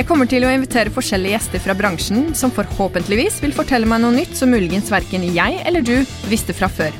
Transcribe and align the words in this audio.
Jeg 0.00 0.06
kommer 0.08 0.24
til 0.24 0.46
å 0.48 0.50
invitere 0.56 0.88
forskjellige 0.88 1.34
gjester 1.34 1.60
fra 1.60 1.74
bransjen 1.76 2.30
som 2.32 2.48
forhåpentligvis 2.56 3.34
vil 3.42 3.52
fortelle 3.52 3.84
meg 3.84 4.00
noe 4.00 4.14
nytt 4.14 4.32
som 4.38 4.48
muligens 4.48 4.88
verken 4.88 5.26
jeg 5.28 5.58
eller 5.68 5.84
du 5.84 6.06
visste 6.30 6.54
fra 6.56 6.70
før. 6.72 6.94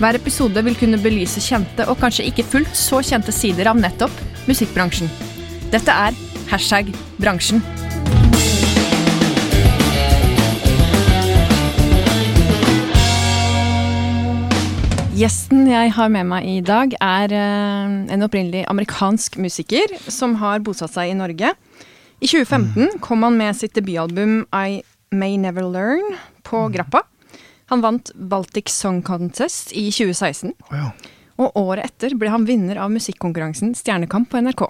Hver 0.00 0.18
episode 0.18 0.64
vil 0.66 0.74
kunne 0.80 0.98
belyse 0.98 1.38
kjente 1.38 1.86
og 1.86 2.00
kanskje 2.00 2.26
ikke 2.26 2.42
fullt 2.42 2.74
så 2.74 2.98
kjente 3.06 3.30
sider 3.30 3.70
av 3.70 3.78
nettopp 3.78 4.10
musikkbransjen. 4.50 5.06
Dette 5.70 5.94
er 5.94 6.18
hashtag 6.50 6.90
bransjen. 7.22 7.62
Gjesten 15.22 15.70
jeg 15.70 15.94
har 15.94 16.10
med 16.18 16.26
meg 16.34 16.50
i 16.50 16.58
dag, 16.66 16.98
er 16.98 17.38
eh, 17.44 17.96
en 18.10 18.26
opprinnelig 18.26 18.66
amerikansk 18.74 19.38
musiker 19.38 19.94
som 20.10 20.34
har 20.42 20.66
bosatt 20.66 20.98
seg 20.98 21.14
i 21.14 21.16
Norge. 21.22 21.54
I 22.20 22.26
2015 22.26 22.98
kom 23.00 23.22
han 23.22 23.36
med 23.38 23.56
sitt 23.56 23.74
debutalbum 23.74 24.46
I 24.52 24.82
May 25.10 25.38
Never 25.38 25.62
Learn 25.62 26.16
på 26.42 26.68
Grappa. 26.68 27.02
Han 27.66 27.80
vant 27.80 28.10
Baltic 28.14 28.68
Song 28.68 29.02
Contest 29.02 29.72
i 29.72 29.90
2016. 29.92 30.52
Oh, 30.70 30.76
ja. 30.76 30.90
Og 31.38 31.56
året 31.56 31.86
etter 31.86 32.16
ble 32.18 32.32
han 32.32 32.46
vinner 32.48 32.80
av 32.82 32.90
musikkonkurransen 32.90 33.76
Stjernekamp 33.78 34.32
på 34.32 34.42
NRK. 34.42 34.66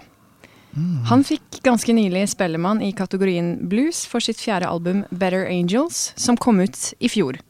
Han 1.09 1.25
fikk 1.25 1.63
ganske 1.65 1.93
nylig 1.97 2.27
Spellemann 2.29 2.83
i 2.85 2.93
kategorien 2.93 3.55
blues 3.71 4.05
for 4.07 4.21
sitt 4.21 4.41
fjerde 4.43 4.69
album 4.69 5.07
Better 5.11 5.49
Angels, 5.49 6.13
som 6.21 6.37
kom 6.37 6.61
ut 6.61 6.93
i 7.01 7.09
fjor. 7.09 7.41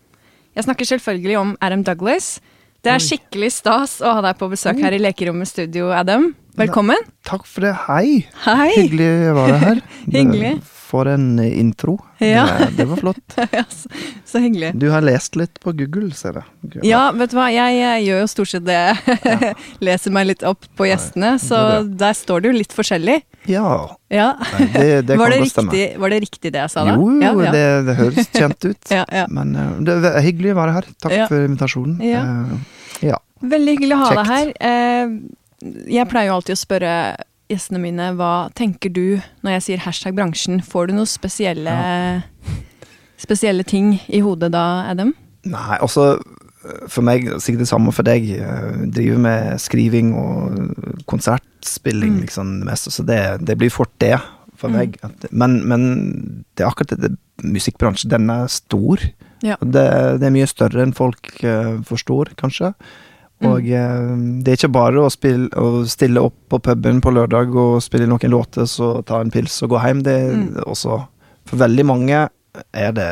Jeg 0.54 0.64
snakker 0.64 0.86
selvfølgelig 0.86 1.38
om 1.40 1.56
Adam 1.60 1.82
Douglas. 1.84 2.38
Det 2.86 2.94
er 2.94 3.02
skikkelig 3.02 3.50
stas 3.58 3.98
å 3.98 4.14
ha 4.14 4.22
deg 4.24 4.38
på 4.38 4.48
besøk 4.52 4.78
her 4.78 4.94
i 4.94 5.02
Lekerommet 5.02 5.50
studio, 5.50 5.90
Adam. 5.90 6.30
Velkommen. 6.58 6.96
Takk 7.28 7.44
for 7.46 7.62
det. 7.62 7.70
Hei! 7.86 8.24
Hei. 8.42 8.72
Hyggelig 8.74 9.08
å 9.30 9.34
være 9.36 9.58
her. 9.62 9.80
Hyggelig. 10.10 10.50
For 10.88 11.06
en 11.12 11.36
intro. 11.44 11.98
Ja. 12.24 12.46
Det, 12.58 12.70
det 12.80 12.86
var 12.90 12.98
flott. 13.02 13.36
Ja, 13.54 13.62
så, 13.70 13.90
så 14.26 14.40
hyggelig. 14.42 14.72
Du 14.80 14.88
har 14.90 15.04
lest 15.04 15.36
litt 15.38 15.60
på 15.62 15.70
Google, 15.76 16.08
ser 16.16 16.40
jeg. 16.40 16.80
Ja, 16.88 17.02
vet 17.16 17.30
du 17.30 17.36
hva, 17.38 17.46
jeg, 17.52 17.76
jeg 17.78 18.06
gjør 18.08 18.22
jo 18.24 18.28
stort 18.32 18.50
sett 18.50 18.64
det. 18.66 18.80
Leser 19.86 20.14
meg 20.16 20.30
litt 20.32 20.42
opp 20.48 20.66
på 20.78 20.88
gjestene, 20.88 21.34
så 21.42 21.60
er 21.76 21.88
der 22.00 22.16
står 22.18 22.42
det 22.44 22.50
jo 22.50 22.56
litt 22.58 22.74
forskjellig. 22.76 23.18
Ja. 23.48 23.68
Ja. 24.12 24.30
Nei, 24.56 24.66
det, 24.74 24.86
det 25.12 25.18
var, 25.20 25.30
det 25.32 25.42
riktig, 25.44 25.84
var 26.02 26.12
det 26.12 26.20
riktig 26.26 26.52
det 26.56 26.64
jeg 26.64 26.72
sa 26.74 26.84
da? 26.88 26.96
Jo, 26.98 27.12
ja. 27.22 27.52
Det, 27.54 27.64
det 27.86 27.98
høres 28.00 28.32
kjent 28.34 28.66
ut. 28.70 28.92
Ja, 28.92 29.04
ja. 29.20 29.26
Men 29.32 29.54
eh, 29.56 29.70
det 29.88 29.98
er 30.10 30.24
hyggelig 30.26 30.56
å 30.56 30.60
være 30.64 30.78
her. 30.80 30.90
Takk 31.04 31.14
Ja. 31.20 31.28
for 31.30 31.44
invitasjonen. 31.46 32.00
Ja. 32.04 32.24
Eh. 33.04 33.14
Veldig 33.38 33.76
hyggelig 33.76 33.94
å 33.94 34.00
ha 34.02 34.14
deg 34.18 34.32
her. 34.32 34.48
Kjekt. 34.50 34.64
Eh, 34.66 35.36
jeg 35.62 36.08
pleier 36.10 36.28
jo 36.30 36.36
alltid 36.38 36.54
å 36.54 36.60
spørre 36.60 36.92
gjestene 37.48 37.80
mine 37.80 38.10
hva 38.18 38.50
tenker 38.54 38.92
du 38.92 39.20
når 39.42 39.56
jeg 39.56 39.62
sier 39.64 39.78
hashtag 39.86 40.14
bransjen. 40.18 40.60
Får 40.62 40.88
du 40.90 40.94
noen 40.98 41.08
spesielle, 41.08 41.72
spesielle 43.18 43.64
ting 43.66 43.94
i 44.08 44.20
hodet 44.24 44.52
da, 44.54 44.66
Adam? 44.90 45.14
Nei, 45.48 45.78
altså 45.80 46.18
For 46.90 47.00
meg, 47.06 47.24
sikkert 47.40 47.62
det 47.62 47.68
samme 47.70 47.92
for 47.94 48.04
deg. 48.04 48.26
Jeg 48.34 48.88
Driver 48.92 49.20
med 49.24 49.60
skriving 49.62 50.10
og 50.18 51.04
konsertspilling, 51.08 52.16
Mm. 52.18 52.20
liksom, 52.26 52.50
det 52.60 52.66
meste. 52.68 52.90
Så 52.92 53.04
det, 53.06 53.40
det 53.46 53.56
blir 53.56 53.70
fort 53.70 53.92
det 54.02 54.18
for 54.58 54.68
Mm. 54.68 54.74
meg. 54.76 54.98
Men, 55.30 55.62
men 55.68 56.44
det 56.56 56.64
er 56.66 56.68
akkurat 56.68 56.98
det 57.00 57.16
musikkbransjen, 57.42 58.10
den 58.10 58.28
er 58.30 58.46
stor. 58.48 58.98
Ja. 59.42 59.56
Det, 59.62 60.18
det 60.20 60.26
er 60.26 60.34
mye 60.34 60.46
større 60.50 60.82
enn 60.82 60.92
folk 60.92 61.30
uh, 61.44 61.78
forstår, 61.86 62.34
kanskje. 62.36 62.74
Mm. 63.40 63.46
Og 63.52 63.62
mm. 63.62 64.22
det 64.42 64.50
er 64.52 64.56
ikke 64.58 64.72
bare 64.74 65.02
å, 65.04 65.10
spille, 65.14 65.46
å 65.54 65.84
stille 65.86 66.20
opp 66.26 66.34
på 66.50 66.58
puben 66.58 66.98
på 67.04 67.12
lørdag 67.14 67.54
og 67.54 67.76
spille 67.84 68.08
noen 68.10 68.32
låter, 68.32 68.66
så 68.66 68.96
ta 69.06 69.20
en 69.22 69.30
pils 69.30 69.60
og 69.62 69.70
gå 69.76 69.82
hjem. 69.84 70.02
Det 70.02 70.16
er 70.24 70.32
Mm. 70.34 70.48
også 70.66 70.98
For 71.48 71.56
veldig 71.56 71.84
mange 71.86 72.28
er 72.74 72.90
det 72.92 73.06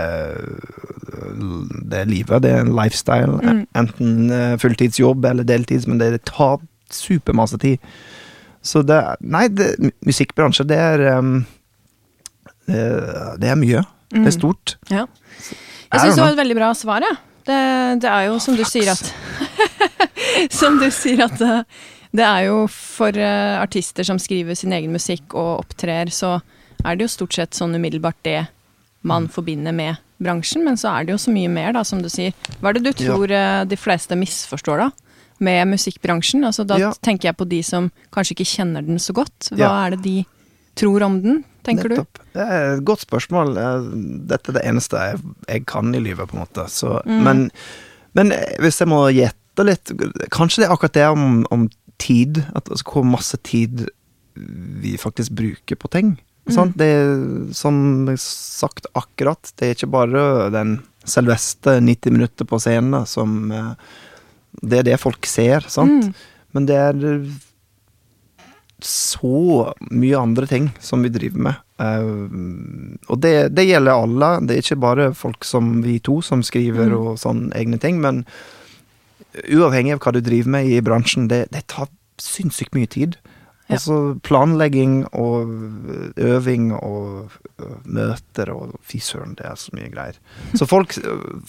det 1.91 2.00
er 2.00 2.09
livet. 2.10 2.42
Det 2.42 2.50
er 2.50 2.60
en 2.64 2.75
lifestyle. 2.76 3.38
Mm. 3.42 3.62
Enten 3.78 4.31
eh, 4.34 4.56
fulltidsjobb 4.60 5.25
eller 5.25 5.47
deltids, 5.47 5.87
men 5.87 5.98
det 6.03 6.25
tar 6.28 6.58
supermasse 6.93 7.58
tid. 7.62 7.78
Så 8.66 8.82
det 8.82 8.98
Nei, 9.22 9.47
det, 9.48 9.70
musikkbransje, 10.06 10.66
det 10.66 10.76
er 10.76 11.04
um, 11.19 11.44
det, 12.66 12.82
det 13.41 13.48
er 13.53 13.60
mye. 13.62 13.84
Det 14.10 14.19
Mm. 14.20 14.26
er 14.26 14.31
stort. 14.31 14.76
Ja. 14.91 15.06
Jeg 15.93 16.00
syns 16.00 16.14
det 16.14 16.22
var 16.22 16.31
et 16.31 16.38
veldig 16.38 16.54
bra 16.56 16.69
svar, 16.75 17.00
jeg. 17.03 17.16
Det, 17.47 17.56
det 18.03 18.10
er 18.10 18.26
jo 18.28 18.38
som 18.43 18.54
du 18.58 18.62
sier 18.66 18.91
at 18.91 19.14
Som 20.60 20.78
du 20.80 20.88
sier 20.94 21.24
at 21.26 21.41
eh, 21.41 21.62
det 22.16 22.24
er 22.24 22.47
jo 22.48 22.66
for 22.72 23.16
eh, 23.19 23.56
artister 23.60 24.04
som 24.06 24.19
skriver 24.22 24.56
sin 24.56 24.72
egen 24.72 24.92
musikk 24.94 25.34
og 25.36 25.64
opptrer, 25.66 26.08
så 26.14 26.38
er 26.84 26.97
det 26.97 27.06
jo 27.06 27.12
stort 27.12 27.34
sett 27.36 27.56
sånn 27.56 27.74
umiddelbart 27.76 28.16
det 28.24 28.46
man 29.06 29.28
forbinder 29.28 29.72
med 29.76 29.96
bransjen, 30.22 30.64
men 30.64 30.78
så 30.80 30.94
er 30.96 31.04
det 31.06 31.12
jo 31.16 31.19
så 31.20 31.32
mye 31.34 31.48
mer, 31.52 31.72
da, 31.76 31.82
som 31.84 32.00
du 32.02 32.08
sier. 32.08 32.32
Hva 32.62 32.70
er 32.70 32.78
det 32.78 32.84
du 32.86 33.04
Ja. 33.04 33.12
tror 33.12 33.30
eh, 33.30 33.64
de 33.69 33.76
fleste 33.76 34.16
misforstår, 34.16 34.78
da? 34.86 34.91
Med 35.38 35.69
musikkbransjen? 35.69 36.44
Altså, 36.48 36.64
da 36.66 36.78
Ja. 36.80 36.92
tenker 37.04 37.28
jeg 37.28 37.36
på 37.36 37.48
de 37.48 37.62
som 37.62 37.91
kanskje 38.14 38.32
ikke 38.38 38.48
kjenner 38.56 38.86
den 38.86 38.96
så 38.98 39.12
godt. 39.12 39.50
Hva 39.52 39.58
Ja. 39.58 39.86
er 39.86 39.91
det 39.96 40.02
de 40.02 40.25
tror 40.76 41.02
om 41.04 41.20
den, 41.22 41.44
tenker 41.64 41.88
du? 41.92 41.96
Det 42.32 42.46
er 42.48 42.76
et 42.78 42.84
godt 42.84 43.04
spørsmål. 43.04 43.54
Dette 44.26 44.48
er 44.48 44.52
det 44.60 44.64
eneste 44.64 44.96
jeg, 44.96 45.20
jeg 45.48 45.66
kan 45.66 45.94
i 45.94 46.00
livet, 46.00 46.28
på 46.28 46.34
en 46.38 46.46
måte. 46.46 46.64
Så, 46.72 47.02
Mm. 47.04 47.22
men, 47.25 47.50
men 48.14 48.30
hvis 48.60 48.78
jeg 48.80 48.88
må 48.88 49.04
gjette 49.12 49.36
litt 49.65 49.93
Kanskje 50.34 50.61
det 50.62 50.67
er 50.69 50.75
akkurat 50.75 50.93
det 50.93 51.06
om, 51.09 51.47
om 51.50 51.69
tid. 51.99 52.43
At, 52.55 52.69
altså, 52.69 52.84
hvor 52.93 53.05
masse 53.09 53.37
tid 53.43 53.87
vi 54.37 54.97
faktisk 55.00 55.33
bruker 55.33 55.77
på 55.81 55.89
ting. 55.89 56.11
Mm. 56.50 56.72
Det 56.77 56.87
er 56.87 57.15
som 57.56 57.78
sagt 58.21 58.87
akkurat. 58.94 59.53
Det 59.56 59.67
er 59.67 59.75
ikke 59.75 59.89
bare 59.91 60.50
den 60.53 60.77
selveste 61.09 61.81
90 61.81 62.12
minutter 62.12 62.44
på 62.44 62.59
scenen 62.61 63.06
som 63.06 63.50
eh, 63.50 63.72
Det 64.61 64.78
er 64.78 64.83
det 64.93 65.00
folk 65.00 65.27
ser, 65.27 65.65
sant? 65.69 66.05
Mm. 66.05 66.15
Men 66.53 66.67
det 66.67 66.77
er 66.77 67.00
så 68.83 69.73
mye 69.91 70.19
andre 70.21 70.47
ting 70.47 70.69
som 70.84 71.03
vi 71.03 71.09
driver 71.09 71.41
med. 71.49 71.55
Eh, 71.81 73.09
og 73.09 73.21
det, 73.25 73.49
det 73.56 73.65
gjelder 73.71 73.97
alle. 74.05 74.31
Det 74.47 74.56
er 74.56 74.62
ikke 74.65 74.81
bare 74.84 75.09
folk 75.17 75.44
som 75.49 75.78
vi 75.84 75.99
to 75.99 76.21
som 76.23 76.44
skriver 76.44 76.91
Mm. 76.93 76.97
og 77.00 77.19
sånn 77.19 77.49
egne 77.56 77.81
ting, 77.81 78.00
men 78.00 78.25
uavhengig 79.44 79.97
av 79.97 80.02
hva 80.04 80.12
du 80.16 80.20
driver 80.24 80.52
med 80.58 80.69
i 80.72 80.82
bransjen, 80.84 81.28
det, 81.32 81.47
det 81.52 81.66
tar 81.72 81.88
sinnssykt 82.22 82.76
mye 82.76 82.88
tid. 82.88 83.19
Ja. 83.66 83.80
Altså 83.80 83.97
planlegging 84.22 85.00
og 85.19 85.48
øving 86.22 86.69
og 86.76 87.32
møter 87.82 88.52
og 88.54 88.76
fy 88.86 89.00
søren, 89.02 89.32
det 89.34 89.48
er 89.48 89.56
så 89.58 89.75
mye 89.75 89.88
greier. 89.91 90.20
Så 90.54 90.69
folk, 90.70 90.94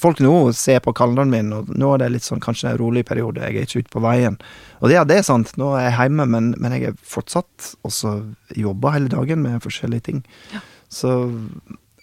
folk 0.01 0.23
nå 0.25 0.31
ser 0.57 0.81
på 0.81 0.95
kalenderen 0.97 1.29
min, 1.29 1.51
og 1.53 1.69
nå 1.77 1.91
er 1.93 2.01
det 2.01 2.07
litt 2.15 2.25
sånn 2.25 2.41
kanskje 2.41 2.71
en 2.71 2.79
rolig 2.81 3.03
periode, 3.05 3.43
jeg 3.45 3.53
er 3.61 3.67
ikke 3.69 3.83
ute 3.85 3.93
på 3.93 4.01
veien. 4.01 4.39
Og 4.81 4.89
ja, 4.95 5.03
det 5.05 5.19
er 5.19 5.27
sant, 5.29 5.53
nå 5.61 5.75
er 5.77 5.91
jeg 5.91 5.97
hjemme, 5.99 6.25
men, 6.33 6.49
men 6.57 6.73
jeg 6.73 6.89
er 6.89 6.97
fortsatt 7.05 7.75
også 7.85 8.15
jobber 8.57 8.97
hele 8.97 9.13
dagen 9.13 9.45
med 9.45 9.61
forskjellige 9.61 10.07
ting. 10.09 10.23
Ja. 10.56 10.63
Så 10.89 11.13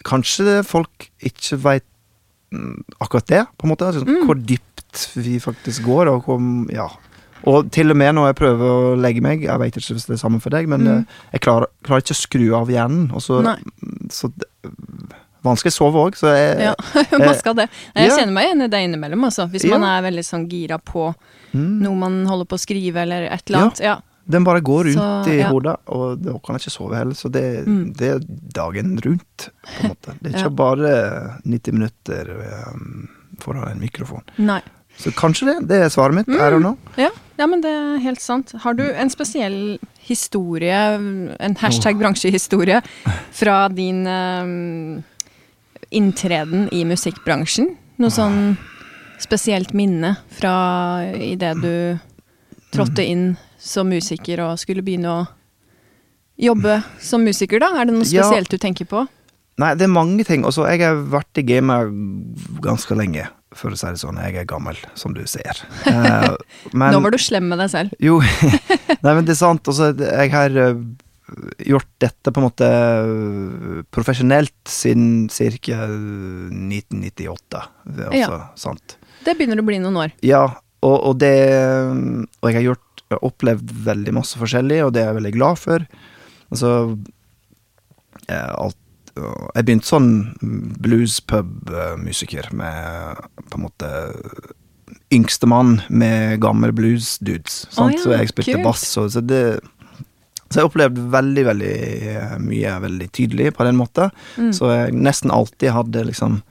kanskje 0.06 0.60
folk 0.68 1.08
ikke 1.26 1.58
veit 1.64 1.88
akkurat 3.02 3.26
det, 3.26 3.42
på 3.58 3.66
en 3.66 3.74
måte. 3.74 3.90
Altså, 3.90 4.04
Mm. 4.06 4.26
Hvor 4.28 4.38
dypt 4.38 4.73
vi 5.14 5.38
faktisk 5.42 5.84
går, 5.86 6.08
og 6.14 6.24
kom, 6.24 6.68
Ja. 6.72 6.88
Og 7.46 7.66
til 7.70 7.90
og 7.92 7.96
med 8.00 8.14
når 8.16 8.30
jeg 8.30 8.36
prøver 8.38 8.70
å 8.72 8.94
legge 8.96 9.20
meg, 9.20 9.42
jeg 9.44 9.58
vet 9.60 9.74
ikke 9.76 9.92
hvis 9.98 10.06
det 10.08 10.14
er 10.16 10.20
sammen 10.22 10.40
for 10.40 10.48
deg, 10.54 10.66
men 10.66 10.80
Mm. 10.80 10.98
eh, 10.98 11.04
jeg 11.34 11.40
klarer, 11.44 11.66
klarer 11.84 12.00
ikke 12.00 12.14
å 12.16 12.22
skru 12.22 12.54
av 12.56 12.68
hjernen. 12.72 13.10
Og 13.12 13.20
så, 13.20 13.42
så 14.08 14.30
Vanskelig 15.44 15.74
å 15.74 15.76
sove 15.76 16.00
òg, 16.06 16.14
så 16.16 16.30
jeg 16.32 16.70
Ja, 16.70 16.74
man 17.20 17.34
skal 17.36 17.54
det. 17.58 17.66
Jeg 17.94 18.08
ja. 18.08 18.14
kjenner 18.16 18.32
meg 18.32 18.46
igjen 18.48 18.64
i 18.64 18.68
det 18.72 18.80
innimellom, 18.86 19.26
altså. 19.28 19.44
Hvis 19.52 19.66
Ja. 19.68 19.76
man 19.76 19.84
er 19.90 20.06
veldig 20.10 20.24
sånn 20.24 20.46
gira 20.48 20.78
på 20.80 21.10
mm, 21.52 21.80
noe 21.84 21.94
man 22.00 22.24
holder 22.30 22.48
på 22.48 22.56
å 22.56 22.62
skrive, 22.64 23.02
eller 23.04 23.26
et 23.28 23.42
eller 23.50 23.58
annet. 23.66 23.80
Ja. 23.84 23.98
Den 24.26 24.42
bare 24.46 24.62
går 24.64 24.86
rundt 24.88 25.26
Så, 25.28 25.34
i 25.34 25.42
hodet, 25.44 25.76
og 25.92 26.22
da 26.24 26.32
kan 26.40 26.56
jeg 26.56 26.62
ikke 26.64 26.72
sove 26.78 26.96
heller. 26.96 27.12
Så 27.12 27.28
det, 27.30 27.66
Mm. 27.68 27.92
det 27.94 28.08
er 28.14 28.20
dagen 28.56 28.96
rundt, 29.04 29.50
på 29.66 29.84
en 29.84 29.90
måte. 29.92 30.14
Det 30.22 30.32
er 30.32 30.38
ikke 30.40 30.56
bare 30.56 30.94
90 31.44 31.72
minutter 31.76 32.32
um, 32.72 33.08
foran 33.38 33.68
en 33.68 33.80
mikrofon. 33.84 34.22
Nei. 34.38 34.62
Så 35.00 35.10
kanskje 35.18 35.48
det. 35.50 35.56
Det 35.68 35.80
er 35.84 35.92
svaret 35.92 36.14
mitt. 36.20 36.28
Er 36.28 36.54
mm. 36.54 36.76
Ja, 37.00 37.10
ja, 37.38 37.46
men 37.50 37.62
det 37.64 37.70
er 37.70 37.98
helt 38.04 38.22
sant. 38.22 38.54
Har 38.62 38.76
du 38.78 38.84
en 38.86 39.10
spesiell 39.10 39.78
historie, 40.04 40.76
en 41.40 41.56
hashtag 41.60 41.98
bransjehistorie, 41.98 42.80
fra 43.34 43.56
din 43.74 44.06
um, 44.06 45.02
inntreden 45.90 46.68
i 46.72 46.84
musikkbransjen? 46.88 47.74
Noe 47.98 48.14
sånn 48.14 48.56
spesielt 49.22 49.74
minne 49.74 50.16
fra 50.34 50.54
idet 51.14 51.54
du 51.62 51.74
trådte 52.74 53.04
inn 53.06 53.34
som 53.58 53.88
musiker 53.88 54.42
og 54.44 54.58
skulle 54.60 54.84
begynne 54.84 55.10
å 55.10 55.24
jobbe 56.40 56.80
som 57.02 57.22
musiker, 57.24 57.62
da? 57.62 57.70
Er 57.80 57.86
det 57.86 57.94
noe 57.94 58.04
Ja. 58.04 58.22
spesielt 58.22 58.50
du 58.50 58.58
tenker 58.58 58.84
på? 58.84 59.06
Nei, 59.56 59.74
det 59.74 59.86
er 59.86 59.92
mange 59.92 60.24
ting. 60.24 60.42
Også, 60.44 60.66
jeg 60.66 60.80
har 60.82 60.96
vært 60.96 61.38
i 61.38 61.42
gamet 61.46 61.92
ganske 62.60 62.94
lenge, 62.98 63.28
for 63.58 63.74
å 63.74 63.78
si 63.78 63.86
det 63.86 64.00
sånn. 64.02 64.18
Jeg 64.24 64.36
er 64.42 64.48
gammel, 64.50 64.78
som 64.98 65.14
du 65.16 65.22
ser. 65.30 65.62
Eh, 65.94 66.34
men, 66.72 66.92
Nå 66.94 67.00
var 67.04 67.14
du 67.14 67.18
slem 67.22 67.46
med 67.50 67.60
deg 67.62 67.70
selv. 67.72 67.94
Jo, 68.02 68.18
nei, 69.04 69.12
men 69.14 69.24
det 69.26 69.34
er 69.36 69.40
sant. 69.40 69.68
Altså, 69.70 69.92
jeg 70.00 70.32
har 70.34 70.56
eh, 70.64 70.74
gjort 71.70 71.88
dette 72.02 72.32
på 72.34 72.40
en 72.42 72.46
måte 72.48 72.68
eh, 72.68 73.80
profesjonelt 73.94 74.54
siden 74.68 75.28
ca. 75.32 75.80
1998. 75.88 77.62
Det 77.84 78.08
altså 78.10 78.20
Ja. 78.20 78.40
sant. 78.58 78.96
Det 79.24 79.36
begynner 79.38 79.62
å 79.62 79.66
bli 79.66 79.78
noen 79.80 79.96
år. 80.06 80.16
Ja, 80.24 80.44
og, 80.84 80.96
og 81.08 81.14
det 81.22 81.32
Og 81.88 82.50
jeg 82.50 82.58
har 82.58 82.66
gjort 82.74 82.80
opplevd 83.24 83.70
veldig 83.86 84.12
masse 84.16 84.38
forskjellig, 84.40 84.80
og 84.84 84.94
det 84.96 85.02
er 85.04 85.12
jeg 85.12 85.18
veldig 85.20 85.34
glad 85.36 85.60
for. 85.60 85.84
Altså 86.50 86.70
eh, 88.28 88.50
alt 88.58 88.78
Jeg 89.14 89.64
begynte 89.66 89.86
sånn 89.86 90.08
bluespub-musiker 90.82 92.48
med 92.56 93.20
på 93.50 93.58
en 93.58 93.64
måte 93.66 93.90
yngstemann 95.14 95.76
med 95.88 96.40
gamle 96.42 96.72
blues-dudes. 96.74 97.64
Oh, 97.78 97.90
ja, 97.92 98.00
så 98.02 98.14
jeg 98.16 98.32
spilte 98.32 98.56
kult. 98.56 98.66
bass, 98.66 98.86
og 98.98 99.12
så 99.14 99.22
det 99.24 99.44
så 100.52 100.60
jeg 100.60 100.68
opplevde 100.68 101.02
veldig, 101.10 101.42
veldig 101.48 101.76
eh, 102.12 102.34
mye 102.38 102.74
veldig 102.84 103.06
tydelig 103.16 103.48
på 103.56 103.64
den 103.66 103.78
måten. 103.78 104.12
Mm. 104.38 104.52
Så 104.54 104.68
jeg 104.70 104.92
nesten 104.94 105.32
alltid 105.34 105.72
hadde 105.74 106.04
liksom 106.10 106.42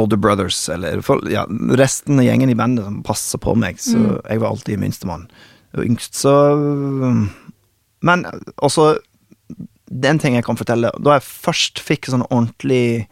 Older 0.00 0.16
Brothers, 0.18 0.56
eller 0.72 1.02
ja, 1.30 1.44
resten 1.78 2.18
av 2.18 2.24
gjengen 2.26 2.50
i 2.50 2.56
bandet 2.58 2.86
som 2.86 3.02
passer 3.06 3.38
på 3.38 3.52
meg, 3.58 3.76
så 3.78 3.98
Mm. 3.98 4.20
jeg 4.30 4.40
var 4.40 4.48
alltid 4.48 4.78
minstemann 4.80 5.28
og 5.76 5.84
yngst, 5.84 6.14
så 6.14 6.32
Men 8.02 8.24
også 8.60 8.98
Den 9.90 10.18
ting 10.18 10.34
jeg 10.38 10.44
kan 10.46 10.56
fortelle 10.56 10.90
Da 11.04 11.18
jeg 11.18 11.26
først 11.28 11.80
fikk 11.84 12.08
sånn 12.08 12.24
ordentlig 12.30 13.06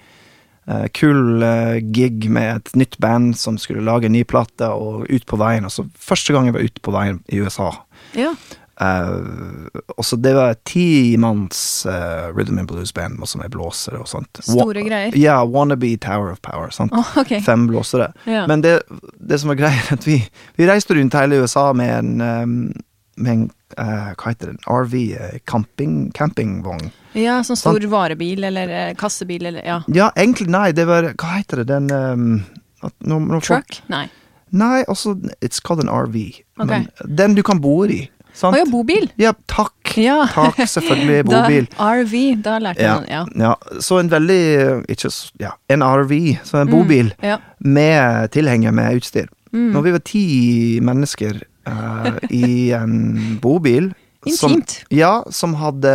uh, 0.70 0.86
kul 0.96 1.42
uh, 1.44 1.76
gig 1.92 2.30
med 2.32 2.62
et 2.62 2.72
nytt 2.80 2.96
band 3.02 3.36
som 3.36 3.58
skulle 3.60 3.84
lage 3.84 4.08
en 4.08 4.16
ny 4.16 4.24
plate, 4.24 4.70
og 4.72 5.04
ut 5.10 5.26
på 5.28 5.36
veien 5.40 5.68
Altså 5.68 5.84
første 5.98 6.32
gang 6.32 6.48
jeg 6.48 6.56
var 6.56 6.64
ute 6.64 6.80
på 6.82 6.94
veien 6.94 7.20
i 7.28 7.42
USA. 7.44 7.70
Ja. 8.16 8.32
Uh, 8.82 9.68
også 10.00 10.16
det 10.18 10.32
var 10.34 10.54
et 10.54 10.62
timanns 10.66 11.84
uh, 11.86 12.32
rhythm 12.34 12.58
and 12.58 12.70
blues-band 12.70 13.20
som 13.28 13.42
er 13.44 13.50
blåsere 13.52 14.00
og 14.00 14.08
sånt. 14.10 14.40
Store 14.42 14.80
Wa- 14.80 14.86
greier. 14.88 15.16
Ja, 15.18 15.42
Wannabe 15.44 15.92
Tower 16.02 16.32
of 16.32 16.40
Power. 16.42 16.72
Sant? 16.74 16.94
Å, 16.96 17.04
ok. 17.20 17.36
Fem 17.44 17.68
blåsere. 17.70 18.08
Ja. 18.26 18.46
Men 18.50 18.64
det, 18.64 18.78
det 19.20 19.38
som 19.42 19.52
var 19.52 19.60
greia, 19.60 19.76
er 19.84 19.98
at 20.00 20.08
vi, 20.08 20.16
vi 20.58 20.66
reiste 20.70 20.96
rundt 20.98 21.14
hele 21.20 21.42
USA 21.44 21.68
med 21.76 21.92
en, 21.98 22.24
um, 22.24 22.56
med 23.22 23.32
en 23.32 23.44
uh, 23.78 24.10
hva 24.18 24.32
heter 24.32 24.50
det, 24.52 24.56
en 24.58 24.64
RV, 24.68 24.96
uh, 25.16 25.36
camping, 25.48 25.94
campingvogn. 26.16 26.90
ja, 27.18 27.38
sånn 27.46 27.58
stor 27.60 27.84
varebil 27.92 28.44
eller 28.48 28.72
uh, 28.72 28.94
kassebil 28.98 29.46
eller 29.52 29.64
ja. 29.68 29.78
Ja, 29.92 30.10
egentlig 30.16 30.48
nei, 30.52 30.70
det 30.76 30.86
var 30.90 31.12
Hva 31.14 31.36
heter 31.38 31.62
det, 31.62 31.68
den 31.70 31.90
um, 31.92 32.42
at 32.82 32.94
no, 33.06 33.20
folk- 33.38 33.46
Truck? 33.46 33.78
Nei. 33.92 34.08
Nei, 34.52 34.82
altså, 34.84 35.14
it's 35.40 35.62
called 35.64 35.80
an 35.80 35.88
RV. 35.88 36.16
Ok. 36.60 36.66
Men 36.68 36.88
den 37.08 37.34
du 37.38 37.42
kan 37.46 37.60
bo 37.64 37.78
i. 37.88 38.02
Sant? 38.36 38.56
Å 38.56 38.62
ja, 38.62 38.66
bobil. 38.68 39.06
Ja, 39.20 39.30
takk. 39.48 39.94
Ja. 40.00 40.22
Takk, 40.32 40.56
selvfølgelig. 40.68 41.22
Bobil. 41.28 41.66
Da, 41.72 41.88
RV, 42.00 42.14
da 42.44 42.54
lærte 42.64 42.80
Ja, 42.84 42.94
man 43.00 43.08
ja. 43.12 43.22
ja. 43.46 43.80
Så 43.84 43.98
en 44.00 44.08
veldig 44.12 44.38
Ikke 44.92 45.10
Ja, 45.40 45.50
en 45.72 45.84
RV, 45.84 46.14
så 46.48 46.62
en 46.62 46.68
Mm, 46.70 46.72
bobil, 46.72 47.10
Ja. 47.24 47.38
med 47.60 48.30
tilhenger 48.32 48.72
med 48.72 48.96
utstyr. 49.02 49.28
Mm. 49.52 49.70
Når 49.74 49.82
vi 49.84 49.92
var 49.92 50.04
ti 50.08 50.24
mennesker 50.80 51.42
eh, 51.66 52.18
i 52.30 52.70
en 52.76 53.38
bobil 53.42 53.92
som, 54.36 54.58
Ja, 54.90 55.22
som 55.34 55.54
hadde 55.58 55.92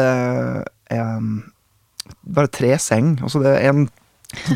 um, 0.91 1.43
bare 2.27 2.47
tre 2.51 2.73
seng. 2.79 3.17
Altså 3.23 3.39
det 3.43 3.53
er 3.61 3.69
en 3.71 3.87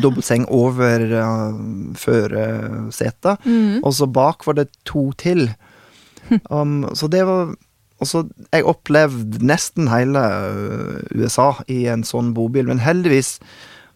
dobbeltseng 0.02 0.44
over 0.52 1.00
uh, 1.16 1.94
førersetet, 1.96 3.38
Mm. 3.48 3.80
og 3.82 3.92
så 3.96 4.06
bak 4.12 4.46
var 4.46 4.54
det 4.60 4.68
to 4.84 5.12
til. 5.16 5.50
Um, 6.50 6.84
så 6.94 7.08
det 7.10 7.24
var 7.26 7.54
så 8.02 8.24
Jeg 8.52 8.64
opplevde 8.66 9.38
nesten 9.46 9.86
hele 9.88 10.18
øh, 10.18 11.02
USA 11.14 11.52
i 11.70 11.84
en 11.86 12.02
sånn 12.02 12.32
bobil, 12.34 12.66
men 12.66 12.80
heldigvis 12.82 13.36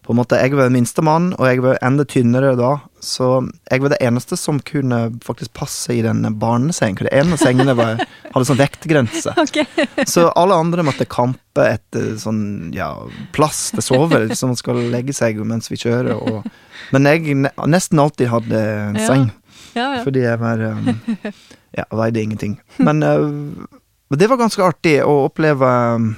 på 0.05 0.13
en 0.13 0.19
måte, 0.21 0.37
Jeg 0.39 0.55
var 0.55 0.69
minstemann, 0.71 1.33
og 1.37 1.45
jeg 1.45 1.61
var 1.61 1.77
enda 1.83 2.05
tynnere 2.07 2.55
da, 2.55 2.77
så 3.07 3.27
jeg 3.71 3.81
var 3.83 3.93
det 3.93 3.99
eneste 4.03 4.35
som 4.39 4.59
kunne 4.67 4.97
faktisk 5.23 5.53
passe 5.55 5.93
i 5.95 6.01
den 6.03 6.25
barnesengen. 6.41 6.99
For 6.99 7.09
ene 7.15 7.37
av 7.37 7.41
sengene 7.41 7.75
var, 7.77 8.01
hadde 8.33 8.47
sånn 8.49 8.59
vektgrense. 8.59 9.33
Okay. 9.47 9.85
Så 10.09 10.25
alle 10.35 10.57
andre 10.59 10.83
måtte 10.83 11.05
kampe 11.07 11.63
etter 11.63 12.17
sånn, 12.19 12.73
ja, 12.75 12.89
plass 13.35 13.69
til 13.71 13.85
sove, 13.85 14.19
som 14.35 14.51
man 14.51 14.59
skal 14.59 14.81
legge 14.91 15.15
seg 15.15 15.39
mens 15.47 15.71
vi 15.71 15.79
kjører. 15.79 16.17
Og, 16.19 16.47
men 16.91 17.07
jeg 17.07 17.37
ne 17.39 17.51
nesten 17.71 18.01
alltid 18.03 18.31
hadde 18.33 18.61
en 18.91 18.99
seng, 18.99 19.27
Ja, 19.77 19.87
ja. 19.97 20.03
fordi 20.03 20.25
jeg 20.25 20.41
var 20.41 20.61
um, 20.67 20.89
Ja, 21.77 21.85
veide 21.95 22.21
ingenting. 22.23 22.57
Men 22.83 22.99
uh, 23.05 23.31
det 24.17 24.27
var 24.31 24.41
ganske 24.41 24.65
artig 24.67 24.97
å 25.05 25.23
oppleve 25.29 25.71
um, 25.95 26.11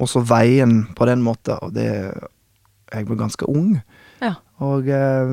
også 0.00 0.24
veien 0.24 0.84
på 0.96 1.08
den 1.10 1.20
måten, 1.26 1.60
og 1.60 1.74
det 1.76 1.90
Jeg 2.90 3.06
var 3.06 3.20
ganske 3.26 3.46
ung. 3.46 3.76
Og 4.60 4.88
uh, 4.92 5.30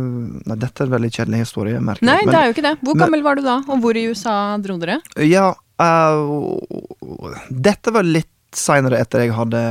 Nei, 0.48 0.56
dette 0.56 0.84
er 0.84 0.88
en 0.88 0.94
veldig 0.96 1.12
kjedelig 1.12 1.44
historie, 1.44 1.80
merker 1.84 2.08
Nei, 2.08 2.22
det 2.28 2.36
er 2.38 2.48
jo 2.48 2.56
ikke 2.56 2.66
det. 2.70 2.76
Hvor 2.82 2.96
men- 2.96 3.04
gammel 3.06 3.24
var 3.26 3.36
du 3.40 3.44
da, 3.46 3.58
og 3.68 3.82
hvor 3.84 3.98
i 4.00 4.06
USA 4.08 4.36
dro 4.64 4.78
dere? 4.80 5.00
Ja, 5.28 5.50
uh, 5.84 7.44
dette 7.52 7.92
var 7.96 8.08
litt 8.08 8.32
seinere 8.56 9.02
etter 9.04 9.26
jeg 9.26 9.36
hadde 9.36 9.64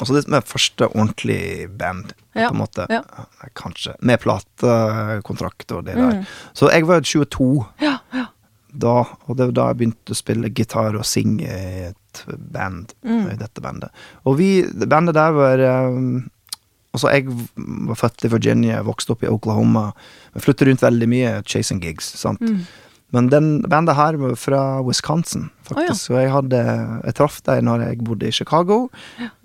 Altså 0.00 0.14
det 0.16 0.22
som 0.24 0.34
er 0.38 0.46
første 0.48 0.86
ordentlig 0.88 1.42
band, 1.76 2.14
Ja, 2.32 2.48
på 2.48 2.54
en 2.54 2.60
måte. 2.62 2.86
ja. 2.88 3.02
Kanskje. 3.58 3.92
Med 4.00 4.20
platekontrakt 4.22 5.72
og 5.76 5.84
det 5.84 5.96
der. 5.98 6.20
Mm. 6.22 6.26
Så 6.56 6.70
jeg 6.72 6.86
var 6.88 7.02
22 7.04 7.66
Ja, 7.84 7.98
ja. 8.14 8.26
da, 8.72 8.94
og 9.26 9.36
det 9.36 9.50
var 9.50 9.52
da 9.58 9.66
jeg 9.68 9.76
begynte 9.82 10.14
å 10.14 10.16
spille 10.16 10.48
gitar 10.56 10.96
og 10.96 11.04
synge 11.04 11.44
i 11.52 11.82
et 11.90 12.22
band. 12.38 12.94
Mm. 13.04 13.26
I 13.34 13.36
dette 13.42 13.60
bandet. 13.60 13.90
Og 14.24 14.38
vi, 14.40 14.48
bandet 14.86 15.18
der 15.18 15.36
var 15.36 15.64
um, 15.92 16.30
Altså, 16.90 17.10
jeg 17.14 17.26
var 17.86 17.98
født 17.98 18.26
i 18.26 18.32
Virginia, 18.32 18.82
vokste 18.86 19.14
opp 19.14 19.22
i 19.22 19.30
Oklahoma. 19.30 19.90
Flyttet 20.36 20.66
rundt 20.68 20.82
veldig 20.82 21.10
mye, 21.10 21.34
chasing 21.46 21.82
gigs, 21.82 22.08
sant. 22.18 22.42
Mm. 22.42 22.64
Men 23.14 23.28
den 23.30 23.48
bandet 23.66 23.98
her 23.98 24.18
var 24.20 24.36
fra 24.38 24.60
Wisconsin, 24.86 25.48
faktisk. 25.66 26.06
Så 26.06 26.18
jeg 26.20 26.30
hadde 26.30 26.60
Jeg 26.60 27.16
traff 27.18 27.40
dem 27.46 27.66
når 27.66 27.86
jeg 27.88 28.04
bodde 28.06 28.28
i 28.28 28.34
Chicago. 28.34 28.84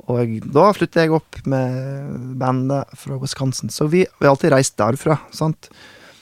Og 0.05 0.19
jeg, 0.21 0.43
da 0.53 0.69
flyttet 0.77 1.05
jeg 1.05 1.15
opp 1.17 1.39
med 1.49 2.37
bandet 2.37 2.93
fra 2.97 3.17
Wisconsin. 3.21 3.73
Så 3.73 3.89
vi 3.89 4.05
vi 4.05 4.25
har 4.25 4.35
alltid 4.35 4.53
reist 4.53 4.77
derfra, 4.77 5.17
sant. 5.33 5.69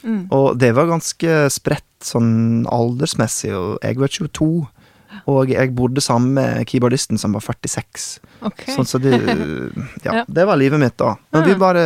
Mm. 0.03 0.27
Og 0.35 0.55
det 0.59 0.71
var 0.75 0.91
ganske 0.91 1.35
spredt 1.51 1.87
sånn 2.03 2.65
aldersmessig, 2.71 3.53
og 3.55 3.77
jeg 3.83 3.99
var 3.99 4.11
22. 4.11 4.49
Og 5.29 5.51
jeg 5.53 5.73
bodde 5.77 6.03
sammen 6.03 6.35
med 6.37 6.67
keyboardisten 6.69 7.19
som 7.21 7.35
var 7.35 7.43
46. 7.45 8.07
Okay. 8.49 8.75
Sånn, 8.75 8.89
så 8.89 9.01
det 9.01 9.17
Ja, 10.07 10.23
det 10.27 10.47
var 10.49 10.59
livet 10.59 10.81
mitt 10.81 10.97
da. 10.99 11.15
Men 11.33 11.47
vi 11.47 11.57
bare 11.59 11.83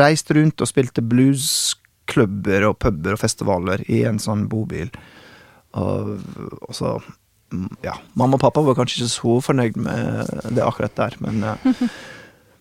reiste 0.00 0.36
rundt 0.38 0.62
og 0.62 0.70
spilte 0.70 1.04
bluesklubber 1.04 2.68
og 2.70 2.78
puber 2.82 3.16
og 3.16 3.22
festivaler 3.22 3.84
i 3.90 4.02
en 4.08 4.20
sånn 4.22 4.46
bobil. 4.50 4.90
Og, 5.78 6.16
og 6.60 6.72
så 6.76 6.96
mm, 7.52 7.68
Ja, 7.86 7.96
mamma 8.18 8.36
og 8.36 8.44
pappa 8.44 8.64
var 8.64 8.76
kanskje 8.76 9.02
ikke 9.02 9.14
så 9.14 9.38
fornøyd 9.46 9.78
med 9.80 10.34
det 10.52 10.66
akkurat 10.66 10.98
der, 10.98 11.16
men 11.24 11.46
eh, 11.54 11.86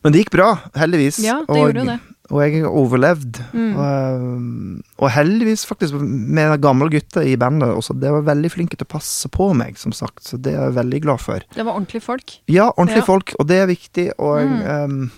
Men 0.01 0.15
det 0.15 0.24
gikk 0.24 0.32
bra, 0.34 0.48
heldigvis. 0.74 1.20
Ja, 1.22 1.44
det 1.46 1.53
og, 1.53 1.60
gjorde 1.60 1.84
jo 1.84 1.89
det. 1.91 2.00
Og 2.32 2.40
jeg 2.46 2.62
har 2.64 2.72
overlevd. 2.80 3.42
Mm. 3.52 3.72
Og, 3.76 3.86
eh, 3.86 5.04
og 5.04 5.10
heldigvis, 5.12 5.66
faktisk, 5.68 5.98
med 6.00 6.54
gamle 6.64 6.88
gutter 6.94 7.26
i 7.28 7.36
bandet 7.36 7.70
også. 7.76 7.94
De 8.00 8.08
var 8.14 8.22
veldig 8.30 8.52
flinke 8.54 8.78
til 8.80 8.88
å 8.88 8.94
passe 8.94 9.28
på 9.30 9.50
meg, 9.54 9.76
som 9.78 9.92
sagt, 9.92 10.24
så 10.24 10.40
det 10.40 10.54
er 10.56 10.70
jeg 10.70 10.78
veldig 10.80 11.02
glad 11.04 11.20
for. 11.20 11.44
Det 11.54 11.66
var 11.68 11.76
ordentlige 11.76 12.02
folk. 12.06 12.38
Ja, 12.48 12.70
ordentlige 12.78 13.04
Ja. 13.04 13.10
folk, 13.10 13.36
og 13.40 13.48
det 13.52 13.58
er 13.60 13.68
viktig. 13.68 14.08
Og 14.18 14.46
Mm. 14.48 14.62
um, 14.64 15.12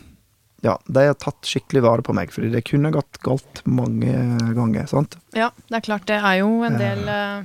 ja, 0.63 0.77
de 0.89 1.00
har 1.05 1.13
tatt 1.13 1.41
skikkelig 1.43 1.82
vare 1.84 2.01
på 2.01 2.13
meg, 2.15 2.32
fordi 2.32 2.50
det 2.51 2.63
kunne 2.65 2.91
gått 2.91 3.20
galt 3.22 3.62
mange 3.67 4.10
ganger. 4.55 4.88
sant? 4.88 5.15
Ja, 5.36 5.51
det 5.70 5.75
er 5.77 5.82
klart 5.91 6.05
det 6.08 6.17
er 6.24 6.39
jo 6.39 6.63
en 6.63 6.77
del 6.79 7.00
uh, 7.08 7.43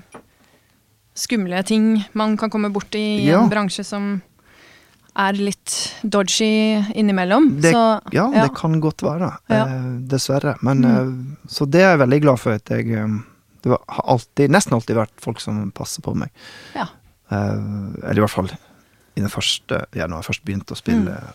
skumle 1.18 1.62
ting 1.66 2.04
man 2.14 2.36
kan 2.38 2.48
komme 2.50 2.70
borti 2.72 3.00
i 3.20 3.26
Ja. 3.26 3.42
en 3.42 3.50
bransje 3.50 3.84
som 3.84 4.22
er 5.16 5.32
litt 5.32 5.94
dodgy 6.04 6.84
innimellom. 6.94 7.60
Det- 7.60 7.72
så 7.74 8.00
Ja, 8.12 8.30
ja. 8.32 8.42
det 8.46 8.54
kan 8.54 8.80
godt 8.80 9.02
være. 9.02 9.36
Ja. 9.50 9.64
eh, 9.66 9.98
dessverre. 10.08 10.56
Men 10.62 10.82
Mm. 10.82 10.84
eh, 10.84 11.36
Så 11.48 11.66
det 11.70 11.80
er 11.80 11.96
jeg 11.96 12.08
veldig 12.08 12.20
glad 12.22 12.38
for 12.38 12.52
at 12.52 12.64
jeg 12.68 12.84
Det 12.86 13.22
Det 13.62 13.70
har 13.88 14.04
alltid, 14.06 14.50
nesten 14.50 14.72
alltid 14.72 14.96
vært 14.96 15.10
folk 15.20 15.40
som 15.40 15.72
passer 15.72 16.00
på 16.02 16.14
meg. 16.14 16.30
Ja. 16.74 16.86
Eh, 17.30 17.52
eller 18.04 18.16
i 18.16 18.20
hvert 18.24 18.30
fall 18.30 18.50
i 19.16 19.20
den 19.20 19.28
første 19.28 19.84
Ja, 19.94 20.06
når 20.06 20.22
jeg 20.22 20.26
først 20.34 20.44
begynte 20.44 20.72
å 20.72 20.76
spille 20.76 21.10
Mm. 21.10 21.32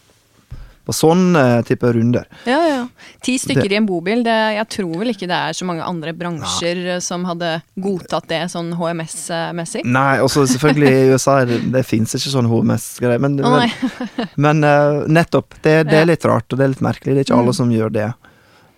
På 0.83 0.91
sånn 0.95 1.35
eh, 1.39 1.61
type 1.63 1.87
runder. 1.95 2.25
Ja, 2.49 2.57
ja. 2.67 2.79
Ti 3.23 3.37
stykker 3.39 3.69
Det- 3.69 3.71
i 3.71 3.79
en 3.79 3.85
bobil. 3.87 4.23
Det, 4.25 4.33
jeg 4.57 4.67
tror 4.75 4.97
vel 4.99 5.13
ikke 5.13 5.29
det 5.31 5.37
er 5.37 5.53
så 5.55 5.63
mange 5.69 5.85
andre 5.87 6.11
bransjer 6.13 6.81
eh, 6.95 6.99
som 6.99 7.23
hadde 7.29 7.53
godtatt 7.79 8.27
det 8.27 8.41
sånn 8.51 8.73
HMS-messig. 8.75 9.85
Nei, 9.85 10.17
også 10.19 10.43
selvfølgelig 10.51 10.91
i 10.91 11.05
USA 11.13 11.37
det, 11.47 11.61
det 11.71 11.85
fins 11.87 12.15
ikke 12.17 12.33
sånn 12.33 12.49
HMS-greier, 12.51 13.21
men, 13.23 13.37
nei. 13.39 13.69
men, 13.69 14.27
men 14.47 14.63
uh, 14.67 15.05
nettopp. 15.07 15.55
Det, 15.63 15.77
det 15.87 16.01
er 16.01 16.09
litt 16.09 16.25
rart, 16.27 16.51
og 16.51 16.59
det 16.59 16.67
er 16.67 16.73
litt 16.75 16.83
merkelig. 16.83 17.15
Det 17.15 17.23
er 17.23 17.29
ikke 17.29 17.39
alle 17.39 17.53
Mm. 17.53 17.59
som 17.61 17.71
gjør 17.71 17.91
det. 17.95 18.09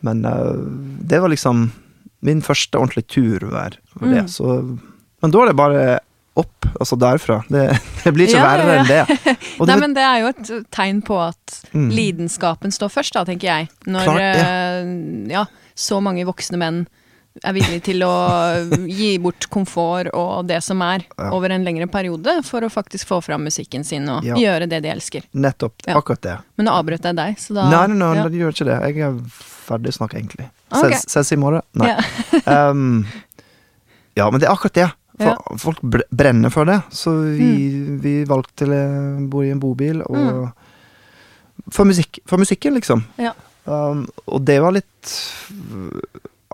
Men 0.06 0.26
uh, 0.26 0.54
det 1.10 1.22
var 1.24 1.34
liksom 1.34 1.72
min 2.26 2.42
første 2.46 2.78
ordentlige 2.78 3.08
tur 3.18 3.50
var 3.52 3.74
det. 3.76 3.82
Mm. 4.02 4.28
Så, 4.30 4.56
men 5.22 5.32
da 5.34 5.42
er 5.42 5.52
det 5.52 5.58
bare 5.58 5.84
opp, 6.36 6.66
altså 6.80 6.98
derfra. 7.00 7.38
Det, 7.50 7.66
det 8.04 8.12
blir 8.16 8.28
ikke 8.28 8.40
Ja, 8.42 8.44
ja, 8.44 8.66
verre 8.66 8.74
ja. 8.76 8.82
enn 8.82 8.90
det. 8.92 9.38
Og 9.60 9.68
Nei, 9.68 9.74
det, 9.74 9.80
men 9.82 9.94
det 9.96 10.04
er 10.04 10.20
jo 10.24 10.28
et 10.34 10.52
tegn 10.76 11.02
på 11.08 11.22
at 11.30 11.62
Mm. 11.76 11.90
lidenskapen 11.92 12.72
står 12.72 12.88
først, 12.94 13.14
da, 13.18 13.26
tenker 13.28 13.48
jeg. 13.50 13.70
Når 13.92 14.04
Klart 14.06 14.22
det. 14.22 14.44
eh, 14.46 15.34
ja, 15.34 15.42
så 15.76 15.98
mange 16.04 16.24
voksne 16.28 16.56
menn 16.62 16.86
er 17.44 17.52
villige 17.52 17.82
til 17.84 18.00
å 18.08 18.12
gi 18.88 19.10
bort 19.20 19.48
komfort 19.52 20.08
og 20.16 20.46
det 20.48 20.62
som 20.64 20.80
er, 20.86 21.04
Ja. 21.20 21.32
over 21.36 21.52
en 21.52 21.66
lengre 21.68 21.88
periode, 21.92 22.38
for 22.48 22.64
å 22.64 22.70
faktisk 22.72 23.10
få 23.12 23.18
fram 23.26 23.44
musikken 23.44 23.84
sin 23.84 24.08
og 24.08 24.24
Ja. 24.24 24.36
gjøre 24.40 24.70
det 24.72 24.80
de 24.86 24.90
elsker. 24.94 25.24
nettopp. 25.34 25.74
Ja. 25.88 25.98
Akkurat 26.00 26.22
det. 26.24 26.38
Men 26.56 26.68
nå 26.70 26.78
avbrøt 26.80 27.04
jeg 27.04 27.16
deg, 27.20 27.36
så 27.44 27.54
da 27.60 27.68
Nei, 27.70 27.88
nei, 27.92 27.98
nei, 28.00 28.16
ja. 28.22 28.28
det 28.30 28.40
gjør 28.40 28.56
ikke 28.56 28.70
det. 28.72 28.78
Jeg 28.96 29.04
er 29.10 29.20
ferdig 29.68 29.94
snakka, 29.98 30.18
egentlig. 30.22 30.48
Ok. 30.72 30.92
Ses, 30.94 31.06
ses 31.12 31.32
i 31.36 31.36
morgen. 31.42 31.62
Nei. 31.76 31.92
Ja. 31.92 32.70
Um, 32.70 33.06
ja, 34.16 34.30
men 34.32 34.40
det 34.40 34.48
er 34.48 34.54
akkurat 34.56 34.74
det. 34.80 34.88
For 35.18 35.26
Ja. 35.32 35.36
Mm. 35.52 35.60
Folk 35.62 35.82
brenner 36.12 36.50
for 36.52 36.66
det. 36.68 36.82
Så 36.92 37.14
vi, 37.38 37.50
vi 38.04 38.16
valgte 38.28 38.68
å 38.68 39.28
bo 39.32 39.44
i 39.46 39.52
en 39.54 39.60
bobil 39.64 40.02
og 40.06 40.50
for, 41.72 41.86
musikk, 41.88 42.20
for 42.28 42.38
musikken, 42.42 42.76
liksom. 42.76 43.04
Ja. 43.18 43.32
Um, 43.66 44.04
og 44.28 44.44
det 44.46 44.60
var 44.62 44.76
litt 44.76 45.14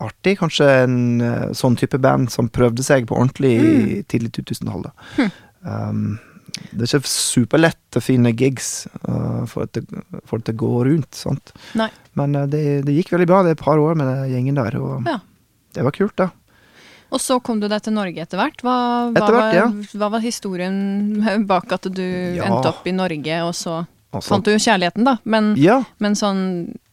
artig. 0.02 0.38
Kanskje 0.40 0.68
en 0.86 0.98
uh, 1.22 1.48
sånn 1.58 1.76
type 1.80 2.00
band 2.02 2.30
som 2.34 2.50
prøvde 2.54 2.84
seg 2.86 3.08
på 3.10 3.18
ordentlig 3.18 3.56
i 3.58 3.72
Mm. 3.72 4.04
tidlig 4.12 4.32
2000-tallet. 4.38 5.32
Um, 5.66 6.20
det 6.72 6.86
er 6.86 7.00
ikke 7.00 7.08
superlett 7.12 7.98
å 7.98 8.02
finne 8.04 8.32
gigs 8.36 8.88
uh, 9.08 9.44
for, 9.50 9.64
at 9.68 9.74
det, 9.78 9.86
for 10.28 10.40
at 10.42 10.48
det 10.50 10.56
går 10.60 10.86
rundt. 10.90 11.12
Sant? 11.18 11.54
Nei. 11.80 11.90
Men 12.20 12.36
uh, 12.36 12.46
det, 12.50 12.64
det 12.88 12.96
gikk 12.98 13.12
veldig 13.16 13.28
bra. 13.30 13.42
Det 13.44 13.54
er 13.54 13.60
et 13.60 13.66
par 13.66 13.80
år 13.82 13.96
med 14.00 14.08
den 14.10 14.32
gjengen 14.36 14.60
der, 14.62 14.78
og 14.82 15.08
Ja. 15.10 15.20
det 15.76 15.86
var 15.88 15.96
kult, 15.98 16.16
da. 16.20 16.30
Og 17.12 17.20
så 17.20 17.40
kom 17.44 17.60
du 17.60 17.68
deg 17.68 17.82
til 17.84 17.96
Norge 17.96 18.24
etter 18.24 18.40
hvert. 18.40 18.62
Hva, 18.64 18.76
hva, 19.12 19.26
var, 19.28 19.56
ja. 19.56 19.66
hva 20.00 20.12
var 20.14 20.24
historien 20.24 20.78
bak 21.52 21.72
at 21.76 21.90
du 21.92 22.06
Ja. 22.38 22.48
endte 22.48 22.72
opp 22.72 22.88
i 22.88 22.96
Norge, 22.96 23.42
og 23.48 23.56
så 23.58 23.82
Altså, 24.12 24.34
fant 24.34 24.44
du 24.44 24.52
jo 24.52 24.60
kjærligheten, 24.60 25.06
da. 25.08 25.18
Men, 25.24 25.54
ja, 25.56 25.78
men 26.04 26.18
sånn 26.20 26.42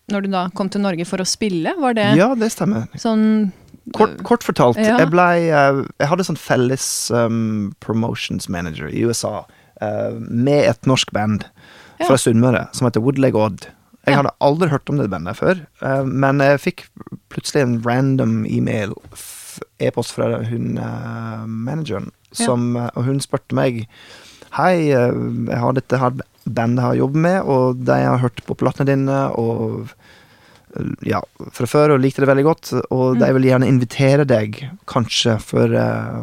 når 0.09 0.25
du 0.25 0.29
da 0.33 0.43
kom 0.57 0.71
til 0.73 0.85
Norge 0.85 1.05
for 1.09 1.21
å 1.21 1.27
spille, 1.29 1.75
var 1.83 1.97
det 1.99 2.13
ja, 2.19 2.31
det 2.39 2.53
stemmer. 2.55 2.87
sånn 2.99 3.51
Kort, 3.97 4.19
kort 4.21 4.45
fortalt, 4.45 4.77
jeg 4.77 5.09
blei 5.09 5.49
uh, 5.49 5.79
Jeg 5.97 6.11
hadde 6.11 6.27
sånn 6.27 6.37
felles 6.37 6.85
um, 7.09 7.71
promotions 7.81 8.45
manager 8.53 8.91
i 8.93 9.01
USA 9.09 9.47
uh, 9.81 10.13
med 10.19 10.67
et 10.69 10.89
norsk 10.89 11.09
band 11.17 11.47
fra 12.03 12.19
Sunnmøre 12.21 12.67
som 12.77 12.85
heter 12.85 13.01
Woodleg 13.01 13.37
Odd. 13.39 13.71
Jeg 14.05 14.19
hadde 14.19 14.35
aldri 14.45 14.69
hørt 14.69 14.93
om 14.93 15.01
det 15.01 15.09
bandet 15.13 15.41
før, 15.41 15.65
uh, 15.81 16.05
men 16.05 16.45
jeg 16.45 16.61
fikk 16.67 16.85
plutselig 17.33 17.65
en 17.65 17.79
random 17.87 18.43
e-mail, 18.49 18.93
e-post 19.79 20.15
fra 20.17 20.43
hun 20.49 20.79
uh, 20.79 21.45
manageren, 21.47 22.11
som, 22.33 22.73
ja. 22.77 22.89
og 22.95 23.09
hun 23.09 23.23
spurte 23.25 23.57
meg 23.57 23.87
Hei, 24.57 24.89
uh, 24.97 25.13
jeg 25.45 25.61
har 25.61 25.75
dette 25.77 25.99
her 26.01 26.15
bandet 26.49 26.81
jeg 26.81 26.87
har 26.87 27.01
jobbet 27.03 27.25
med, 27.27 27.51
og 27.53 27.83
de 27.85 27.99
har 28.01 28.23
hørt 28.23 28.41
på 28.47 28.57
platene 28.57 28.89
dine, 28.89 29.19
og 29.37 29.91
ja, 31.07 31.21
fra 31.55 31.67
før 31.69 31.95
og 31.95 32.03
likte 32.03 32.23
det 32.23 32.29
veldig 32.31 32.45
godt, 32.45 32.73
og 32.91 33.17
Mm. 33.17 33.21
de 33.21 33.33
vil 33.33 33.49
gjerne 33.49 33.69
invitere 33.69 34.25
deg 34.27 34.71
kanskje 34.87 35.41
for, 35.41 35.75
eh, 35.75 36.23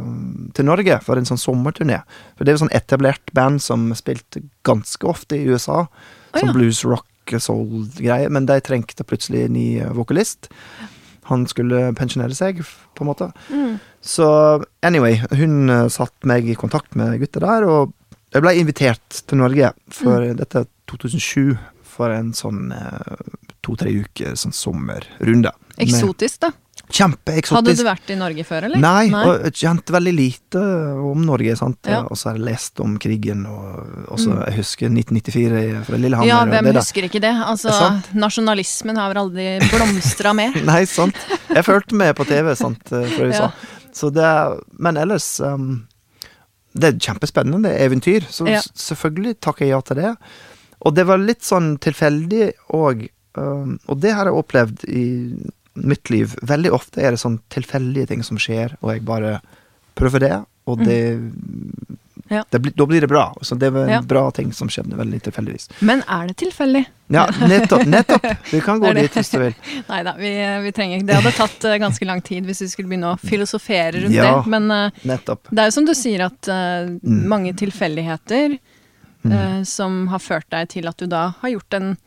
til 0.54 0.66
Norge 0.66 1.02
for 1.02 1.18
en 1.18 1.26
sånn 1.26 1.42
sommerturné. 1.42 2.04
For 2.38 2.44
det 2.44 2.50
er 2.54 2.58
jo 2.58 2.66
sånn 2.66 2.76
etablert 2.76 3.34
band 3.34 3.62
som 3.62 3.92
spilte 3.94 4.44
ganske 4.64 5.04
ofte 5.08 5.36
i 5.36 5.48
USA. 5.48 5.88
oh, 5.88 6.40
sånn 6.40 6.48
ja. 6.48 6.54
blues, 6.54 6.84
rock, 6.84 7.06
soul-greier. 7.26 8.30
Men 8.30 8.46
de 8.46 8.60
trengte 8.62 9.04
plutselig 9.04 9.50
ny 9.50 9.80
eh, 9.80 9.90
vokalist. 9.90 10.50
Han 11.30 11.46
skulle 11.50 11.94
pensjonere 11.98 12.36
seg, 12.38 12.60
på 12.96 13.02
en 13.06 13.08
måte. 13.10 13.32
mm, 13.50 13.80
Så 14.06 14.28
anyway, 14.86 15.18
hun 15.34 15.70
eh, 15.70 15.88
satte 15.90 16.26
meg 16.30 16.46
i 16.48 16.56
kontakt 16.56 16.96
med 16.96 17.20
gutta 17.20 17.40
der, 17.42 17.66
og 17.66 17.94
jeg 18.34 18.42
ble 18.44 18.52
invitert 18.60 19.22
til 19.28 19.38
Norge 19.40 19.72
for 19.90 20.22
Mm. 20.22 20.36
dette 20.38 20.56
er 20.60 20.68
2007 20.88 21.58
for 21.84 22.12
en 22.12 22.32
sånn 22.34 22.72
eh, 22.72 23.16
to-tre 23.64 23.90
uker 24.04 24.36
sånn 24.36 24.54
sommerrunde. 24.54 25.52
Eksotisk, 25.82 26.40
da. 26.42 26.52
Hadde 26.92 27.74
du 27.76 27.84
vært 27.84 28.10
i 28.14 28.16
Norge 28.16 28.44
før, 28.46 28.66
eller? 28.68 28.78
Nei, 28.80 29.08
og 29.12 29.44
jeg 29.48 29.54
kjente 29.62 29.94
veldig 29.96 30.14
lite 30.16 30.62
om 31.12 31.24
Norge, 31.26 31.56
sant. 31.58 31.80
Ja. 31.90 32.04
Og 32.06 32.18
så 32.20 32.30
har 32.30 32.38
jeg 32.38 32.46
lest 32.46 32.80
om 32.84 32.98
krigen, 33.02 33.46
og 33.50 34.12
også, 34.14 34.30
Mm. 34.36 34.46
jeg 34.46 34.56
husker 34.60 34.90
1994 34.90 35.86
fra 35.86 35.98
Lillehammer. 35.98 36.28
ja, 36.28 36.46
hvem 36.46 36.64
det 36.70 36.76
husker 36.76 37.04
ikke 37.10 37.22
det? 37.22 37.34
Altså, 37.46 37.72
Sant. 37.74 38.14
nasjonalismen 38.14 38.96
har 38.98 39.14
vel 39.14 39.24
aldri 39.24 39.60
blomstra 39.72 40.34
mer. 40.36 40.54
Nei, 40.72 40.84
sant. 40.86 41.16
Jeg 41.50 41.64
fulgte 41.66 41.94
med 41.96 42.16
på 42.16 42.26
TV, 42.26 42.54
sant, 42.56 42.82
eh, 42.92 43.08
fra 43.16 43.26
USA. 43.30 43.50
Ja. 43.50 43.52
Så 43.96 44.12
det 44.14 44.62
Men 44.78 44.98
ellers 44.98 45.40
um, 45.40 45.88
Det 46.76 46.84
er 46.94 46.98
kjempespennende 47.00 47.72
eventyr, 47.80 48.26
så 48.30 48.48
Ja. 48.50 48.60
selvfølgelig 48.62 49.40
takker 49.40 49.66
jeg 49.66 49.70
ja 49.70 49.80
til 49.82 49.96
det. 49.96 50.18
Og 50.86 50.94
det 50.94 51.06
var 51.08 51.18
litt 51.18 51.42
sånn 51.42 51.78
tilfeldig 51.80 52.52
òg, 52.74 53.08
um, 53.38 53.80
og 53.88 54.00
det 54.02 54.12
har 54.14 54.26
jeg 54.26 54.34
opplevd 54.36 54.84
i 54.90 55.06
mitt 55.76 56.10
liv. 56.10 56.36
Veldig 56.42 56.72
ofte 56.72 57.02
er 57.04 57.12
det 57.12 57.20
sånn 57.20 57.40
tilfeldige 57.50 58.08
ting 58.08 58.24
som 58.24 58.38
skjer, 58.38 58.76
og 58.82 58.94
jeg 58.94 59.06
bare 59.06 59.42
prøver 59.96 60.20
det, 60.20 60.46
og 60.68 60.80
det, 60.84 61.00
Mm. 61.20 61.98
Ja. 62.32 62.44
det 62.50 62.60
blir- 62.62 62.74
Da 62.76 62.86
blir 62.88 63.02
det 63.02 63.08
bra. 63.08 63.36
Så 63.42 63.56
det 63.60 63.70
var 63.72 63.84
en 63.84 63.90
Ja. 63.90 64.02
bra 64.02 64.32
ting 64.32 64.52
som 64.52 64.68
skjedde, 64.68 64.96
veldig 64.98 65.22
tilfeldigvis. 65.22 65.70
Men 65.82 66.02
er 66.10 66.28
det 66.28 66.38
tilfeldig? 66.38 66.86
Ja, 67.10 67.28
nettopp! 67.28 67.86
nettopp. 67.86 68.24
Vi 68.52 68.62
kan 68.62 68.80
gå 68.82 68.94
dit 68.96 69.12
hvis 69.14 69.30
du 69.30 69.38
vil. 69.40 69.54
Nei 69.90 70.02
da, 70.04 70.14
vi, 70.18 70.32
vi 70.64 70.72
trenger 70.72 70.98
ikke 70.98 71.06
Det 71.06 71.16
hadde 71.16 71.32
tatt 71.38 71.66
eh, 71.66 71.78
ganske 71.78 72.06
lang 72.06 72.22
tid 72.24 72.44
hvis 72.46 72.62
vi 72.62 72.68
skulle 72.68 72.90
begynne 72.90 73.14
å 73.14 73.20
filosofere 73.20 74.02
rundt 74.04 74.12
Ja. 74.16 74.42
det. 74.42 74.48
Men 74.50 74.72
eh, 74.72 74.90
Nettopp. 75.06 75.44
det 75.52 75.60
er 75.60 75.66
jo 75.68 75.72
som 75.72 75.86
du 75.86 75.94
sier 75.94 76.26
at 76.26 76.42
Mm. 76.42 77.28
mange 77.28 77.54
tilfeldigheter 77.54 78.58
eh, 79.30 79.64
som 79.64 80.08
har 80.08 80.20
ført 80.20 80.50
deg 80.50 80.68
til 80.70 80.88
at 80.88 80.98
du 80.98 81.06
da 81.08 81.30
har 81.42 81.50
gjort 81.50 81.74
en 81.74 81.98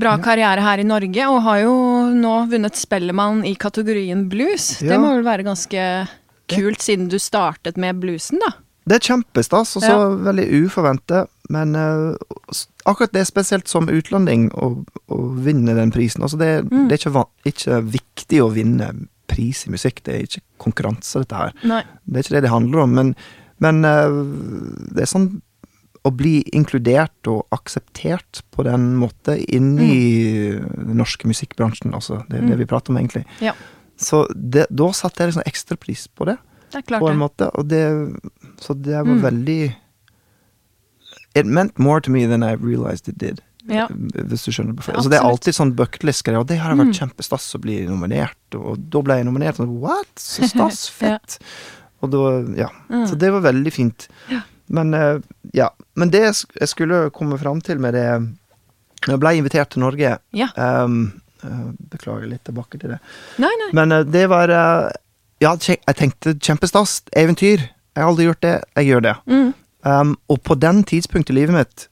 bra 0.00 0.14
karriere 0.22 0.62
her 0.64 0.78
i 0.82 0.86
Norge, 0.86 1.26
og 1.30 1.42
har 1.46 1.60
jo 1.64 1.74
nå 2.14 2.34
vunnet 2.50 2.78
Spellemann 2.78 3.44
i 3.48 3.54
kategorien 3.58 4.26
blues. 4.30 4.78
Ja. 4.82 4.94
Det 4.94 5.00
må 5.02 5.12
vel 5.16 5.26
være 5.26 5.46
ganske 5.46 5.84
kult, 6.48 6.80
siden 6.84 7.10
du 7.12 7.18
startet 7.20 7.76
med 7.76 8.00
bluesen, 8.00 8.40
da. 8.44 8.54
Det 8.88 8.96
er 8.96 9.04
kjempestas, 9.10 9.74
og 9.76 9.82
så 9.84 9.90
Ja. 9.92 10.08
veldig 10.32 10.46
uforventet. 10.64 11.28
Men 11.50 11.74
uh, 11.76 12.14
akkurat 12.88 13.12
det 13.12 13.26
spesielt 13.28 13.68
som 13.68 13.88
utlending 13.88 14.48
å, 14.56 14.84
å 15.12 15.18
vinne 15.44 15.74
den 15.76 15.90
prisen. 15.92 16.22
Altså 16.24 16.38
det, 16.40 16.64
Mm. 16.70 16.88
det 16.88 16.96
er 16.96 17.02
ikke, 17.10 17.26
ikke 17.44 17.82
viktig 17.92 18.40
å 18.42 18.50
vinne 18.52 18.88
pris 19.28 19.66
i 19.66 19.70
musikk, 19.70 20.02
det 20.04 20.14
er 20.14 20.22
ikke 20.24 20.40
konkurranse, 20.58 21.20
dette 21.20 21.36
her. 21.36 21.52
Nei. 21.64 21.82
Det 22.06 22.16
er 22.16 22.22
ikke 22.24 22.36
det 22.38 22.42
det 22.46 22.50
handler 22.54 22.80
om, 22.86 22.94
men, 22.96 23.14
men 23.60 23.84
uh, 23.84 24.24
det 24.94 25.02
er 25.04 25.10
sånn 25.12 25.42
å 26.08 26.14
bli 26.16 26.42
inkludert 26.56 27.28
og 27.30 27.46
akseptert 27.54 28.42
på 28.54 28.64
den 28.66 28.94
måten 28.98 29.38
inni 29.48 30.52
den 30.58 30.96
norske 30.98 31.28
musikkbransjen, 31.28 31.92
altså. 31.94 32.22
Det 32.28 32.38
er 32.40 32.46
det 32.46 32.56
Mm. 32.56 32.58
vi 32.58 32.66
prater 32.66 32.90
om, 32.90 32.98
egentlig. 32.98 33.24
Ja. 33.40 33.52
Så 33.96 34.26
det, 34.34 34.66
da 34.70 34.90
satte 34.92 35.20
jeg 35.24 35.32
liksom 35.32 35.46
ekstrapris 35.46 36.06
på 36.14 36.24
det 36.26 36.38
Det 36.72 36.84
på 36.86 37.08
en 37.08 37.18
det. 37.18 37.22
måte, 37.22 37.50
og 37.54 37.68
det 37.68 38.20
Så 38.60 38.74
det 38.74 38.94
var 38.94 39.04
Mm. 39.14 39.22
veldig 39.22 39.74
It 41.34 41.46
meant 41.46 41.78
more 41.78 42.00
to 42.00 42.10
me 42.10 42.26
than 42.26 42.42
I 42.42 42.52
realized 42.54 43.08
it 43.08 43.18
did. 43.18 43.40
Ja. 43.68 43.86
Hvis 43.88 44.44
du 44.46 44.50
skjønner. 44.50 44.74
Ja, 44.88 44.94
Altså, 44.96 45.10
det 45.10 45.18
er 45.18 45.26
alltid 45.28 45.54
sånn 45.54 45.74
bucketlist-greier, 45.76 46.40
og 46.40 46.46
det 46.48 46.56
har 46.58 46.74
vært 46.74 46.88
Mm. 46.94 47.10
kjempestas 47.10 47.54
å 47.54 47.60
bli 47.60 47.84
nominert, 47.86 48.34
og 48.54 48.78
da 48.90 49.02
ble 49.02 49.16
jeg 49.18 49.26
nominert. 49.26 49.56
Sånn, 49.56 49.78
What? 49.78 50.06
Så 50.16 50.48
stas, 50.48 50.88
fett. 51.00 51.38
Og 52.02 52.10
da, 52.10 52.18
ja. 52.56 52.68
Mm. 52.88 53.06
Så 53.08 53.18
det 53.18 53.30
var 53.30 53.40
veldig 53.52 53.72
fint. 53.72 54.08
Ja. 54.30 54.40
Men 54.68 54.94
eh, 54.94 55.18
ja. 55.56 55.70
Men 55.96 56.10
det 56.12 56.22
jeg 56.26 56.68
skulle 56.70 57.08
komme 57.14 57.38
fram 57.40 57.60
til 57.64 57.80
med 57.82 57.94
det 57.96 58.06
jeg 59.08 59.20
ble 59.22 59.32
invitert 59.38 59.70
til 59.72 59.84
Norge 59.84 60.16
Ja. 60.34 60.48
eh, 60.56 60.88
Beklager 61.92 62.26
litt 62.26 62.42
tilbake 62.48 62.80
til 62.82 62.96
det. 62.96 62.98
Nei, 63.38 63.52
nei. 63.62 63.70
Men 63.78 63.92
eh, 63.94 64.04
det 64.04 64.26
var 64.32 64.50
Ja, 65.40 65.52
jeg 65.54 65.94
tenkte 65.94 66.34
kjempestas. 66.42 67.02
Eventyr. 67.14 67.62
Jeg 67.94 68.02
har 68.02 68.10
aldri 68.10 68.24
gjort 68.26 68.42
det. 68.42 68.56
Jeg 68.76 68.88
gjør 68.90 69.04
det. 69.04 69.16
Mm. 69.30 69.52
Um, 69.86 70.16
og 70.28 70.40
på 70.42 70.56
den 70.58 70.82
tidspunktet 70.84 71.30
i 71.30 71.38
livet 71.38 71.54
mitt 71.54 71.84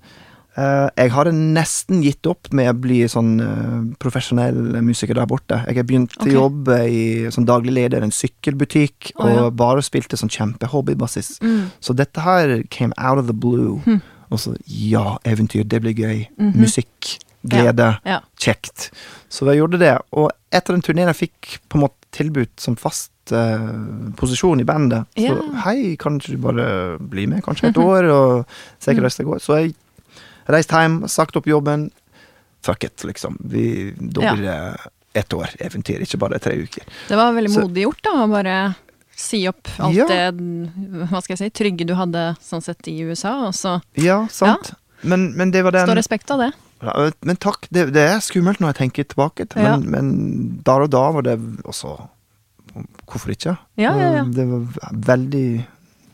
jeg 0.56 1.10
hadde 1.12 1.32
nesten 1.36 2.00
gitt 2.02 2.26
opp 2.26 2.48
med 2.56 2.70
å 2.70 2.76
bli 2.80 3.02
sånn 3.12 3.32
eh, 3.44 3.96
profesjonell 4.00 4.80
musiker 4.82 5.14
der 5.18 5.26
borte. 5.28 5.58
Jeg 5.68 5.76
har 5.76 5.84
begynt 5.84 6.14
Ok. 6.16 6.26
å 6.30 6.32
jobbe 6.32 6.78
i, 6.88 7.02
som 7.34 7.44
daglig 7.44 7.75
leder 7.76 8.00
i 8.00 8.08
en 8.08 8.14
sykkelbutikk, 8.16 9.12
ja. 9.18 9.26
og 9.46 9.56
bare 9.60 9.82
spilte 9.84 10.16
sånn 10.16 10.32
kjempehobbybassist. 10.32 11.42
Mm. 11.44 11.70
Så 11.80 11.92
dette 11.96 12.25
her 12.25 12.62
came 12.70 12.92
out 12.96 13.18
of 13.20 13.26
the 13.28 13.36
blue. 13.36 13.82
Mm. 13.86 14.00
Og 14.32 14.40
så 14.42 14.56
ja, 14.66 15.18
eventyr, 15.28 15.62
det 15.68 15.82
blir 15.84 15.94
gøy. 15.94 16.26
Mhm. 16.38 16.56
Musikk, 16.64 17.18
glede, 17.46 17.98
Ja. 18.04 18.20
kjekt. 18.40 18.90
Så 19.30 19.46
jeg 19.46 19.60
gjorde 19.60 19.78
det. 19.78 19.92
Og 20.12 20.30
etter 20.50 20.72
den 20.75 20.82
turneen 20.82 21.06
jeg 21.12 21.28
fikk 21.30 21.58
på 21.68 21.76
en 21.78 21.84
måte 21.84 21.94
tilbudt 22.16 22.58
som 22.58 22.75
fast 22.76 23.12
eh, 23.30 23.68
posisjon 24.16 24.60
i 24.60 24.64
bandet, 24.64 25.04
så 25.14 25.36
Ja. 25.36 25.60
hei, 25.64 25.96
kan 25.96 26.18
ikke 26.18 26.32
du 26.32 26.38
bare 26.38 26.98
bli 26.98 27.26
med 27.26 27.42
kanskje 27.44 27.68
et 27.68 27.76
år, 27.78 28.08
og 28.10 28.46
se 28.80 28.90
Mm. 28.92 28.96
hvordan 29.00 29.16
det 29.18 29.26
går. 29.26 29.38
Så 29.42 29.56
jeg 29.62 29.75
reiste 30.48 30.80
hjem, 30.82 31.00
sagt 31.08 31.36
opp 31.36 31.46
jobben. 31.46 31.90
Fuck 32.62 32.84
it, 32.84 33.04
liksom. 33.04 33.36
Vi, 33.40 33.92
da 33.98 34.22
Ja. 34.22 34.34
blir 34.34 34.42
det 34.48 34.76
ett 35.14 35.32
år 35.32 35.48
eventyr, 35.60 36.00
ikke 36.04 36.18
bare 36.18 36.38
tre 36.38 36.52
uker. 36.62 36.82
Det 37.08 37.16
var 37.16 37.32
veldig 37.32 37.50
Så- 37.54 37.60
modig 37.62 37.84
gjort, 37.86 38.02
da, 38.02 38.10
å 38.10 38.30
bare 38.30 38.74
si 39.16 39.46
opp 39.48 39.68
alt 39.80 39.94
Ja. 39.96 40.06
det 40.06 40.34
hva 41.08 41.22
skal 41.22 41.36
jeg 41.36 41.38
si, 41.38 41.50
trygge 41.64 41.86
du 41.86 41.94
hadde 41.94 42.36
sånn 42.40 42.62
sett 42.62 42.86
i 42.88 43.00
USA, 43.02 43.46
og 43.46 43.54
så 43.54 43.80
Ja, 43.94 44.26
sant. 44.28 44.74
Men, 45.02 45.34
men 45.36 45.50
det 45.50 45.62
var 45.64 45.70
den 45.72 45.86
står 45.86 45.96
respekt 45.96 46.30
av 46.30 46.38
det. 46.40 46.52
Ja, 46.82 47.10
Men 47.22 47.36
takk, 47.36 47.66
det, 47.70 47.92
det 47.94 48.02
er 48.10 48.18
skummelt 48.20 48.58
når 48.60 48.74
jeg 48.74 48.90
tenker 48.90 49.04
tilbake, 49.04 49.48
til, 49.48 49.62
Ja. 49.62 49.76
men, 49.76 49.90
men 49.90 50.60
der 50.62 50.82
og 50.82 50.90
da 50.90 51.10
var 51.12 51.22
det 51.22 51.38
også 51.64 52.08
Hvorfor 53.06 53.30
ikke? 53.32 53.56
Ja, 53.78 53.96
ja, 53.96 54.10
ja. 54.16 54.24
Det 54.24 54.44
var 54.46 54.66
veldig 54.92 55.64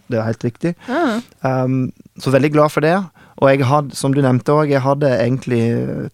Det 0.08 0.18
er 0.18 0.22
helt 0.22 0.44
riktig. 0.44 0.74
Ja. 0.86 1.20
Um, 1.42 1.92
så 2.20 2.30
veldig 2.30 2.52
glad 2.52 2.70
for 2.70 2.80
det. 2.84 3.02
Og 3.42 3.48
jeg 3.50 3.66
hadde, 3.66 3.96
som 3.98 4.12
du 4.14 4.20
nevnte 4.22 4.54
òg, 4.54 4.70
jeg 4.70 4.84
hadde 4.84 5.08
egentlig 5.18 5.62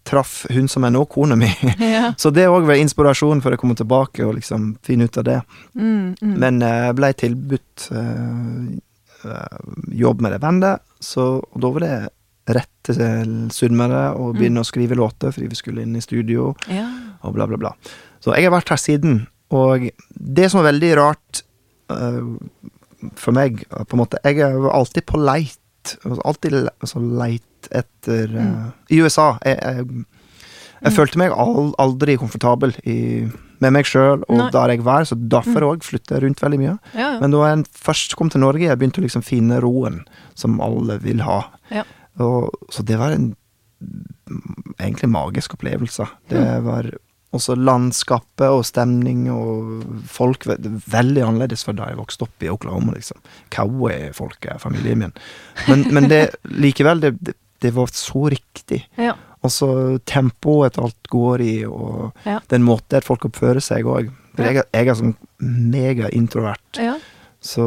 traff 0.08 0.46
hun 0.48 0.68
som 0.72 0.86
er 0.88 0.94
nå 0.94 1.02
kona 1.12 1.36
mi. 1.36 1.50
ja. 1.96 2.14
Så 2.16 2.32
det 2.32 2.46
òg 2.48 2.64
var 2.70 2.80
inspirasjon 2.80 3.42
for 3.44 3.52
å 3.52 3.60
komme 3.60 3.76
tilbake 3.76 4.24
og 4.24 4.38
liksom 4.38 4.70
finne 4.86 5.04
ut 5.10 5.18
av 5.20 5.26
det. 5.28 5.38
Mm, 5.76 6.14
mm. 6.22 6.36
Men 6.40 6.62
jeg 6.64 6.94
ble 6.96 7.10
tilbudt 7.20 7.88
eh, 7.92 8.62
eh, 9.28 9.58
jobb 10.00 10.24
med 10.24 10.32
det 10.32 10.40
bandet, 10.46 10.80
så 11.04 11.34
og 11.44 11.60
da 11.62 11.74
var 11.76 11.84
det 11.84 11.96
rett 12.48 12.88
til 12.88 13.32
Sunnmøre 13.52 14.14
og 14.16 14.30
Mm. 14.32 14.38
begynne 14.40 14.62
å 14.64 14.66
skrive 14.66 14.96
låter, 14.96 15.28
fordi 15.36 15.50
vi 15.52 15.58
skulle 15.58 15.82
inn 15.84 15.96
i 15.96 16.00
studio, 16.00 16.54
ja. 16.72 16.86
og 17.20 17.34
bla, 17.36 17.44
bla, 17.46 17.58
bla. 17.60 17.74
Så 18.24 18.32
jeg 18.32 18.48
har 18.48 18.54
vært 18.56 18.72
her 18.72 18.80
siden, 18.80 19.26
og 19.52 19.84
det 20.16 20.48
som 20.50 20.62
er 20.62 20.70
veldig 20.72 20.94
rart 20.96 21.42
eh, 21.92 22.24
for 23.20 23.36
meg, 23.36 23.66
eh, 23.68 23.84
på 23.84 23.96
en 23.98 24.00
måte 24.00 24.16
Jeg 24.24 24.40
er 24.40 24.56
alltid 24.72 25.04
på 25.04 25.20
leit. 25.20 25.60
Altså 26.04 26.22
Alltid 26.24 26.56
altså 26.82 27.00
leit 27.02 27.68
etter 27.74 28.28
mm. 28.28 28.54
uh, 28.54 28.70
I 28.90 29.00
USA 29.02 29.38
jeg, 29.44 29.58
jeg, 29.62 29.76
jeg 29.76 30.04
Mm. 30.78 30.94
følte 30.94 31.18
meg 31.18 31.32
al 31.34 31.72
aldri 31.82 32.14
komfortabel 32.20 32.70
i, 32.86 33.26
med 33.58 33.72
meg 33.74 33.84
sjøl 33.88 34.20
og 34.28 34.36
Nei. 34.38 34.50
der 34.54 34.68
jeg 34.76 34.84
var, 34.86 35.02
så 35.08 35.16
derfor 35.18 35.64
Mm. 35.64 35.66
òg 35.72 35.82
flytter 35.82 36.14
jeg 36.14 36.22
rundt 36.22 36.42
veldig 36.44 36.58
mye. 36.60 36.74
ja, 36.94 37.00
ja. 37.00 37.08
Men 37.18 37.30
da 37.34 37.40
jeg 37.48 37.64
først 37.74 38.14
kom 38.14 38.30
til 38.30 38.40
Norge, 38.44 38.62
jeg 38.62 38.78
begynte 38.78 39.00
å 39.02 39.06
liksom 39.06 39.24
finne 39.26 39.58
roen 39.60 40.04
som 40.38 40.60
alle 40.62 41.00
vil 41.02 41.18
ha. 41.26 41.40
Ja. 41.74 41.82
Og, 42.22 42.54
så 42.70 42.84
det 42.86 42.96
var 43.00 43.10
en 43.16 43.34
mm, 43.82 44.74
egentlig 44.78 45.10
magisk 45.10 45.54
opplevelse. 45.58 46.06
Det 46.30 46.38
Mm. 46.38 46.64
var 46.64 46.90
også 47.36 47.54
landskapet 47.60 48.48
og 48.48 48.62
stemning 48.64 49.26
og 49.32 49.82
folk 50.08 50.46
ve- 50.48 50.56
Veldig 50.88 51.22
annerledes 51.26 51.64
fra 51.66 51.74
da 51.76 51.90
jeg 51.90 51.98
vokste 52.00 52.24
opp 52.24 52.42
i 52.46 52.48
Oklahoma, 52.48 52.94
liksom. 52.96 53.18
Cowboyfolket 53.52 54.54
er 54.54 54.62
familien 54.62 54.98
min. 55.02 55.12
Men, 55.68 55.84
men 55.92 56.08
det 56.08 56.22
likevel, 56.48 57.00
det, 57.04 57.12
det, 57.20 57.34
det 57.60 57.74
var 57.76 57.90
så 57.92 58.28
riktig. 58.32 58.84
ja. 58.96 59.14
Og 59.46 59.52
så 59.54 59.68
tempoet 60.10 60.74
alt 60.82 61.06
går 61.12 61.40
i, 61.44 61.52
og 61.64 62.10
Ja. 62.26 62.40
den 62.50 62.64
måten 62.66 63.04
folk 63.06 63.22
oppfører 63.28 63.60
seg 63.62 63.86
òg. 63.86 64.08
Jeg, 64.38 64.64
jeg 64.74 64.88
er 64.90 64.96
sånn 64.98 65.12
mega-introvert, 65.72 66.80
ja. 66.82 66.96
så 67.40 67.64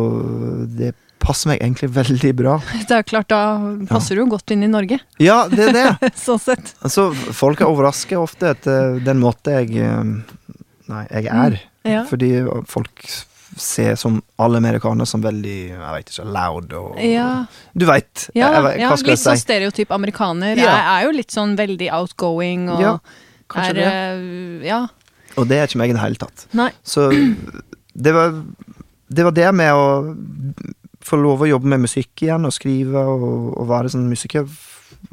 det 0.68 0.94
passer 1.22 1.52
meg 1.52 1.62
egentlig 1.62 1.90
veldig 1.96 2.32
bra. 2.40 2.58
Det 2.90 2.98
er 2.98 3.06
klart, 3.08 3.30
da 3.32 3.42
passer 3.90 4.18
du 4.18 4.24
jo 4.24 4.30
godt 4.34 4.52
inn 4.56 4.66
i 4.66 4.70
Norge, 4.72 5.00
Ja, 5.22 5.44
det 5.52 5.70
er 5.70 5.76
det. 5.78 6.12
sånn 6.26 6.42
sett. 6.42 6.74
Altså, 6.82 7.10
folk 7.38 7.62
er 7.62 7.70
overrasket 7.72 8.18
ofte 8.20 8.52
etter 8.56 8.98
den 9.06 9.22
måten 9.24 9.60
jeg 9.62 9.76
eh, 9.86 10.16
Nei, 10.92 11.04
jeg 11.14 11.30
er. 11.32 11.60
Ja. 11.88 12.02
Fordi 12.10 12.32
folk 12.68 13.06
ser 13.60 13.96
som 14.00 14.18
alle 14.42 14.60
amerikanere 14.62 15.06
som 15.08 15.22
veldig 15.24 15.56
jeg 15.72 15.80
vet 15.96 16.12
ikke, 16.12 16.26
loud 16.36 16.74
og 16.80 17.00
Ja, 17.04 17.46
Du 17.76 17.86
veit. 17.88 18.26
ja, 18.36 18.50
ja 18.76 18.90
hva 18.92 18.98
skal 19.00 19.14
litt 19.14 19.22
sånn 19.24 19.36
jeg 19.36 19.42
si? 19.42 19.46
stereotyp 19.48 19.92
amerikaner. 19.96 20.56
Ja. 20.60 20.72
Jeg 20.72 20.84
er 20.96 21.06
jo 21.08 21.14
litt 21.18 21.32
sånn 21.36 21.56
veldig 21.60 21.90
outgoing 22.00 22.68
og 22.72 22.84
Ja, 22.84 22.94
er 23.64 23.74
det. 23.78 23.88
eh, 23.88 24.68
Ja. 24.68 24.82
Og 25.40 25.48
det 25.48 25.58
er 25.62 25.68
ikke 25.70 25.80
meg 25.80 25.92
i 25.92 25.96
det 25.96 26.04
hele 26.04 26.20
tatt. 26.20 26.46
Nei. 26.60 26.70
Så 26.84 27.08
det 27.96 28.14
var 28.16 28.36
det 29.12 29.24
var 29.28 29.32
det 29.36 29.50
med 29.56 29.72
å 29.76 29.86
få 31.06 31.18
lov 31.22 31.42
å 31.46 31.50
jobbe 31.50 31.68
med 31.74 31.84
musikk 31.88 32.22
igjen, 32.26 32.46
og 32.46 32.54
skrive 32.54 33.02
og, 33.06 33.58
og 33.58 33.68
være 33.70 33.90
sånn 33.94 34.10
musiker 34.12 34.48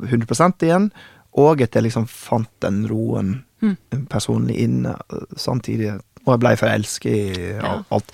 100 0.04 0.62
igjen. 0.66 0.90
Og 1.38 1.60
at 1.62 1.74
jeg 1.76 1.84
liksom 1.88 2.08
fant 2.10 2.50
den 2.64 2.86
roen 2.90 3.44
Mm. 3.60 3.74
personlig 4.06 4.54
inne 4.62 4.92
øh, 5.10 5.24
samtidig. 5.36 5.88
Og 6.24 6.28
jeg 6.30 6.38
ble 6.44 6.52
forelsket 6.56 7.10
i 7.10 7.48
Ja. 7.56 7.82
alt. 7.90 8.12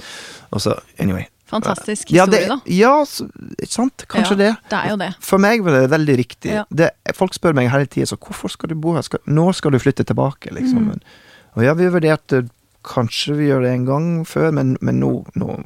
Og 0.50 0.60
så, 0.64 0.72
anyway. 0.98 1.26
Fantastisk 1.46 2.08
Ja, 2.10 2.24
historie, 2.24 2.40
det, 2.40 2.48
da. 2.48 2.72
ja 2.72 3.04
så, 3.04 3.26
ikke 3.60 3.68
sant? 3.74 4.04
Kanskje 4.08 4.30
Ja, 4.30 4.36
det. 4.40 4.56
Det 4.70 4.78
er 4.78 4.88
jo 4.88 4.96
det. 4.96 5.10
For 5.20 5.36
meg 5.38 5.60
var 5.62 5.76
det 5.76 5.90
veldig 5.90 6.16
riktig. 6.16 6.50
Ja. 6.54 6.64
Det, 6.72 6.88
folk 7.14 7.34
spør 7.36 7.52
meg 7.54 7.68
hele 7.70 7.84
tida 7.86 8.06
så 8.06 8.16
hvorfor 8.16 8.48
skal 8.48 8.68
du 8.72 8.74
bo 8.74 8.94
her, 8.96 9.02
skal, 9.04 9.20
når 9.26 9.52
skal 9.60 9.70
du 9.72 9.78
flytte 9.78 10.04
tilbake, 10.08 10.48
liksom. 10.50 10.78
Mm. 10.88 11.00
Og 11.56 11.64
ja, 11.66 11.74
vi 11.74 11.90
vurderte 11.92 12.48
kanskje 12.82 13.36
vi 13.36 13.50
gjør 13.50 13.60
det 13.68 13.72
en 13.74 13.84
gang 13.84 14.08
før, 14.26 14.50
men, 14.50 14.78
men 14.80 14.98
nå, 15.00 15.12
nå 15.36 15.58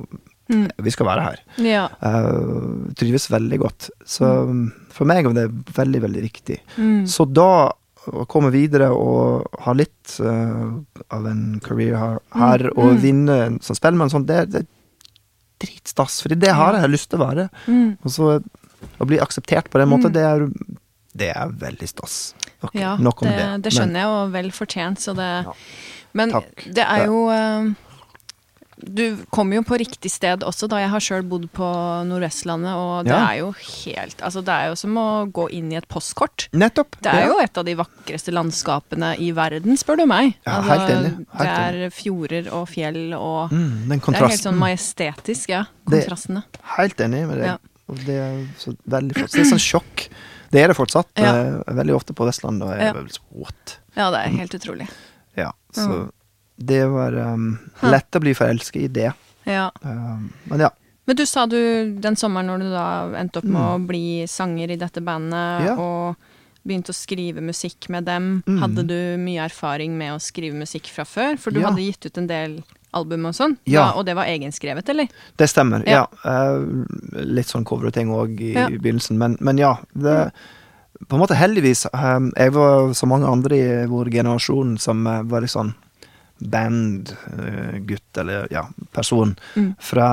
Mm. 0.49 0.69
Vi 0.87 0.91
skal 0.95 1.07
være 1.11 1.25
her. 1.27 1.41
Ja. 1.65 1.83
Uh, 2.01 2.89
trives 2.97 3.29
veldig 3.31 3.59
godt. 3.61 3.91
Så 4.09 4.29
for 4.95 5.05
meg 5.09 5.27
var 5.29 5.35
det 5.37 5.49
veldig, 5.77 6.01
veldig 6.07 6.23
riktig. 6.25 6.61
Mm. 6.79 7.03
Så 7.11 7.27
da 7.29 7.51
å 8.09 8.25
komme 8.31 8.49
videre 8.55 8.89
og 8.97 9.45
ha 9.67 9.75
litt 9.77 10.15
uh, 10.25 10.79
av 11.13 11.27
en 11.29 11.61
career 11.61 11.99
her, 12.01 12.19
her 12.33 12.65
Mm, 12.71 12.79
og 12.79 12.93
mm. 12.95 13.01
vinne 13.03 13.39
som 13.61 13.77
spellemann, 13.77 14.09
sånn, 14.13 14.25
det, 14.25 14.47
det 14.55 14.63
er 14.65 14.69
dritstas. 15.61 16.23
Fordi 16.25 16.39
det 16.41 16.55
har 16.57 16.79
jeg 16.81 16.93
lyst 16.95 17.11
til 17.13 17.21
å 17.21 17.27
være. 17.27 17.49
Mm. 17.67 17.97
Og 18.03 18.15
så 18.15 18.31
å 18.39 19.07
bli 19.11 19.19
akseptert 19.21 19.69
på 19.69 19.81
den 19.83 19.91
måten, 19.91 20.09
Mm. 20.11 20.15
det 20.17 20.25
er 20.25 20.49
det 21.19 21.29
er 21.35 21.49
veldig 21.51 21.89
stas. 21.89 22.35
Okay, 22.63 22.81
Ja, 22.81 22.97
nok 22.97 23.23
om 23.23 23.29
det, 23.29 23.37
det. 23.39 23.63
det 23.65 23.73
skjønner 23.75 24.01
jeg, 24.05 24.09
og 24.09 24.33
vel 24.33 24.51
fortjent, 24.55 25.01
så 25.03 25.15
det 25.19 25.29
Ja. 25.49 25.53
Men 26.15 26.31
Takk. 26.31 26.63
det 26.75 26.85
er 26.85 27.05
jo 27.07 27.29
eh, 27.29 27.73
Du 28.81 29.17
kom 29.35 29.51
jo 29.53 29.63
på 29.67 29.77
riktig 29.81 30.11
sted 30.11 30.45
også, 30.47 30.69
da 30.71 30.79
jeg 30.79 30.91
har 30.93 31.01
sjøl 31.03 31.23
bodd 31.27 31.49
på 31.53 31.67
Nordvestlandet, 32.07 32.75
og 32.79 33.05
det 33.09 33.13
Ja. 33.13 33.27
er 33.33 33.39
jo 33.41 33.53
helt 33.53 34.21
Altså, 34.23 34.43
det 34.45 34.55
er 34.55 34.69
jo 34.69 34.75
som 34.77 34.95
å 34.97 35.07
gå 35.33 35.49
inn 35.51 35.73
i 35.73 35.77
et 35.77 35.89
postkort. 35.89 36.49
Nettopp. 36.53 36.97
Det 37.03 37.11
er 37.13 37.21
ja. 37.21 37.27
jo 37.33 37.39
et 37.43 37.59
av 37.59 37.65
de 37.65 37.75
vakreste 37.75 38.31
landskapene 38.33 39.19
i 39.19 39.33
verden, 39.33 39.77
spør 39.77 39.97
du 39.99 40.07
meg. 40.07 40.35
Ja, 40.47 40.61
altså, 40.61 40.71
helt 40.71 40.91
enig, 40.91 41.27
helt 41.33 41.73
det 41.73 41.85
er 41.89 41.91
fjorder 41.91 42.53
og 42.53 42.69
fjell 42.69 43.15
og 43.19 43.51
mm, 43.51 43.89
Den 43.89 43.99
Det 43.99 44.15
er 44.15 44.29
helt 44.29 44.41
sånn 44.47 44.59
majestetisk, 44.59 45.49
ja. 45.49 45.65
Det- 45.89 46.05
Kontrastene. 46.07 46.45
Helt 46.77 46.97
enig 47.01 47.27
med 47.27 47.39
deg. 47.39 47.47
Ja. 47.47 47.59
Det 47.89 48.09
er 48.21 48.47
så 48.59 48.77
veldig 48.87 49.15
flott. 49.17 49.33
Det 49.33 49.41
er 49.41 49.51
sånn 49.57 49.65
sjokk. 49.65 50.09
Det 50.51 50.61
er 50.63 50.69
det 50.69 50.77
fortsatt. 50.77 51.09
Eh, 51.17 51.63
Veldig 51.75 51.95
ofte 51.97 52.15
på 52.15 52.25
Vestlandet. 52.29 52.63
Og 52.63 52.71
jeg 52.77 52.81
Ja. 52.81 52.91
er 52.91 52.95
vel 52.95 53.09
så, 53.09 53.21
what? 53.33 53.79
Ja, 53.97 54.11
det 54.11 54.21
er 54.27 54.37
helt 54.39 54.55
utrolig. 54.55 54.89
Ja, 55.37 55.51
så 55.73 55.89
Mm. 55.89 56.11
Det 56.59 56.85
var 56.91 57.15
um, 57.15 57.59
lett 57.87 58.17
å 58.19 58.21
bli 58.21 58.35
forelsket 58.35 58.83
i 58.83 58.89
det. 58.89 59.13
Ja. 59.49 59.69
Um, 59.83 60.33
men 60.51 60.61
ja. 60.67 60.71
Men 61.09 61.17
du 61.17 61.25
sa 61.25 61.47
du 61.49 61.95
den 62.05 62.17
sommeren 62.21 62.51
når 62.51 62.59
du 62.67 62.71
da 62.75 62.87
endte 63.17 63.39
opp 63.41 63.45
med 63.49 63.63
Mm. 63.63 63.69
å 63.75 63.87
bli 63.87 64.27
sanger 64.29 64.71
i 64.71 64.77
dette 64.77 65.01
bandet, 65.01 65.65
Ja. 65.65 65.77
og 65.79 66.17
begynte 66.67 66.93
å 66.93 66.99
skrive 66.99 67.41
musikk 67.41 67.89
med 67.89 68.05
dem, 68.05 68.43
Mm. 68.47 68.59
hadde 68.61 68.87
du 68.87 69.17
mye 69.17 69.47
erfaring 69.49 69.97
med 69.97 70.13
å 70.13 70.21
skrive 70.21 70.53
musikk 70.59 70.87
fra 70.93 71.05
før? 71.05 71.39
For 71.39 71.51
du 71.51 71.61
Ja. 71.61 71.71
hadde 71.71 71.81
gitt 71.87 72.05
ut 72.05 72.19
en 72.19 72.27
del 72.27 72.63
album 72.93 73.25
og 73.27 73.33
sånn, 73.35 73.57
Ja. 73.65 73.93
Og 73.97 74.05
det 74.05 74.17
var 74.17 74.25
egenskrevet, 74.27 74.89
eller? 74.89 75.09
Det 75.39 75.49
stemmer. 75.49 75.83
Ja. 75.87 76.07
Eh, 76.25 76.59
litt 77.25 77.47
sånn 77.47 77.65
ting 77.93 78.09
òg 78.11 78.41
i 78.41 78.53
Ja. 78.53 78.69
begynnelsen, 78.69 79.17
men, 79.17 79.39
men 79.41 79.57
ja. 79.57 79.77
Det, 79.97 80.31
på 81.09 81.15
en 81.15 81.21
måte 81.23 81.37
heldigvis. 81.37 81.87
um, 81.95 82.33
jeg 82.37 82.53
var 82.53 82.93
som 82.93 83.09
mange 83.09 83.27
andre 83.27 83.57
i 83.57 83.87
vår 83.87 84.11
generasjon 84.11 84.79
som 84.79 85.07
eh, 85.07 85.23
var 85.23 85.41
litt 85.41 85.51
sånn 85.51 85.75
bandgutt, 86.39 88.17
eller 88.19 88.49
ja, 88.51 88.69
person, 88.93 89.37
Mm. 89.55 89.75
fra 89.79 90.09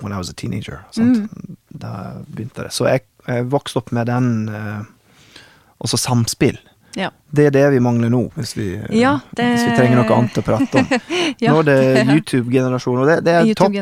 when 0.00 0.12
I 0.12 0.16
was 0.16 0.30
a 0.30 0.32
teenager. 0.36 0.80
Mm. 0.96 1.28
Da 1.68 2.12
begynte 2.26 2.62
det. 2.62 2.70
Så 2.72 2.86
jeg, 2.88 3.00
jeg 3.26 3.48
vokste 3.50 3.78
opp 3.80 3.90
med 3.92 4.06
den 4.06 4.48
uh, 4.48 4.82
Også 5.82 5.98
samspill. 6.00 6.56
Ja. 6.96 7.10
Det 7.28 7.46
er 7.46 7.52
det 7.52 7.64
vi 7.74 7.80
mangler 7.84 8.08
nå, 8.08 8.22
hvis 8.38 8.54
vi, 8.56 8.70
Ja, 8.96 9.18
det- 9.36 9.44
hvis 9.50 9.66
vi 9.66 9.74
trenger 9.76 9.98
noe 10.00 10.14
annet 10.16 10.38
å 10.40 10.44
prate 10.46 10.80
om. 10.80 10.86
Ja. 11.42 11.52
Nå 11.52 11.58
er 11.60 11.66
det 11.68 12.06
YouTube-generasjonen, 12.14 13.02
og 13.02 13.10
det, 13.10 13.16
det 13.26 13.34
er 13.34 13.54
topp 13.58 13.74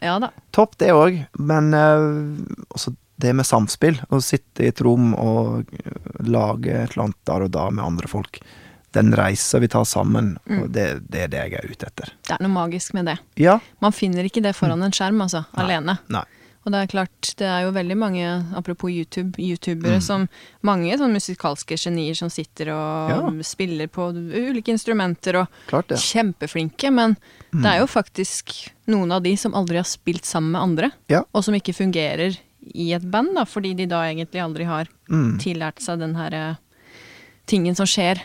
ja. 0.00 0.30
topp 0.54 0.78
det 0.80 0.92
òg, 0.96 1.18
men 1.38 1.74
uh, 1.74 2.92
det 3.20 3.34
med 3.36 3.46
samspill. 3.46 3.98
Å 4.08 4.20
sitte 4.24 4.64
i 4.64 4.70
et 4.72 4.80
rom 4.80 5.12
og 5.14 5.68
lage 6.24 6.72
et 6.72 6.94
eller 6.94 7.04
annet 7.08 7.20
der 7.28 7.44
og 7.44 7.52
da 7.52 7.66
med 7.70 7.84
andre 7.84 8.08
folk. 8.08 8.40
Den 8.92 9.12
reisa 9.16 9.58
vi 9.58 9.68
tar 9.68 9.84
sammen, 9.84 10.36
Mm. 10.48 10.62
og 10.62 10.72
det, 10.72 10.86
det 11.10 11.20
er 11.22 11.28
det 11.28 11.38
jeg 11.38 11.52
er 11.64 11.70
ute 11.70 11.86
etter. 11.86 12.12
Det 12.28 12.34
er 12.36 12.42
noe 12.42 12.52
magisk 12.52 12.92
med 12.94 13.06
det. 13.06 13.18
Ja. 13.36 13.58
Man 13.80 13.92
finner 13.92 14.24
ikke 14.28 14.42
det 14.42 14.54
foran 14.54 14.82
en 14.82 14.92
skjerm, 14.92 15.20
altså. 15.24 15.46
Alene. 15.56 15.98
Nei. 16.08 16.24
Og 16.64 16.70
det 16.70 16.78
er 16.78 16.86
klart, 16.92 17.30
det 17.40 17.46
er 17.48 17.62
jo 17.64 17.72
veldig 17.74 17.96
mange, 17.98 18.24
apropos 18.54 18.88
YouTube, 18.92 19.34
youtubere 19.42 19.96
Mm. 19.98 20.02
som 20.02 20.28
Mange 20.62 20.92
sånne 20.96 21.16
musikalske 21.18 21.74
genier 21.76 22.14
som 22.14 22.28
sitter 22.30 22.68
og 22.70 23.10
Ja. 23.10 23.42
spiller 23.42 23.88
på 23.88 24.12
ulike 24.14 24.68
instrumenter 24.70 25.40
og 25.40 25.48
Klart 25.66 25.88
ja. 25.90 25.96
kjempeflinke, 25.96 26.92
men 26.92 27.16
det 27.50 27.64
Mm. 27.64 27.66
er 27.66 27.78
jo 27.80 27.86
faktisk 27.86 28.68
noen 28.86 29.10
av 29.10 29.22
de 29.24 29.34
som 29.36 29.54
aldri 29.54 29.74
har 29.76 29.84
spilt 29.84 30.22
sammen 30.24 30.52
med 30.52 30.60
andre, 30.62 30.92
Ja. 31.08 31.24
og 31.34 31.42
som 31.42 31.54
ikke 31.54 31.74
fungerer 31.74 32.38
i 32.74 32.92
et 32.92 33.10
band, 33.10 33.34
da, 33.34 33.44
fordi 33.44 33.74
de 33.74 33.86
da 33.86 34.02
egentlig 34.04 34.40
aldri 34.40 34.64
har 34.64 34.86
Mm. 35.10 35.38
tillært 35.40 35.80
seg 35.80 35.98
den 35.98 36.14
her 36.14 36.32
eh, 36.32 36.54
tingen 37.46 37.74
som 37.74 37.86
skjer 37.86 38.20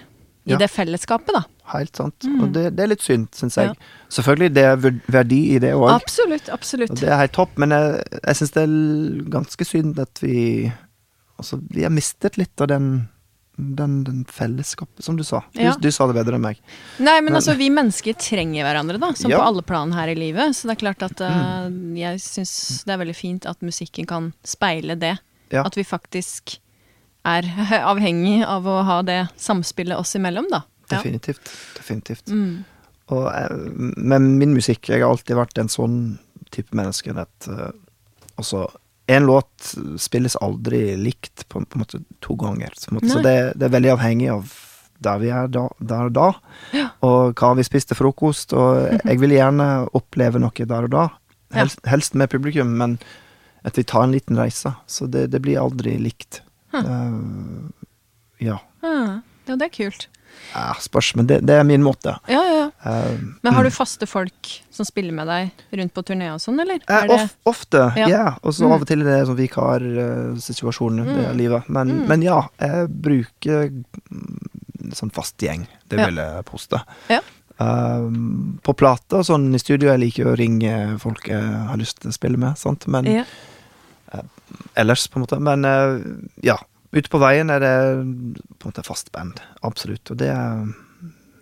i 0.48 0.52
Ja. 0.56 0.58
det 0.62 0.70
fellesskapet, 0.72 1.34
da. 1.36 1.44
Helt 1.74 1.96
sant. 2.00 2.24
Mm. 2.24 2.40
Og 2.44 2.54
det, 2.56 2.64
det 2.78 2.84
er 2.86 2.88
litt 2.94 3.04
synd, 3.04 3.28
syns 3.36 3.58
jeg. 3.60 3.74
Ja. 3.74 4.08
Selvfølgelig, 4.10 4.54
det 4.56 4.64
er 4.64 4.78
verdi 5.12 5.42
i 5.56 5.60
det 5.60 5.74
òg. 5.76 5.90
Absolutt, 5.98 6.48
absolutt. 6.50 6.92
Og 6.96 7.02
det 7.04 7.10
er 7.12 7.20
helt 7.26 7.36
topp, 7.36 7.58
men 7.60 7.76
jeg, 7.76 8.04
jeg 8.24 8.40
syns 8.40 8.56
det 8.56 8.64
er 8.64 9.30
ganske 9.38 9.66
synd 9.68 10.00
at 10.00 10.24
vi 10.24 10.72
Altså, 11.38 11.60
vi 11.70 11.84
har 11.86 11.92
mistet 11.94 12.38
litt 12.40 12.60
av 12.66 12.68
den 12.72 13.10
den, 13.58 14.04
den 14.06 14.20
fellesskapet, 14.30 15.02
som 15.04 15.16
du 15.18 15.24
sa. 15.24 15.40
Du, 15.54 15.62
Ja. 15.64 15.72
du 15.82 15.90
sa 15.92 16.06
det 16.06 16.14
bedre 16.14 16.36
enn 16.38 16.42
meg. 16.44 16.60
Nei, 17.00 17.16
men 17.22 17.26
Men- 17.34 17.36
altså, 17.42 17.56
vi 17.58 17.70
mennesker 17.74 18.14
trenger 18.14 18.64
hverandre, 18.64 19.00
da, 19.02 19.12
som 19.14 19.32
Ja. 19.32 19.40
på 19.40 19.46
alle 19.48 19.64
plan 19.64 19.92
her 19.94 20.08
i 20.10 20.14
livet. 20.16 20.54
Så 20.56 20.68
det 20.68 20.78
er 20.78 20.86
klart 20.86 21.02
at 21.02 21.22
uh, 21.22 21.68
jeg 21.98 22.20
syns 22.22 22.84
det 22.86 22.94
er 22.94 22.98
veldig 23.04 23.16
fint 23.16 23.46
at 23.48 23.58
musikken 23.62 24.06
kan 24.06 24.34
speile 24.46 24.96
det. 25.00 25.18
Ja. 25.52 25.64
At 25.66 25.74
vi 25.76 25.84
faktisk 25.84 26.60
er 27.28 27.50
avhengig 27.92 28.40
av 28.48 28.68
å 28.68 28.80
ha 28.88 29.02
det 29.06 29.22
samspillet 29.42 30.00
oss 30.00 30.16
imellom, 30.20 30.50
da. 30.54 30.64
Ja. 30.88 30.98
Definitivt. 30.98 31.52
Definitivt. 31.76 32.32
Mm. 32.32 32.64
Og 33.12 33.28
men 33.98 34.34
min 34.40 34.56
musikk, 34.56 34.90
jeg 34.92 35.04
har 35.04 35.12
alltid 35.12 35.40
vært 35.40 35.60
en 35.62 35.72
sånn 35.72 36.00
type 36.52 36.76
menneske 36.76 37.12
at 37.16 37.52
uh, 37.52 37.70
Altså, 38.38 38.68
en 39.10 39.26
låt 39.26 39.72
spilles 39.98 40.36
aldri 40.46 40.92
likt 41.00 41.48
på, 41.50 41.64
på 41.66 41.78
en 41.78 41.82
måte 41.82 42.00
to 42.22 42.36
ganger. 42.38 42.76
Så, 42.78 42.94
det, 43.26 43.34
det 43.58 43.66
er 43.66 43.72
veldig 43.74 43.96
avhengig 43.96 44.28
av 44.30 44.52
der 45.02 45.22
vi 45.22 45.32
er 45.34 45.50
da, 45.50 45.64
der 45.80 46.10
og 46.10 46.14
da, 46.14 46.28
Ja. 46.76 46.90
og 47.06 47.34
hva 47.40 47.54
vi 47.58 47.66
spiste 47.66 47.98
frokost. 47.98 48.54
Og 48.54 49.00
jeg 49.00 49.22
vil 49.24 49.34
gjerne 49.34 49.88
oppleve 49.98 50.42
noe 50.44 50.68
der 50.70 50.86
og 50.86 50.94
da, 50.94 51.08
helst, 51.58 51.82
helst 51.90 52.14
med 52.14 52.30
publikum, 52.30 52.76
men 52.78 52.98
at 53.66 53.78
vi 53.80 53.88
tar 53.88 54.06
en 54.06 54.14
liten 54.14 54.38
reise. 54.38 54.76
Så 54.86 55.10
det, 55.10 55.28
det 55.34 55.42
blir 55.42 55.62
aldri 55.62 55.98
likt. 56.02 56.44
Uh, 56.86 57.70
ja. 58.40 58.60
Ah, 58.84 59.20
ja, 59.48 59.56
det 59.56 59.66
er 59.66 59.74
kult. 59.74 60.08
ja. 60.54 60.74
Spørs, 60.80 61.16
men 61.16 61.26
det, 61.28 61.40
det 61.48 61.56
er 61.58 61.64
min 61.64 61.82
måte. 61.84 62.14
Ja, 62.30 62.42
ja. 62.44 62.66
Uh, 62.86 63.18
Men 63.42 63.54
har 63.54 63.64
du 63.64 63.70
faste 63.74 64.06
folk 64.08 64.52
som 64.70 64.86
spiller 64.86 65.12
med 65.16 65.28
deg 65.28 65.50
rundt 65.80 65.94
på 65.96 66.04
turné 66.06 66.28
og 66.34 66.40
sånn, 66.44 66.60
eller? 66.62 66.78
Uh, 66.90 67.02
det- 67.08 67.16
of, 67.16 67.36
ofte, 67.46 67.82
Ja. 67.98 68.08
Yeah. 68.08 68.38
Og 68.44 68.54
så 68.54 68.66
Mm. 68.68 68.72
av 68.76 68.82
og 68.82 68.88
til 68.88 69.02
er 69.02 69.06
det 69.06 69.28
sånn 69.28 69.40
vikarsituasjoner 69.40 71.06
det 71.06 71.26
er 71.26 71.32
Mm. 71.34 71.38
livet. 71.38 71.70
Men, 71.70 71.88
Mm. 71.88 72.08
men 72.08 72.22
ja, 72.22 72.42
jeg 72.60 72.88
bruker 73.02 73.70
mm, 74.12 74.94
sånn 74.94 75.12
fast 75.12 75.38
gjeng. 75.38 75.68
Det 75.90 75.98
vil 76.06 76.16
jeg 76.16 76.46
poste. 76.46 76.82
Ja. 77.10 77.20
Uh, 77.60 78.06
på 78.62 78.76
plate 78.78 79.14
og 79.18 79.26
sånn 79.26 79.54
i 79.56 79.58
studio, 79.58 79.90
jeg 79.90 80.00
liker 80.00 80.26
å 80.30 80.38
ringe 80.38 81.00
folk 81.00 81.24
jeg 81.28 81.42
har 81.42 81.76
lyst 81.78 82.00
til 82.02 82.12
å 82.12 82.14
spille 82.14 82.38
med, 82.38 82.56
sant. 82.58 82.86
Men. 82.88 83.26
Ellers, 84.76 85.08
på 85.08 85.18
en 85.20 85.26
måte. 85.26 85.40
Men 85.42 85.66
eh, 85.66 86.00
ja. 86.44 86.58
Ute 86.96 87.10
på 87.12 87.20
veien 87.20 87.50
er 87.52 87.60
det 87.60 87.72
på 88.58 88.66
en 88.66 88.72
måte 88.72 88.84
fast 88.86 89.12
band. 89.12 89.42
Absolutt. 89.62 90.10
Og 90.12 90.18
det 90.18 90.30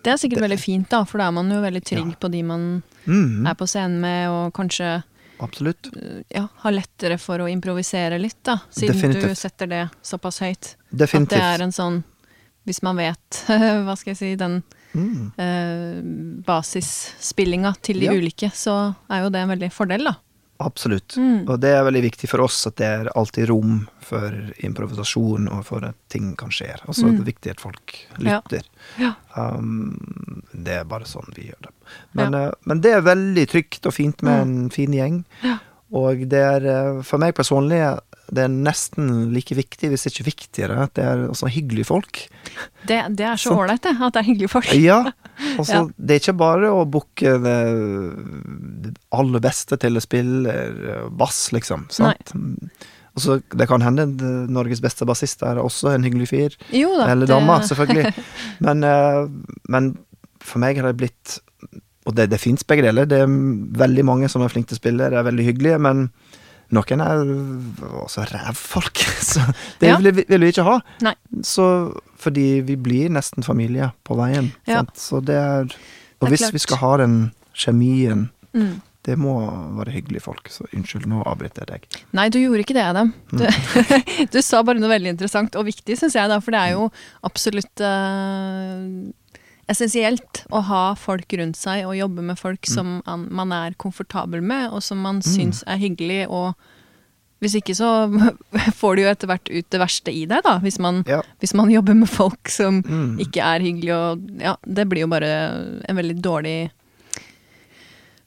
Det 0.02 0.12
er 0.12 0.16
sikkert 0.18 0.40
Det- 0.40 0.48
veldig 0.50 0.58
fint, 0.60 0.88
da, 0.90 1.04
for 1.04 1.18
da 1.18 1.28
er 1.28 1.32
man 1.32 1.48
jo 1.50 1.60
veldig 1.62 1.82
trygg 1.84 2.08
Ja. 2.10 2.16
på 2.20 2.30
de 2.30 2.42
man 2.42 2.82
mm, 3.06 3.46
er 3.46 3.54
på 3.54 3.66
scenen 3.66 4.00
med, 4.00 4.28
og 4.28 4.52
kanskje 4.54 5.02
Absolutt. 5.40 5.86
uh, 5.96 6.22
ja, 6.34 6.48
har 6.62 6.72
lettere 6.72 7.18
for 7.18 7.38
å 7.38 7.46
improvisere 7.50 8.18
litt, 8.20 8.42
da. 8.42 8.58
Siden 8.70 9.12
du 9.12 9.34
setter 9.34 9.66
det 9.68 9.90
såpass 10.02 10.40
høyt. 10.40 10.74
Definitivt. 10.94 11.32
At 11.32 11.38
det 11.38 11.60
er 11.60 11.62
en 11.64 11.72
sånn 11.72 12.04
Hvis 12.66 12.82
man 12.82 12.96
vet, 12.96 13.44
hva 13.86 13.96
skal 13.96 14.10
jeg 14.14 14.16
si, 14.18 14.34
den 14.34 14.62
Mm. 14.94 15.32
eh, 15.38 16.02
basisspillinga 16.46 17.74
til 17.82 18.00
de 18.00 18.06
Ja. 18.06 18.12
ulike, 18.12 18.50
så 18.52 18.94
er 19.10 19.22
jo 19.22 19.30
det 19.30 19.40
en 19.42 19.48
veldig 19.50 19.72
fordel, 19.72 20.04
da. 20.04 20.14
Absolutt. 20.58 21.16
Mm. 21.20 21.44
Og 21.48 21.60
det 21.60 21.70
er 21.76 21.84
veldig 21.84 22.02
viktig 22.06 22.28
for 22.30 22.40
oss 22.46 22.62
at 22.66 22.76
det 22.80 22.86
er 22.88 23.10
alltid 23.18 23.48
rom 23.50 23.82
for 24.00 24.32
improvisasjon 24.64 25.48
og 25.52 25.64
for 25.68 25.84
at 25.84 25.96
ting 26.12 26.30
kan 26.40 26.48
skje. 26.54 26.70
Altså 26.88 27.04
Mm. 27.06 27.12
det 27.16 27.20
er 27.20 27.30
viktig 27.32 27.50
at 27.50 27.60
folk 27.60 27.94
lytter. 28.18 28.62
Ja. 28.98 29.12
Um, 29.36 30.42
det 30.54 30.78
er 30.80 30.84
bare 30.88 31.04
sånn 31.04 31.28
vi 31.36 31.48
gjør 31.50 31.60
det. 31.68 31.72
Men, 32.14 32.34
eh, 32.34 32.50
men 32.64 32.80
det 32.80 32.92
er 32.96 33.00
veldig 33.02 33.46
trygt 33.48 33.86
og 33.86 33.92
fint 33.94 34.22
med 34.22 34.40
en 34.40 34.70
fin 34.70 34.92
gjeng. 34.92 35.24
Ja. 35.42 35.58
Og 35.92 36.24
det 36.28 36.40
er 36.42 36.64
eh, 36.66 37.02
for 37.02 37.18
meg 37.18 37.34
personlig 37.34 37.78
det 38.32 38.42
er 38.46 38.48
nesten 38.52 39.10
like 39.34 39.54
viktig, 39.54 39.90
hvis 39.92 40.06
ikke 40.10 40.24
viktigere, 40.26 40.80
at 40.88 40.94
det 40.98 41.04
er 41.06 41.22
også 41.28 41.50
hyggelige 41.52 41.86
folk. 41.88 42.22
Det, 42.88 42.98
det 43.18 43.26
er 43.28 43.38
så 43.38 43.54
ålreit, 43.54 43.82
det. 43.84 43.92
At 44.00 44.16
det 44.16 44.22
er 44.22 44.28
hyggelige 44.30 44.52
folk. 44.52 44.72
Ja, 44.80 44.98
altså 45.58 45.72
Ja. 45.72 45.84
det 45.96 46.16
er 46.16 46.22
ikke 46.24 46.36
bare 46.40 46.72
å 46.74 46.82
booke 46.90 47.36
det, 47.44 47.56
det 48.86 48.92
aller 49.14 49.42
beste 49.44 49.78
til 49.82 49.98
å 49.98 50.02
spille 50.04 50.52
eh, 50.52 51.08
bass, 51.10 51.46
liksom. 51.54 51.86
Sant? 51.94 52.34
Nei. 52.34 52.70
så 53.16 53.38
Det 53.48 53.68
kan 53.70 53.80
hende 53.84 54.04
Norges 54.52 54.82
beste 54.84 55.06
bassist 55.08 55.42
er 55.46 55.60
også 55.62 55.94
en 55.94 56.04
hyggelig 56.04 56.28
fyr. 56.32 56.56
Jo 56.74 56.90
da. 56.98 57.10
Eller 57.14 57.30
dame, 57.30 57.60
selvfølgelig. 57.68 58.12
Men, 58.66 58.84
eh, 58.84 59.22
men 59.72 59.92
for 60.46 60.62
meg 60.62 60.78
har 60.78 60.90
det 60.92 60.98
blitt 61.00 61.38
Og 62.06 62.14
det, 62.14 62.28
det 62.30 62.38
fins 62.38 62.62
begge 62.62 62.84
deler. 62.86 63.08
Det 63.10 63.18
er 63.24 63.30
veldig 63.80 64.04
mange 64.06 64.28
som 64.30 64.44
er 64.44 64.52
flinke 64.52 64.70
til 64.70 64.78
å 64.78 64.82
spille, 64.82 65.08
det 65.10 65.18
er 65.18 65.24
veldig 65.26 65.46
hyggelige, 65.48 65.78
men 65.82 66.04
noen 66.74 67.00
er 67.00 67.20
også 68.02 68.24
rævfolk. 68.32 68.96
Så 69.30 69.40
det 69.80 69.88
Ja. 69.88 69.96
vil, 69.98 70.12
vi- 70.12 70.24
vil 70.28 70.40
vi 70.40 70.48
ikke 70.52 70.64
ha. 70.66 70.80
Nei. 71.02 71.14
Så 71.42 71.66
fordi 72.18 72.60
vi 72.66 72.76
blir 72.76 73.08
nesten 73.10 73.44
familie 73.44 73.92
på 74.04 74.16
veien. 74.16 74.52
Ja. 74.66 74.82
Så 74.94 75.20
det 75.24 75.36
er 75.36 75.62
Og 75.62 75.70
Det 76.20 76.26
er 76.26 76.30
hvis 76.32 76.40
klart. 76.46 76.52
vi 76.52 76.58
skal 76.58 76.76
ha 76.78 76.96
den 76.96 77.32
kjemien 77.54 78.30
Mm. 78.56 78.80
Det 79.04 79.18
må 79.18 79.32
være 79.76 79.92
hyggelige 79.92 80.22
folk. 80.22 80.48
Så 80.48 80.64
unnskyld, 80.74 81.04
nå 81.06 81.22
avbryter 81.28 81.62
jeg 81.62 81.66
deg. 81.68 81.84
Nei, 82.12 82.28
du 82.28 82.38
gjorde 82.40 82.58
ikke 82.64 82.74
det, 82.74 82.82
Adam. 82.88 83.12
Du, 83.30 83.44
Mm. 83.44 84.26
du 84.32 84.40
sa 84.42 84.62
bare 84.64 84.80
noe 84.80 84.88
veldig 84.90 85.12
interessant 85.12 85.54
og 85.56 85.66
viktig, 85.68 85.94
syns 86.00 86.14
jeg, 86.16 86.26
da. 86.28 86.40
For 86.40 86.50
det 86.50 86.58
er 86.60 86.72
jo 86.72 86.88
absolutt 87.22 87.80
eh, 87.84 89.12
essensielt 89.68 90.44
å 90.54 90.60
ha 90.68 90.94
folk 90.94 91.32
rundt 91.38 91.56
seg 91.58 91.84
og 91.88 91.96
jobbe 91.98 92.22
med 92.22 92.38
folk 92.38 92.62
Mm. 92.68 92.74
som 92.74 93.02
an, 93.06 93.28
man 93.30 93.52
er 93.52 93.74
komfortabel 93.78 94.40
med, 94.42 94.70
og 94.72 94.82
som 94.82 94.98
man 95.02 95.20
syns 95.22 95.62
er 95.66 95.76
hyggelig. 95.78 96.26
Og 96.30 96.54
hvis 97.42 97.56
ikke 97.60 97.74
så 97.76 97.90
får 98.80 98.96
du 98.96 99.02
jo 99.02 99.10
etter 99.10 99.26
hvert 99.28 99.50
ut 99.50 99.68
det 99.70 99.80
verste 99.80 100.12
i 100.14 100.24
deg, 100.26 100.42
da. 100.46 100.58
Hvis 100.60 100.78
man, 100.78 101.02
Ja. 101.06 101.22
hvis 101.40 101.54
man 101.54 101.68
jobber 101.70 101.94
med 101.94 102.08
folk 102.08 102.48
som 102.48 102.82
Mm. 102.82 103.18
ikke 103.20 103.42
er 103.42 103.60
hyggelige 103.60 103.94
og 103.94 104.40
Ja, 104.40 104.56
det 104.64 104.88
blir 104.88 105.00
jo 105.00 105.08
bare 105.08 105.82
en 105.88 105.96
veldig 105.96 106.20
dårlig 106.22 106.70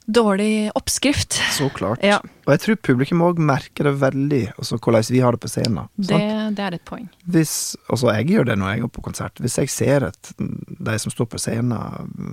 Dårlig 0.10 0.72
oppskrift. 0.74 1.36
Så 1.54 1.68
klart. 1.76 2.02
Ja. 2.02 2.18
Og 2.48 2.54
jeg 2.56 2.62
tror 2.64 2.78
publikum 2.82 3.22
òg 3.22 3.38
merker 3.46 3.86
det 3.86 3.94
veldig, 4.02 4.40
altså 4.58 4.80
hvordan 4.82 5.06
vi 5.14 5.20
har 5.22 5.36
det 5.36 5.42
på 5.44 5.52
scenen. 5.52 5.86
Det, 6.02 6.18
det 6.58 6.64
er 6.66 6.78
et 6.80 6.86
poeng. 6.88 7.06
Hvis, 7.30 7.54
altså 7.94 8.10
jeg 8.18 8.26
gjør 8.32 8.48
det 8.50 8.56
når 8.58 8.72
jeg 8.74 8.82
går 8.88 8.92
på 8.96 9.04
konsert. 9.06 9.38
Hvis 9.44 9.60
jeg 9.62 9.70
ser 9.70 10.08
at 10.10 10.32
de 10.40 10.98
som 11.04 11.14
står 11.14 11.30
på 11.30 11.38
scenen 11.44 11.76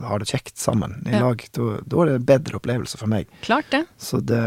har 0.08 0.22
det 0.24 0.30
kjekt 0.32 0.56
sammen 0.62 0.96
i 1.04 1.12
Ja. 1.12 1.20
lag, 1.26 1.44
da 1.52 1.76
da 1.84 2.00
er 2.02 2.06
det 2.06 2.16
en 2.22 2.26
bedre 2.32 2.56
opplevelse 2.62 2.96
for 2.96 3.12
meg. 3.12 3.28
Klart 3.44 3.68
det. 3.70 3.84
Så 4.00 4.22
det 4.24 4.42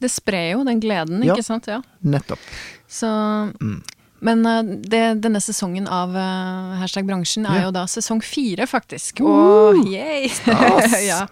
Det 0.00 0.08
sprer 0.10 0.52
jo 0.54 0.64
den 0.64 0.80
gleden, 0.80 1.20
Ja. 1.22 1.34
ikke 1.36 1.44
sant? 1.44 1.66
Ja. 1.68 1.82
Nettopp. 2.02 2.40
Så 2.88 3.06
Mm. 3.60 3.82
Men 4.22 4.44
eh, 4.46 4.62
det, 4.84 5.20
denne 5.24 5.40
sesongen 5.40 5.86
av 5.88 6.12
eh, 6.16 6.76
Hashtag 6.80 7.06
bransjen 7.08 7.46
er 7.48 7.54
Ja. 7.60 7.62
jo 7.68 7.70
da 7.72 7.84
sesong 7.88 8.20
fire, 8.22 8.66
faktisk. 8.68 9.20
Uh, 9.20 9.72
Og 9.76 9.86
yay! 9.88 10.28
ja. 11.08 11.26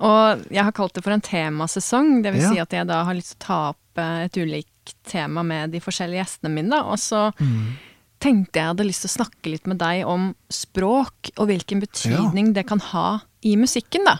Og 0.00 0.44
jeg 0.50 0.64
har 0.64 0.72
kalt 0.72 0.94
det 0.96 1.02
for 1.04 1.12
en 1.12 1.20
temasesong. 1.20 2.22
Det 2.24 2.32
vil 2.32 2.40
Ja. 2.42 2.50
si 2.50 2.58
at 2.58 2.70
jeg 2.70 2.86
da 2.86 3.04
har 3.04 3.14
lyst 3.14 3.36
til 3.36 3.40
å 3.40 3.46
ta 3.46 3.68
opp 3.70 3.98
eh, 3.98 4.24
et 4.24 4.32
ulikt 4.40 4.94
tema 5.04 5.42
med 5.44 5.70
de 5.72 5.80
forskjellige 5.80 6.24
gjestene 6.24 6.50
mine. 6.54 6.70
da. 6.70 6.82
Og 6.84 6.96
så 6.98 7.32
Mm. 7.38 7.76
tenkte 8.20 8.52
jeg 8.60 8.66
hadde 8.66 8.86
lyst 8.86 9.02
til 9.02 9.10
å 9.10 9.24
snakke 9.24 9.50
litt 9.50 9.66
med 9.66 9.78
deg 9.78 10.06
om 10.06 10.34
språk, 10.50 11.30
og 11.38 11.48
hvilken 11.48 11.80
betydning 11.80 12.52
det 12.54 12.66
kan 12.66 12.78
ha 12.80 13.20
i 13.42 13.56
musikken, 13.56 14.04
da. 14.04 14.18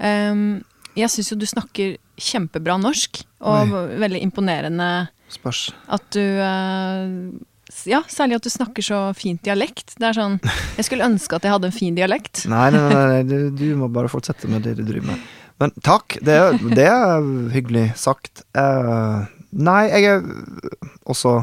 Um, 0.00 0.64
jeg 0.96 1.08
syns 1.08 1.30
jo 1.30 1.36
du 1.38 1.46
snakker 1.46 1.96
kjempebra 2.18 2.80
norsk, 2.80 3.24
og 3.40 3.68
veldig 3.98 4.22
imponerende 4.22 5.08
Spørs. 5.30 5.72
at 5.88 6.10
du 6.10 6.20
s- 6.20 7.34
Ja, 7.88 8.02
særlig 8.10 8.36
at 8.38 8.46
du 8.46 8.50
snakker 8.52 8.84
så 8.86 8.98
fint 9.18 9.42
dialekt. 9.46 9.94
Det 9.98 10.06
er 10.10 10.16
sånn 10.16 10.36
Jeg 10.78 10.86
skulle 10.86 11.06
ønske 11.08 11.36
at 11.38 11.46
jeg 11.46 11.54
hadde 11.54 11.70
en 11.70 11.74
fin 11.76 11.96
dialekt. 11.96 12.44
Nei, 12.52 12.68
nei, 12.74 12.82
nei, 12.92 13.06
nei 13.12 13.22
du, 13.26 13.36
du 13.56 13.68
må 13.80 13.88
bare 13.92 14.10
fortsette 14.12 14.50
med 14.50 14.62
det 14.66 14.76
du 14.78 14.84
driver 14.86 15.12
med. 15.12 15.24
Men 15.62 15.74
takk, 15.84 16.16
det 16.24 16.36
det 16.74 16.86
er 16.90 17.26
hyggelig 17.54 17.88
sagt. 18.00 18.44
Uh, 18.56 19.24
Nei, 19.52 19.82
jeg 19.92 20.08
er 20.08 20.22
også 21.04 21.42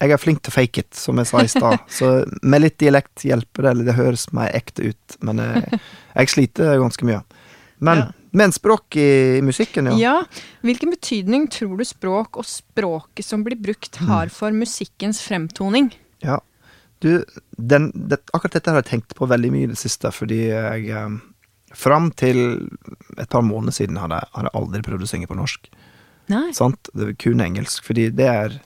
Jeg 0.00 0.14
er 0.14 0.20
flink 0.22 0.40
til 0.40 0.48
å 0.48 0.56
fake 0.56 0.80
it, 0.80 0.94
som 0.96 1.18
jeg 1.20 1.28
sa 1.28 1.42
i 1.44 1.50
stad. 1.52 1.82
så 1.92 2.12
med 2.42 2.62
litt 2.64 2.78
dialekt 2.80 3.26
hjelper 3.28 3.66
det, 3.66 3.72
eller 3.74 3.90
det 3.90 3.98
høres 3.98 4.30
mer 4.32 4.48
ekte 4.56 4.94
ut. 4.94 5.16
Men 5.20 5.42
jeg, 5.44 5.80
jeg 6.14 6.32
sliter 6.32 6.78
ganske 6.80 7.04
mye. 7.08 7.20
Men 7.84 8.06
Ja. 8.06 8.08
Men 8.36 8.52
språk 8.54 8.96
i, 9.00 9.40
musikken, 9.42 9.90
ja. 9.90 9.96
Ja, 9.98 10.44
Hvilken 10.66 10.92
betydning 10.94 11.48
tror 11.50 11.80
du 11.80 11.84
språk 11.88 12.38
og 12.38 12.46
språket 12.46 13.26
som 13.26 13.42
blir 13.46 13.58
brukt, 13.58 13.96
har 14.06 14.30
for 14.34 14.54
musikkens 14.54 15.22
fremtoning? 15.24 15.90
Ja. 16.22 16.38
Du, 17.00 17.24
den, 17.56 17.90
det, 17.94 18.20
akkurat 18.36 18.58
dette 18.58 18.70
har 18.70 18.82
jeg 18.82 18.90
tenkt 18.90 19.14
på 19.16 19.26
veldig 19.30 19.50
mye 19.54 19.68
i 19.68 19.72
det 19.72 19.80
siste, 19.80 20.12
fordi 20.14 20.46
jeg 20.50 20.88
eh, 20.94 21.18
Fram 21.70 22.08
til 22.18 22.66
et 23.14 23.28
par 23.30 23.44
måneder 23.46 23.70
siden 23.76 24.00
hadde 24.02 24.16
hadde 24.34 24.48
jeg 24.48 24.58
aldri 24.58 24.80
prøvd 24.82 25.04
å 25.06 25.06
synge 25.06 25.28
på 25.30 25.36
norsk. 25.38 25.68
Nei. 26.32 26.48
Sant? 26.50 26.90
Det 26.90 27.04
var 27.04 27.12
kun 27.22 27.42
engelsk, 27.44 27.84
fordi 27.86 28.08
det 28.10 28.26
er 28.26 28.56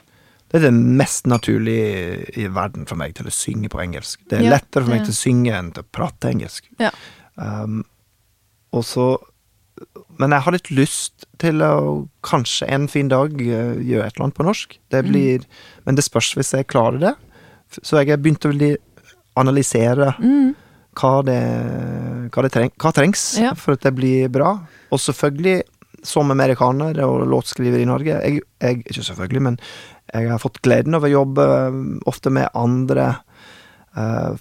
det 0.55 0.61
er 0.61 0.65
det 0.69 0.97
mest 0.97 1.27
naturlige 1.27 2.25
i 2.39 2.47
verden 2.55 2.87
for 2.87 2.97
meg 2.97 3.17
til 3.19 3.27
å 3.27 3.33
synge 3.35 3.69
på 3.73 3.81
engelsk. 3.83 4.21
Det 4.31 4.39
er 4.39 4.45
Ja, 4.47 4.53
lettere 4.55 4.87
for 4.87 4.95
meg 4.95 5.01
ja. 5.03 5.07
til 5.09 5.15
å 5.17 5.19
synge 5.19 5.55
enn 5.59 5.71
til 5.75 5.83
å 5.83 5.89
prate 5.99 6.31
engelsk. 6.31 6.69
Ja. 6.79 6.93
Um, 7.35 7.81
og 8.71 8.85
så 8.87 9.07
Men 10.19 10.31
jeg 10.31 10.45
har 10.47 10.55
litt 10.55 10.71
lyst 10.71 11.25
til 11.43 11.63
å 11.67 12.09
kanskje 12.23 12.69
en 12.71 12.85
fin 12.89 13.09
dag 13.11 13.33
eh, 13.43 13.75
gjøre 13.83 14.07
et 14.07 14.15
eller 14.15 14.27
annet 14.29 14.37
på 14.39 14.47
norsk. 14.47 14.77
Mm. 14.79 14.83
Det 14.95 15.01
blir 15.09 15.47
Men 15.87 15.97
det 15.99 16.05
spørs 16.07 16.35
hvis 16.39 16.53
jeg 16.55 16.69
klarer 16.71 17.01
det. 17.03 17.15
Så 17.83 17.99
jeg 17.99 18.13
har 18.13 18.23
begynt 18.23 18.47
å 18.47 18.53
analysere 19.37 20.15
Mm. 20.23 20.55
hva 20.95 21.25
det, 21.27 21.41
hva 22.31 22.43
det 22.47 22.53
treng, 22.55 22.71
hva 22.79 22.93
trengs 22.95 23.39
Ja. 23.41 23.55
for 23.55 23.73
at 23.75 23.81
det 23.83 23.95
blir 23.97 24.29
bra. 24.31 24.61
Og 24.93 24.99
selvfølgelig, 25.01 25.63
som 26.05 26.31
amerikaner 26.31 27.01
og 27.03 27.27
låtskriver 27.27 27.81
i 27.81 27.87
Norge 27.89 28.21
jeg, 28.23 28.43
jeg, 28.61 28.85
Ikke 28.87 29.03
selvfølgelig, 29.03 29.43
men 29.43 29.59
jeg 30.15 30.29
har 30.31 30.39
fått 30.39 30.61
gleden 30.63 30.95
av 30.95 31.03
å 31.03 31.11
jobbe 31.11 31.47
um, 31.69 32.01
ofte 32.07 32.31
med 32.31 32.49
andre 32.55 33.07
eh, 33.09 33.23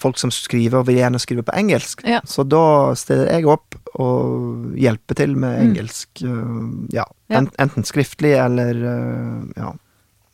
folk 0.02 0.18
som 0.18 0.32
skriver 0.34 0.80
og 0.80 0.88
vil 0.88 0.98
gjerne 0.98 1.20
skrive 1.22 1.44
på 1.46 1.54
engelsk. 1.60 2.02
Ja. 2.10 2.20
Så 2.26 2.42
da 2.50 2.94
stiller 2.98 3.30
jeg 3.36 3.46
opp 3.46 3.76
og 4.02 4.74
hjelper 4.80 5.16
til 5.20 5.36
med 5.38 5.60
Mm. 5.60 5.66
engelsk. 5.70 6.10
Mm. 6.26 6.88
ja, 6.94 7.04
Ja. 7.30 7.42
enten 7.60 7.84
skriftlig 7.86 8.34
eller 8.46 8.74
eh, 8.74 9.44
ja, 9.58 9.74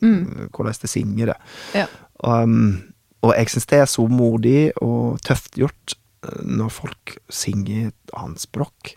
Mm. 0.02 0.48
hvordan 0.52 0.72
det 0.80 0.88
synger 0.90 1.26
det. 1.26 1.36
Ja. 1.74 1.86
Um, 2.24 2.82
og 3.22 3.34
jeg 3.36 3.48
syns 3.52 3.66
det 3.66 3.78
er 3.80 3.84
så 3.86 4.08
modig 4.08 4.70
og 4.80 5.20
tøft 5.20 5.52
gjort 5.60 5.94
eh, 6.24 6.40
når 6.44 6.70
folk 6.70 7.18
synger 7.28 7.88
et 7.88 8.14
annet 8.16 8.40
språk. 8.40 8.94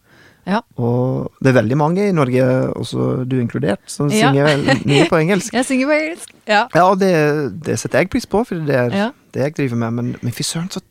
Ja. 0.48 0.62
Og 0.78 1.32
det 1.42 1.52
er 1.54 1.62
veldig 1.62 1.78
mange 1.78 2.08
i 2.10 2.12
Norge, 2.16 2.44
også 2.76 3.26
du 3.28 3.38
inkludert, 3.40 3.80
som 3.88 4.10
synger 4.12 4.58
mye 4.86 5.06
på 5.10 5.20
engelsk. 5.20 5.54
Jeg 5.60 5.66
synger 5.66 5.88
på 5.88 6.00
engelsk. 6.00 6.34
Ja. 6.48 6.68
Ja, 6.76 6.84
og 6.90 7.00
det, 7.00 7.12
det 7.64 7.78
setter 7.80 8.00
jeg 8.00 8.10
pris 8.10 8.26
på, 8.26 8.42
for 8.46 8.56
det 8.56 8.76
er. 8.76 9.12
Det 9.34 9.42
jeg 9.48 9.56
driver 9.58 9.80
med. 9.84 9.98
Men, 10.00 10.12
men 10.22 10.36
fy 10.36 10.46
søren, 10.46 10.70
så 10.74 10.82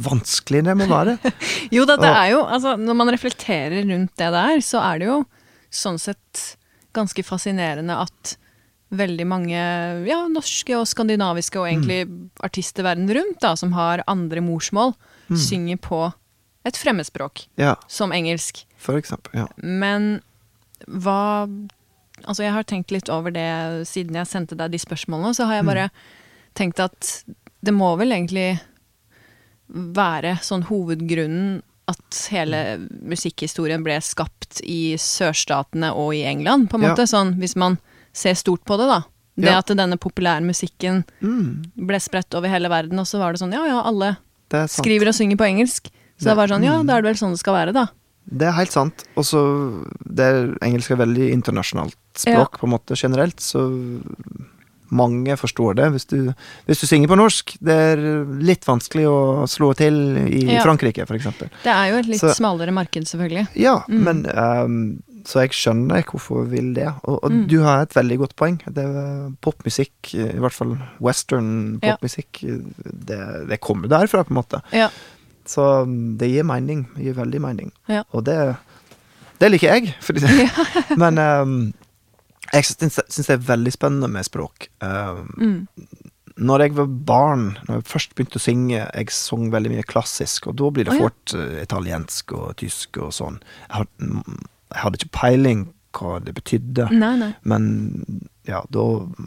vanskelig 0.00 0.62
det 0.66 0.76
må 0.78 0.86
være. 0.90 1.16
Jo 1.76 1.84
da, 1.88 1.96
det 2.00 2.08
er 2.10 2.28
jo 2.32 2.40
altså, 2.44 2.76
Når 2.80 2.96
man 2.96 3.10
reflekterer 3.12 3.82
rundt 3.88 4.14
det 4.18 4.30
der, 4.34 4.60
så 4.64 4.80
er 4.84 5.00
det 5.02 5.10
jo 5.10 5.18
sånn 5.70 5.98
sett 6.02 6.44
ganske 6.96 7.22
fascinerende 7.22 7.94
at 8.02 8.36
veldig 8.90 9.26
mange 9.30 9.58
ja, 10.08 10.24
norske 10.26 10.74
og 10.74 10.88
skandinaviske 10.90 11.60
og 11.60 11.68
egentlig 11.68 12.00
artister 12.42 12.82
verden 12.82 13.06
rundt 13.14 13.38
da, 13.44 13.52
som 13.54 13.70
har 13.76 14.02
andre 14.10 14.42
morsmål, 14.42 14.96
synger 15.30 15.78
på 15.78 16.00
et 16.66 16.74
fremmedspråk 16.76 17.44
Ja, 17.60 17.76
som 17.86 18.10
engelsk. 18.12 18.64
for 18.76 18.98
eksempel. 18.98 19.44
Ja. 19.44 19.46
Men 19.62 20.18
hva 20.86 21.46
Altså, 22.26 22.42
jeg 22.44 22.52
har 22.52 22.66
tenkt 22.68 22.90
litt 22.92 23.08
over 23.08 23.32
det 23.32 23.86
siden 23.88 24.18
jeg 24.18 24.28
sendte 24.28 24.56
deg 24.58 24.74
de 24.74 24.80
spørsmålene, 24.82 25.32
så 25.32 25.46
har 25.48 25.56
jeg 25.60 25.64
bare 25.70 25.86
tenkt 26.58 26.82
at 26.84 27.12
det 27.62 27.74
må 27.76 27.96
vel 28.00 28.12
egentlig 28.16 28.60
være 29.70 30.36
sånn 30.42 30.64
hovedgrunnen 30.70 31.60
at 31.90 32.18
hele 32.30 32.58
musikkhistorien 33.02 33.82
ble 33.86 33.96
skapt 34.04 34.60
i 34.62 34.94
sørstatene 35.00 35.90
og 35.94 36.12
i 36.14 36.22
England, 36.26 36.68
på 36.70 36.78
en 36.78 36.82
Ja. 36.82 36.94
måte. 36.94 37.06
Sånn 37.10 37.34
hvis 37.38 37.56
man 37.56 37.78
ser 38.12 38.34
stort 38.34 38.64
på 38.64 38.76
det, 38.78 38.86
da. 38.86 39.02
Det 39.36 39.48
Ja. 39.48 39.58
at 39.58 39.66
denne 39.66 39.96
populærmusikken 39.98 41.04
Mm, 41.22 41.64
ble 41.76 41.96
spredt 41.98 42.34
over 42.34 42.48
hele 42.48 42.68
verden, 42.68 42.98
og 42.98 43.06
så 43.06 43.18
var 43.18 43.32
det 43.32 43.40
sånn 43.40 43.52
ja 43.52 43.64
ja, 43.66 43.82
alle 43.82 44.16
det 44.50 44.58
er 44.60 44.66
skriver 44.66 45.08
og 45.08 45.14
synger 45.14 45.36
på 45.36 45.46
engelsk. 45.48 45.90
Så 46.18 46.24
det 46.24 46.36
var 46.36 46.48
sånn 46.48 46.62
ja, 46.64 46.82
da 46.82 46.98
er 46.98 47.02
det 47.02 47.08
vel 47.10 47.14
sånn 47.28 47.32
det 47.32 47.38
skal 47.40 47.54
være, 47.54 47.72
da. 47.72 47.86
Det 48.30 48.46
er 48.46 48.52
helt 48.52 48.70
sant. 48.70 49.04
Og 49.16 49.24
så 49.24 49.40
er 50.18 50.54
Engelsk 50.62 50.90
er 50.90 50.96
veldig 50.96 51.32
internasjonalt 51.32 51.96
språk, 52.14 52.58
på 52.60 52.64
en 52.64 52.70
måte, 52.78 52.94
generelt, 52.94 53.36
så 53.40 54.02
mange 54.90 55.36
forstår 55.38 55.74
det. 55.78 55.90
Hvis 55.94 56.06
du, 56.10 56.32
hvis 56.66 56.80
du 56.80 56.86
synger 56.86 57.08
på 57.08 57.16
norsk, 57.18 57.56
det 57.60 57.74
er 57.74 58.02
litt 58.42 58.64
vanskelig 58.66 59.06
å 59.10 59.46
slå 59.50 59.74
til 59.78 60.16
i 60.26 60.44
Ja. 60.54 60.62
Frankrike, 60.64 61.06
for 61.06 61.14
eksempel. 61.18 61.48
Det 61.62 61.72
er 61.72 61.90
jo 61.92 61.96
et 61.98 62.06
litt 62.06 62.20
Så- 62.20 62.34
smalere 62.36 62.72
marked, 62.72 63.04
selvfølgelig. 63.06 63.48
Ja, 63.54 63.82
Mm. 63.88 64.02
men 64.04 64.26
um, 64.36 65.02
Så 65.22 65.42
jeg 65.42 65.50
skjønner 65.52 66.02
hvorfor 66.08 66.46
vil 66.48 66.72
det. 66.72 66.86
Og, 67.04 67.18
og 67.22 67.30
Mm. 67.30 67.46
du 67.46 67.60
har 67.62 67.82
et 67.82 67.90
veldig 67.94 68.16
godt 68.18 68.36
poeng. 68.36 68.58
Det 68.72 68.84
popmusikk, 69.42 70.14
i 70.14 70.38
hvert 70.40 70.52
fall 70.56 70.78
western 70.98 71.78
Ja. 71.82 71.96
popmusikk, 71.96 72.40
det, 72.40 73.48
det 73.48 73.60
kommer 73.60 73.86
derfra, 73.88 74.24
på 74.24 74.30
en 74.32 74.42
måte. 74.42 74.62
Ja. 74.72 74.88
Så 75.46 75.82
um, 75.82 76.16
det 76.16 76.30
gir 76.30 76.42
mening. 76.42 76.86
Det 76.96 77.04
gir 77.04 77.14
veldig 77.14 77.40
mening. 77.40 77.70
Ja. 77.86 78.02
Og 78.14 78.24
det, 78.24 78.56
det 79.40 79.50
liker 79.52 79.74
jeg. 79.74 79.94
Fordi 80.00 80.20
det, 80.26 80.50
Men 80.96 81.18
um, 81.18 81.74
jeg 82.52 82.64
syns 82.66 83.00
det 83.26 83.34
er 83.36 83.44
veldig 83.50 83.72
spennende 83.74 84.08
med 84.10 84.26
språk. 84.26 84.68
Uh, 84.82 85.22
Mm. 85.36 85.66
når 86.40 86.60
jeg 86.64 86.72
var 86.76 86.86
barn, 87.08 87.58
når 87.68 87.80
jeg 87.80 87.84
først 87.90 88.14
begynte 88.16 88.38
å 88.40 88.44
synge, 88.44 88.78
jeg 88.96 89.10
sang 89.12 89.50
veldig 89.52 89.70
mye 89.74 89.82
klassisk, 89.84 90.46
og 90.48 90.56
da 90.56 90.70
blir 90.70 90.86
det 90.88 90.94
oh, 90.94 90.96
ja. 90.96 91.08
fort 91.08 91.34
uh, 91.36 91.58
italiensk 91.62 92.32
og 92.32 92.54
tysk 92.62 92.96
og 93.02 93.12
sånn. 93.12 93.36
Jeg 93.68 93.74
hadde, 93.82 94.14
jeg 94.70 94.80
hadde 94.84 95.00
ikke 95.00 95.18
peiling 95.18 95.66
hva 95.98 96.20
det 96.22 96.32
betydde, 96.36 96.86
Nei, 96.94 97.16
nei. 97.18 97.32
men 97.42 97.64
ja, 98.46 98.62
da 98.70 98.84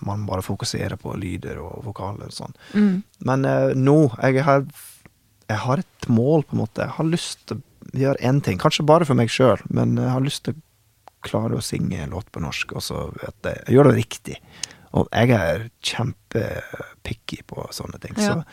man 0.07 0.23
bare 0.25 0.41
fokuserer 0.45 0.95
på 0.97 1.11
lyder 1.19 1.59
og 1.61 1.83
vokaler 1.85 2.31
og 2.31 2.33
sånn. 2.33 2.55
Mm. 2.73 3.03
Men 3.29 3.45
uh, 3.45 3.73
nå, 3.75 3.97
jeg 4.23 4.45
har, 4.47 4.63
jeg 5.51 5.61
har 5.67 5.83
et 5.83 6.09
mål, 6.09 6.47
på 6.47 6.55
en 6.57 6.63
måte. 6.63 6.87
Jeg 6.87 6.95
har 6.97 7.11
lyst 7.11 7.43
til 7.51 7.59
å 7.59 7.99
gjøre 7.99 8.23
én 8.25 8.39
ting, 8.41 8.57
kanskje 8.57 8.87
bare 8.89 9.05
for 9.05 9.19
meg 9.19 9.29
sjøl, 9.29 9.59
men 9.69 9.97
jeg 9.99 10.09
har 10.15 10.23
lyst 10.23 10.47
til 10.47 10.55
å 10.55 10.62
klare 11.23 11.57
å 11.57 11.63
synge 11.63 12.01
en 12.03 12.13
låt 12.15 12.29
på 12.33 12.41
norsk, 12.43 12.75
og 12.77 12.83
så 12.85 13.07
vet 13.21 13.49
jeg, 13.49 13.63
jeg 13.67 13.75
gjør 13.77 13.89
det 13.91 13.97
riktig. 13.99 14.37
Og 14.93 15.07
jeg 15.09 15.31
er 15.33 15.67
kjempepicky 15.81 17.41
på 17.49 17.65
sånne 17.73 17.99
ting. 18.03 18.15
Ja. 18.19 18.35
Så, 18.41 18.43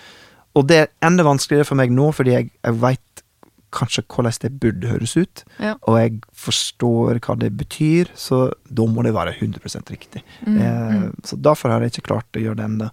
og 0.58 0.66
det 0.70 0.78
er 0.84 0.90
enda 1.06 1.26
vanskeligere 1.26 1.68
for 1.68 1.78
meg 1.80 1.92
nå, 1.94 2.10
fordi 2.16 2.34
jeg, 2.36 2.50
jeg 2.64 2.78
veit 2.82 3.24
kanskje 3.70 4.02
hvordan 4.10 4.34
det 4.42 4.50
burde 4.62 4.88
høres 4.90 5.12
ut, 5.14 5.44
Ja. 5.62 5.76
og 5.86 5.98
jeg 6.00 6.16
forstår 6.34 7.20
hva 7.22 7.36
det 7.38 7.52
betyr, 7.56 8.10
så 8.18 8.48
da 8.66 8.86
må 8.90 9.04
det 9.06 9.12
være 9.14 9.36
100 9.38 9.84
riktig. 9.92 10.24
Mm, 10.46 10.56
Eh, 10.58 10.96
mm. 11.04 11.20
Så 11.24 11.36
derfor 11.38 11.70
har 11.70 11.80
jeg 11.80 11.92
ikke 11.94 12.08
klart 12.10 12.34
å 12.34 12.42
gjøre 12.42 12.56
det 12.56 12.64
ennå. 12.66 12.90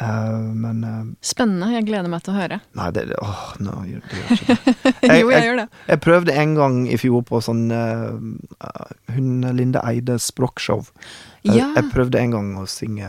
Eh, 0.00 0.38
men 0.56 0.84
uh, 0.84 1.00
Spennende. 1.20 1.68
Jeg 1.74 1.84
gleder 1.88 2.08
meg 2.08 2.22
til 2.24 2.32
å 2.32 2.38
høre. 2.38 2.60
Nei, 2.78 2.88
det, 2.96 3.04
åh, 3.20 3.40
no, 3.60 3.80
du 3.84 3.90
gjør 3.90 4.04
ikke 4.04 4.20
det. 4.20 4.74
Jeg- 5.10 5.24
jo, 5.24 5.32
jeg 5.32 5.48
gjør 5.48 5.58
det. 5.60 5.66
Jeg 5.90 6.00
prøvde 6.06 6.36
en 6.42 6.54
gang 6.56 6.78
i 6.88 6.96
fjor 7.00 7.24
på 7.28 7.40
sånn 7.44 7.66
uh, 7.72 8.14
Hun 9.12 9.44
Linde 9.56 9.82
Eides 9.84 10.30
språkshow. 10.32 10.86
Ja. 11.40 11.70
jeg 11.72 11.88
prøvde 11.88 12.20
en 12.20 12.34
gang 12.34 12.48
å 12.60 12.66
synge 12.68 13.08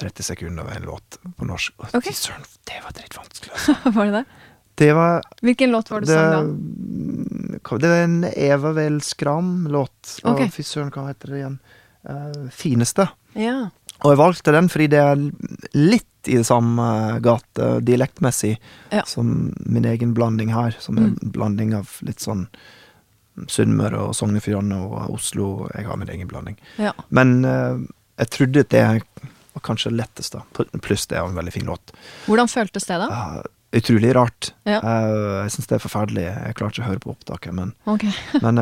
30 0.00 0.24
sekunder 0.24 0.64
av 0.64 0.78
en 0.78 0.86
låt 0.88 1.18
på 1.36 1.44
norsk. 1.48 1.74
Og 1.82 1.98
okay. 1.98 2.14
søren, 2.16 2.44
det 2.68 2.80
var 2.84 2.96
dritvanskelig. 2.96 3.52
Altså. 3.56 3.92
Var 3.92 4.08
det 4.08 4.14
det? 4.14 4.42
Det 4.76 4.88
var 4.96 5.26
Hvilken 5.44 5.72
låt 5.72 5.90
var 5.92 6.04
det 6.04 6.08
du 6.08 6.12
sang 6.12 6.50
da? 7.60 7.76
det 7.80 7.90
var 7.92 8.02
en 8.04 8.16
Eva 8.28 8.72
Vel 8.76 8.98
Skram-låt. 9.04 10.18
Okay. 10.22 10.48
Ok. 10.48 10.56
Fy 10.56 10.64
søren, 10.68 10.92
hva 10.92 11.06
heter 11.08 11.32
det 11.32 11.40
igjen? 11.40 11.58
Fineste. 12.52 13.08
Ja. 13.36 13.58
Og 14.04 14.12
jeg 14.12 14.18
valgte 14.20 14.52
den 14.52 14.68
fordi 14.68 14.86
det 14.92 15.00
er 15.00 15.16
litt 15.74 16.28
i 16.28 16.40
samme 16.42 16.86
gate 17.22 17.68
dialektmessig 17.86 18.56
Ja. 18.92 19.04
som 19.06 19.52
min 19.64 19.84
egen 19.86 20.12
blanding 20.14 20.50
her, 20.52 20.74
som 20.80 20.98
er 20.98 21.02
Mm. 21.08 21.18
en 21.22 21.30
blanding 21.30 21.74
av 21.74 21.88
litt 22.02 22.18
sånn 22.20 22.48
Sunnmøre 23.52 23.98
og 24.08 24.14
Sogn 24.16 24.36
og 24.38 24.42
Fjordane 24.42 24.76
og 24.80 25.10
Oslo. 25.12 25.68
Jeg 25.76 25.84
har 25.86 25.96
min 26.00 26.08
egen 26.08 26.28
blanding. 26.28 26.56
ja. 26.78 26.92
Men 27.10 27.44
uh, 27.44 27.78
jeg 28.18 28.30
trodde 28.32 28.64
det 28.72 28.82
var 29.52 29.62
kanskje 29.62 29.92
lettest, 29.92 30.32
da. 30.32 30.42
Pluss 30.80 31.06
det 31.06 31.18
er 31.18 31.26
en 31.28 31.36
veldig 31.36 31.52
fin 31.52 31.66
låt. 31.68 31.92
Hvordan 32.26 32.48
føltes 32.48 32.86
det, 32.88 32.96
da? 32.98 33.08
Uh, 33.10 33.42
utrolig 33.76 34.14
rart. 34.16 34.52
Ja. 34.64 34.80
Uh, 34.80 35.42
jeg 35.44 35.52
syns 35.52 35.66
det 35.68 35.76
er 35.76 35.84
forferdelig. 35.84 36.24
Jeg 36.32 36.54
klarer 36.56 36.72
ikke 36.72 36.84
å 36.86 36.88
høre 36.90 37.04
på 37.04 37.12
opptaket, 37.12 37.52
men, 37.54 37.74
okay. 37.86 38.12
men 38.44 38.58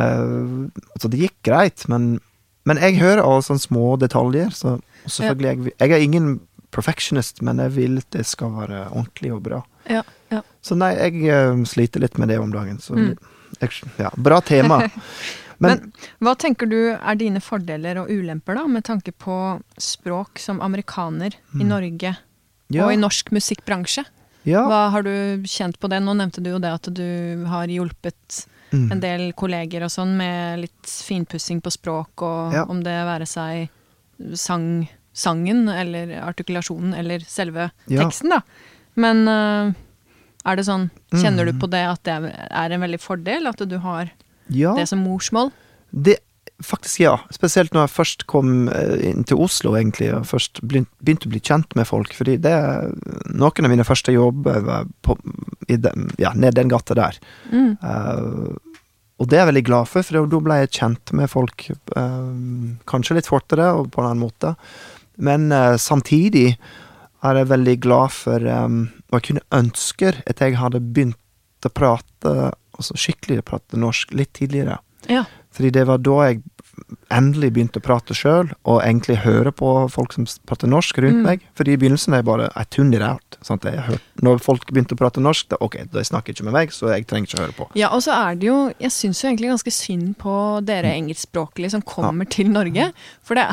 Altså, 0.95 1.09
det 1.09 1.21
gikk 1.23 1.39
greit, 1.47 1.87
men, 1.89 2.19
men 2.67 2.77
jeg 2.83 2.99
hører 2.99 3.23
av 3.23 3.45
sånne 3.47 3.63
små 3.63 3.95
detaljer, 4.03 4.51
så 4.51 4.81
selvfølgelig 5.07 5.51
jeg, 5.69 5.73
jeg 5.81 5.91
er 5.93 6.05
ingen 6.05 6.41
perfectionist, 6.75 7.43
men 7.43 7.59
jeg 7.63 7.75
vil 7.77 7.99
at 7.99 8.11
det 8.17 8.25
skal 8.27 8.51
være 8.57 8.89
ordentlig 8.91 9.33
og 9.33 9.43
bra. 9.47 9.61
Ja. 9.91 10.03
ja. 10.33 10.41
Så 10.65 10.75
nei, 10.79 10.93
jeg 10.97 11.23
eh, 11.31 11.63
sliter 11.71 12.03
litt 12.03 12.19
med 12.19 12.29
det 12.33 12.39
om 12.43 12.51
dagen, 12.53 12.79
så 12.83 12.95
Mm. 12.97 13.15
jeg, 13.61 13.71
ja 13.99 14.11
bra 14.17 14.41
tema. 14.41 14.83
Men, 15.63 15.93
hva 16.19 16.35
tenker 16.35 16.67
du 16.67 16.77
er 16.99 17.15
dine 17.15 17.39
fordeler 17.41 18.01
og 18.03 18.09
ulemper, 18.11 18.57
da, 18.59 18.65
med 18.67 18.83
tanke 18.85 19.13
på 19.13 19.37
språk 19.81 20.41
som 20.43 20.59
amerikaner 20.61 21.37
i 21.55 21.63
Norge 21.65 22.11
ja, 22.75 22.85
og 22.85 22.91
i 22.93 22.99
norsk 22.99 23.31
musikkbransje? 23.33 24.03
ja, 24.45 24.65
Hva 24.67 24.91
har 24.91 25.07
du 25.07 25.47
kjent 25.47 25.79
på 25.81 25.89
det? 25.89 26.03
Nå 26.03 26.17
nevnte 26.19 26.43
du 26.43 26.51
jo 26.51 26.59
det 26.61 26.73
at 26.75 26.91
du 26.93 27.47
har 27.49 27.71
hjulpet 27.71 28.41
mm, 28.75 28.91
en 28.93 29.01
del 29.01 29.29
kolleger 29.39 29.87
og 29.87 29.95
sånn 29.95 30.17
med 30.19 30.65
litt 30.67 30.91
finpussing 31.07 31.63
på 31.65 31.71
språk, 31.73 32.27
og 32.27 32.53
Ja. 32.59 32.65
om 32.69 32.83
det 32.83 32.99
være 33.07 33.25
seg 33.31 33.69
sang, 34.35 34.89
sangen 35.15 35.69
eller 35.69 36.13
artikulasjonen 36.25 36.95
eller 36.99 37.21
selve 37.27 37.71
Ja. 37.89 38.03
teksten, 38.05 38.31
da. 38.31 38.41
Men 38.97 39.25
øh, 39.29 39.73
er 40.45 40.57
det 40.57 40.67
sånn 40.67 40.91
Kjenner 41.15 41.47
du 41.47 41.53
Mm. 41.55 41.61
på 41.61 41.71
det 41.71 41.85
at 41.87 42.03
det 42.05 42.35
er 42.51 42.71
en 42.75 42.81
veldig 42.83 43.01
fordel 43.01 43.47
at 43.47 43.57
du 43.69 43.79
har 43.79 44.11
ja. 44.51 44.75
det 44.75 44.89
som 44.89 44.99
morsmål? 45.05 45.53
Det, 45.95 46.19
faktisk 46.63 47.01
ja. 47.01 47.17
Spesielt 47.33 47.73
når 47.73 47.87
jeg 47.89 47.95
først 47.95 48.27
kom 48.27 48.69
eh, 48.69 49.11
inn 49.11 49.25
til 49.25 49.39
Oslo, 49.39 49.73
egentlig, 49.79 50.13
og 50.15 50.27
først 50.27 50.61
begynte 50.67 51.27
å 51.29 51.31
bli 51.31 51.41
kjent 51.41 51.75
med 51.79 51.87
folk. 51.87 52.13
Fordi 52.15 52.37
det 52.43 52.55
Noen 53.35 53.65
av 53.67 53.71
mine 53.71 53.87
første 53.87 54.13
jobber 54.15 54.61
var 54.67 54.85
på, 55.03 55.17
i 55.69 55.77
den, 55.77 56.11
ja, 56.19 56.33
ned 56.35 56.55
den 56.55 56.69
gata 56.69 56.95
der. 56.95 57.19
Mm. 57.53 57.79
Eh, 57.83 58.74
og 59.23 59.29
det 59.31 59.37
er 59.37 59.45
jeg 59.45 59.51
veldig 59.53 59.67
glad 59.69 59.91
for, 59.91 60.07
for 60.07 60.31
da 60.31 60.41
ble 60.43 60.57
jeg 60.63 60.73
kjent 60.81 61.13
med 61.15 61.31
folk 61.31 61.69
eh, 61.71 62.33
kanskje 62.91 63.19
litt 63.19 63.31
fortere 63.31 63.71
og 63.79 63.93
på 63.95 64.03
en 64.03 64.09
annen 64.09 64.25
måte. 64.25 64.55
Men 65.23 65.53
eh, 65.55 65.77
samtidig 65.79 66.57
er 67.25 67.39
jeg 67.39 67.51
veldig 67.53 67.77
glad 67.81 68.13
for 68.13 68.43
um, 68.45 68.81
Og 69.09 69.15
jeg 69.17 69.27
kunne 69.29 69.47
ønske 69.57 70.11
at 70.29 70.43
jeg 70.43 70.59
hadde 70.61 70.83
begynt 70.83 71.65
å 71.65 71.71
prate 71.73 72.35
altså 72.75 72.97
skikkelig 72.99 73.45
prate 73.47 73.79
norsk 73.81 74.13
litt 74.19 74.35
tidligere. 74.37 74.81
Ja. 75.09 75.23
Fordi 75.55 75.71
det 75.73 75.87
var 75.89 76.03
da 76.03 76.17
jeg 76.27 76.43
endelig 77.15 77.53
begynte 77.55 77.81
å 77.81 77.85
prate 77.85 78.15
sjøl, 78.17 78.51
og 78.67 78.81
egentlig 78.83 79.19
høre 79.23 79.53
på 79.55 79.69
folk 79.93 80.13
som 80.13 80.27
prater 80.47 80.67
norsk 80.71 80.97
rundt 80.99 81.21
Mm. 81.21 81.23
meg. 81.23 81.41
Fordi 81.55 81.73
i 81.73 81.77
begynnelsen 81.77 82.13
er 82.15 82.23
jeg 82.23 82.25
bare 82.25 82.51
I 82.57 82.65
tuned 82.65 82.95
it 82.95 83.03
out. 83.03 83.37
Sant? 83.43 83.63
Når 84.23 84.41
folk 84.41 84.67
begynte 84.73 84.95
å 84.95 84.99
prate 84.99 85.21
norsk, 85.21 85.49
da 85.49 85.57
ok, 85.61 85.77
de 85.93 86.01
snakker 86.05 86.33
ikke 86.35 86.45
med 86.45 86.53
meg, 86.55 86.71
så 86.71 86.89
jeg 86.95 87.07
trenger 87.07 87.29
ikke 87.29 87.39
å 87.39 87.45
høre 87.47 87.57
på. 87.59 87.69
Ja, 87.75 87.89
og 87.91 88.01
så 88.03 88.13
er 88.13 88.35
det 88.37 88.47
jo 88.49 88.73
Jeg 88.81 88.91
syns 88.91 89.21
jo 89.23 89.29
egentlig 89.31 89.51
ganske 89.51 89.73
synd 89.73 90.17
på 90.19 90.65
dere 90.65 90.85
Mm. 90.95 91.09
engelskspråklige 91.11 91.71
som 91.71 91.83
kommer 91.83 92.29
til 92.29 92.49
Norge. 92.49 92.93
For 93.23 93.35
det, 93.35 93.47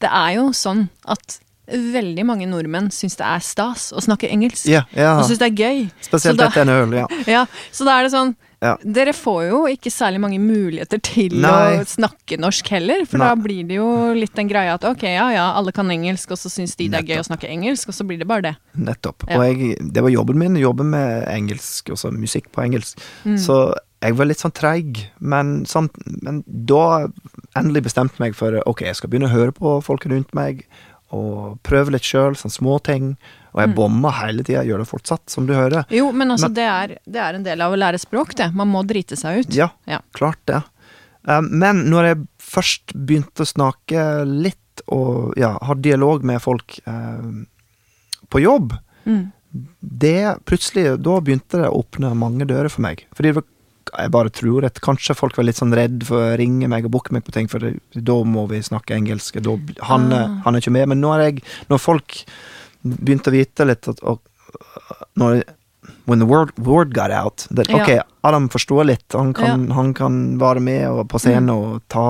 det 0.00 0.10
er 0.12 0.34
jo 0.36 0.50
sånn 0.52 0.88
at 1.06 1.40
veldig 1.66 2.26
mange 2.26 2.46
nordmenn 2.46 2.90
syns 2.92 3.16
det 3.16 3.24
er 3.24 3.40
stas 3.40 3.90
å 3.92 4.00
snakke 4.00 4.28
engelsk. 4.30 4.66
Yeah, 4.68 4.84
yeah. 4.94 5.18
Og 5.18 5.24
syns 5.24 5.38
det 5.38 5.48
er 5.58 5.64
gøy. 5.64 5.90
Spesielt 6.02 6.36
da- 6.36 6.48
etter 6.48 6.60
en 6.60 6.68
øl, 6.68 6.92
ja. 6.92 7.06
Ja, 7.26 7.46
så 7.72 7.84
da 7.86 7.98
er 7.98 8.02
det 8.04 8.12
sånn 8.12 8.36
Ja. 8.64 8.74
Dere 8.80 9.12
får 9.16 9.40
jo 9.50 9.60
ikke 9.68 9.92
særlig 9.92 10.22
mange 10.24 10.40
muligheter 10.40 11.00
til 11.04 11.36
Nei. 11.44 11.80
å 11.82 11.86
snakke 11.88 12.38
norsk 12.40 12.70
heller, 12.72 13.04
for 13.08 13.20
Nei. 13.20 13.28
da 13.28 13.38
blir 13.46 13.68
det 13.68 13.78
jo 13.78 13.88
litt 14.16 14.34
den 14.38 14.48
greia 14.50 14.78
at 14.78 14.86
ok, 14.88 15.04
ja 15.04 15.28
ja, 15.34 15.46
alle 15.58 15.74
kan 15.76 15.90
engelsk, 15.92 16.32
og 16.32 16.40
så 16.40 16.52
syns 16.52 16.76
de 16.80 16.88
det 16.92 17.02
er 17.02 17.10
gøy 17.12 17.20
å 17.20 17.26
snakke 17.28 17.50
engelsk, 17.50 17.92
og 17.92 17.98
så 17.98 18.06
blir 18.08 18.20
det 18.22 18.28
bare 18.30 18.48
det. 18.48 18.54
Nettopp. 18.80 19.26
Ja. 19.28 19.38
Og 19.38 19.46
jeg, 19.50 19.76
det 19.92 20.04
var 20.04 20.14
jobben 20.14 20.40
min, 20.40 20.56
å 20.56 20.64
jobbe 20.70 20.86
med 20.88 21.26
engelsk, 21.32 21.92
også 21.94 22.14
musikk 22.14 22.48
på 22.54 22.64
engelsk. 22.64 23.02
Mm. 23.28 23.36
Så 23.44 23.58
jeg 24.04 24.16
var 24.18 24.28
litt 24.28 24.42
sånn 24.42 24.54
treig, 24.56 25.04
men, 25.20 25.54
sånn, 25.68 25.90
men 26.24 26.42
da 26.46 27.06
endelig 27.56 27.86
bestemte 27.86 28.18
jeg 28.18 28.26
meg 28.26 28.38
for 28.38 28.56
ok, 28.68 28.84
jeg 28.88 28.98
skal 28.98 29.12
begynne 29.12 29.30
å 29.30 29.34
høre 29.34 29.54
på 29.56 29.78
folk 29.84 30.04
rundt 30.10 30.34
meg, 30.36 30.64
og 31.12 31.58
prøve 31.62 31.90
litt 31.92 32.02
sjøl, 32.02 32.34
sånne 32.34 32.52
små 32.58 32.82
ting. 32.82 33.16
Og 33.54 33.60
jeg 33.60 33.68
Mm. 33.70 33.74
bomma 33.76 34.10
hele 34.10 34.42
tida, 34.42 34.64
gjør 34.64 34.78
det 34.78 34.88
fortsatt, 34.88 35.30
som 35.30 35.46
du 35.46 35.52
hører. 35.54 35.84
Jo, 35.90 36.10
men 36.12 36.28
altså, 36.30 36.48
Men- 36.48 36.54
det, 36.54 36.64
er, 36.64 36.98
det 37.06 37.20
er 37.22 37.34
en 37.34 37.42
del 37.44 37.60
av 37.60 37.72
å 37.72 37.76
lære 37.78 38.00
språk, 38.00 38.34
det. 38.34 38.52
Man 38.54 38.68
må 38.68 38.84
drite 38.86 39.16
seg 39.16 39.40
ut. 39.46 39.54
Ja, 39.54 39.70
Ja. 39.86 40.00
klart 40.12 40.38
det. 40.46 40.62
Eh, 41.28 41.40
Men 41.40 41.84
når 41.88 42.02
jeg 42.14 42.28
først 42.38 42.92
begynte 42.94 43.42
å 43.44 43.46
snakke 43.46 44.26
litt, 44.26 44.56
og 44.88 45.34
ja, 45.36 45.56
har 45.62 45.74
dialog 45.76 46.24
med 46.24 46.40
folk 46.42 46.80
eh, 46.86 47.44
på 48.28 48.42
jobb, 48.42 48.72
Mm. 49.06 49.32
det 49.80 50.44
plutselig, 50.46 51.00
da 51.00 51.20
begynte 51.20 51.60
det 51.62 51.70
å 51.70 51.84
åpne 51.84 52.16
mange 52.16 52.44
dører 52.46 52.68
for 52.70 52.80
meg. 52.82 53.04
Fordi 53.14 53.28
det 53.32 53.34
var, 53.36 53.44
jeg 53.98 54.10
bare 54.14 54.32
tror 54.34 54.66
at 54.68 54.80
kanskje 54.84 55.16
folk 55.16 55.36
var 55.38 55.46
litt 55.48 55.58
sånn 55.60 55.74
redd 55.76 56.04
for 56.08 56.20
å 56.20 56.36
ringe 56.40 56.68
meg 56.70 56.86
og 56.88 56.94
booke 56.96 57.14
meg 57.14 57.24
på 57.26 57.34
ting, 57.34 57.48
for 57.50 57.62
da 57.94 58.16
må 58.24 58.46
vi 58.50 58.62
snakke 58.64 58.96
engelsk. 58.96 59.40
Da, 59.44 59.56
han, 59.90 60.08
Ah. 60.12 60.40
han 60.44 60.54
er 60.54 60.60
ikke 60.64 60.72
med. 60.74 60.88
Men 60.88 61.00
nå 61.00 61.12
er 61.14 61.26
jeg, 61.28 61.42
når 61.70 61.82
folk 61.82 62.24
begynte 62.84 63.30
å 63.30 63.36
vite 63.36 63.66
litt 63.68 63.88
at 63.88 64.02
og, 64.02 64.20
når, 65.16 65.44
When 66.06 66.18
the 66.20 66.26
word, 66.28 66.50
word 66.58 66.92
got 66.96 67.10
out 67.10 67.46
that, 67.50 67.68
Ja. 67.68 67.82
Ok, 67.82 68.06
Adam 68.24 68.48
forstår 68.48 68.84
litt. 68.88 69.04
Han 69.12 69.32
kan, 69.36 69.70
han 69.70 69.92
kan 69.96 70.38
være 70.40 70.60
med 70.60 70.84
og, 70.88 71.08
på 71.08 71.20
scenen 71.20 71.50
og 71.52 71.82
ta 71.92 72.04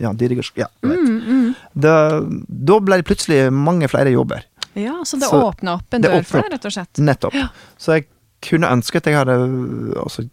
ja, 0.00 0.12
dirigers... 0.12 0.50
Ja. 0.56 0.66
Mm, 0.84 1.20
mm. 1.20 1.54
Da, 1.74 2.20
da 2.48 2.78
ble 2.80 3.00
det 3.00 3.06
plutselig 3.08 3.52
mange 3.52 3.88
flere 3.88 4.12
jobber. 4.12 4.44
Ja, 4.76 5.00
så 5.04 5.16
det 5.20 5.28
åpna 5.32 5.78
opp 5.78 5.96
en 5.96 6.04
dør 6.04 6.22
for 6.28 6.44
deg, 6.44 6.52
rett 6.56 6.68
og 6.68 6.72
slett. 6.76 7.00
Nettopp. 7.04 7.36
Ja. 7.36 7.48
Så 7.80 7.96
jeg 7.98 8.06
kunne 8.44 8.68
ønske 8.72 9.00
at 9.00 9.08
jeg 9.10 9.16
hadde 9.18 9.36
altså, 9.98 10.24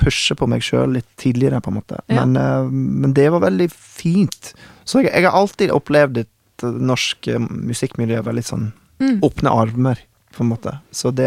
pushe 0.00 0.34
på 0.34 0.48
meg 0.50 0.62
sjøl 0.66 0.96
litt 0.96 1.08
tidligere, 1.20 1.60
på 1.62 1.70
en 1.70 1.76
måte. 1.78 2.00
Ja. 2.10 2.24
Men, 2.24 2.36
uh, 2.36 2.70
men 2.70 3.12
det 3.14 3.28
var 3.30 3.40
veldig 3.44 3.68
fint. 3.72 4.52
Så 4.84 5.02
jeg, 5.04 5.12
jeg 5.14 5.24
har 5.28 5.36
alltid 5.38 5.70
opplevd 5.74 6.18
et 6.24 6.64
eh, 6.66 6.80
norsk 6.92 7.28
eh, 7.28 7.38
musikkmiljø 7.40 8.22
med 8.26 8.40
litt 8.40 8.50
sånn 8.50 8.72
Mm. 9.02 9.16
åpne 9.26 9.50
armer, 9.50 9.98
på 10.36 10.44
en 10.44 10.48
måte. 10.52 10.78
Så 10.94 11.10
det, 11.10 11.26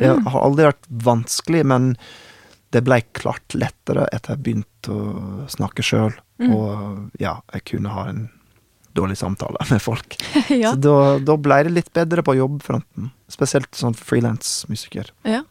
det 0.00 0.08
Mm. 0.08 0.24
har 0.32 0.40
aldri 0.40 0.64
vært 0.70 0.86
vanskelig, 0.88 1.64
men 1.68 1.90
det 2.72 2.80
ble 2.82 3.02
klart 3.12 3.52
lettere 3.54 4.06
etter 4.10 4.34
jeg 4.34 4.42
begynte 4.42 4.88
å 4.90 5.44
snakke 5.52 5.84
sjøl. 5.84 6.14
Mm. 6.40 6.54
Og 6.56 7.20
ja, 7.20 7.34
jeg 7.52 7.64
kunne 7.74 7.92
ha 7.92 8.06
en 8.08 8.30
dårlig 8.96 9.18
samtale 9.20 9.60
med 9.70 9.82
folk. 9.84 10.16
ja. 10.48 10.72
Så 10.72 10.80
da, 10.80 10.96
da 11.20 11.36
ble 11.36 11.60
det 11.68 11.74
litt 11.76 11.92
bedre 11.92 12.24
på 12.24 12.34
jobbfronten. 12.40 13.12
Spesielt 13.28 13.70
sånn 13.76 13.94
frilansmusiker. 13.94 15.12
ja. 15.28 15.42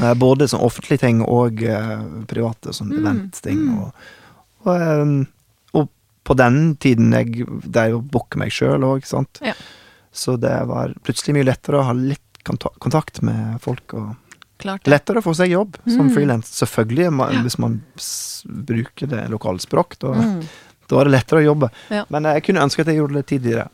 Eh, 0.00 0.14
Både 0.14 0.48
som 0.48 0.60
offentlige 0.60 1.00
ting 1.00 1.22
og 1.24 1.62
eh, 1.62 2.02
private 2.28 2.72
som 2.74 2.88
Mm, 2.90 2.98
eventting. 3.00 3.58
mm. 3.58 3.78
Og, 3.78 3.92
og, 4.66 4.74
eh, 4.76 5.24
og 5.74 5.88
på 6.24 6.36
den 6.36 6.76
tiden 6.76 7.12
jeg 7.12 7.36
jo 7.46 7.98
å 7.98 8.02
booke 8.02 8.36
meg 8.38 8.50
sjøl 8.50 8.84
òg, 8.84 9.06
sant. 9.06 9.38
Ja. 9.42 9.54
Så 10.12 10.36
det 10.40 10.66
var 10.66 10.94
plutselig 11.04 11.34
mye 11.36 11.44
lettere 11.48 11.80
å 11.80 11.84
ha 11.84 11.92
litt 11.92 12.20
kontakt 12.44 13.22
med 13.22 13.60
folk. 13.60 13.94
og 13.94 14.16
Klart. 14.58 14.84
Lettere 14.88 15.18
å 15.20 15.22
få 15.24 15.34
seg 15.36 15.50
jobb 15.50 15.76
som 15.86 16.08
Mm. 16.08 16.14
frilans. 16.14 16.46
Selvfølgelig, 16.48 17.10
Ja. 17.32 17.42
hvis 17.42 17.58
man 17.58 17.82
bruker 18.46 19.06
det 19.06 19.28
lokale 19.30 19.58
språk. 19.60 19.98
Da, 19.98 20.12
Mm. 20.14 20.48
da 20.88 21.00
er 21.00 21.04
det 21.04 21.12
lettere 21.12 21.40
å 21.42 21.54
jobbe. 21.54 21.70
Ja. 21.90 22.04
Men 22.10 22.24
eh, 22.26 22.34
jeg 22.34 22.44
kunne 22.44 22.62
ønske 22.64 22.80
at 22.80 22.86
jeg 22.86 22.96
gjorde 22.96 23.14
det 23.14 23.26
tidligere. 23.26 23.68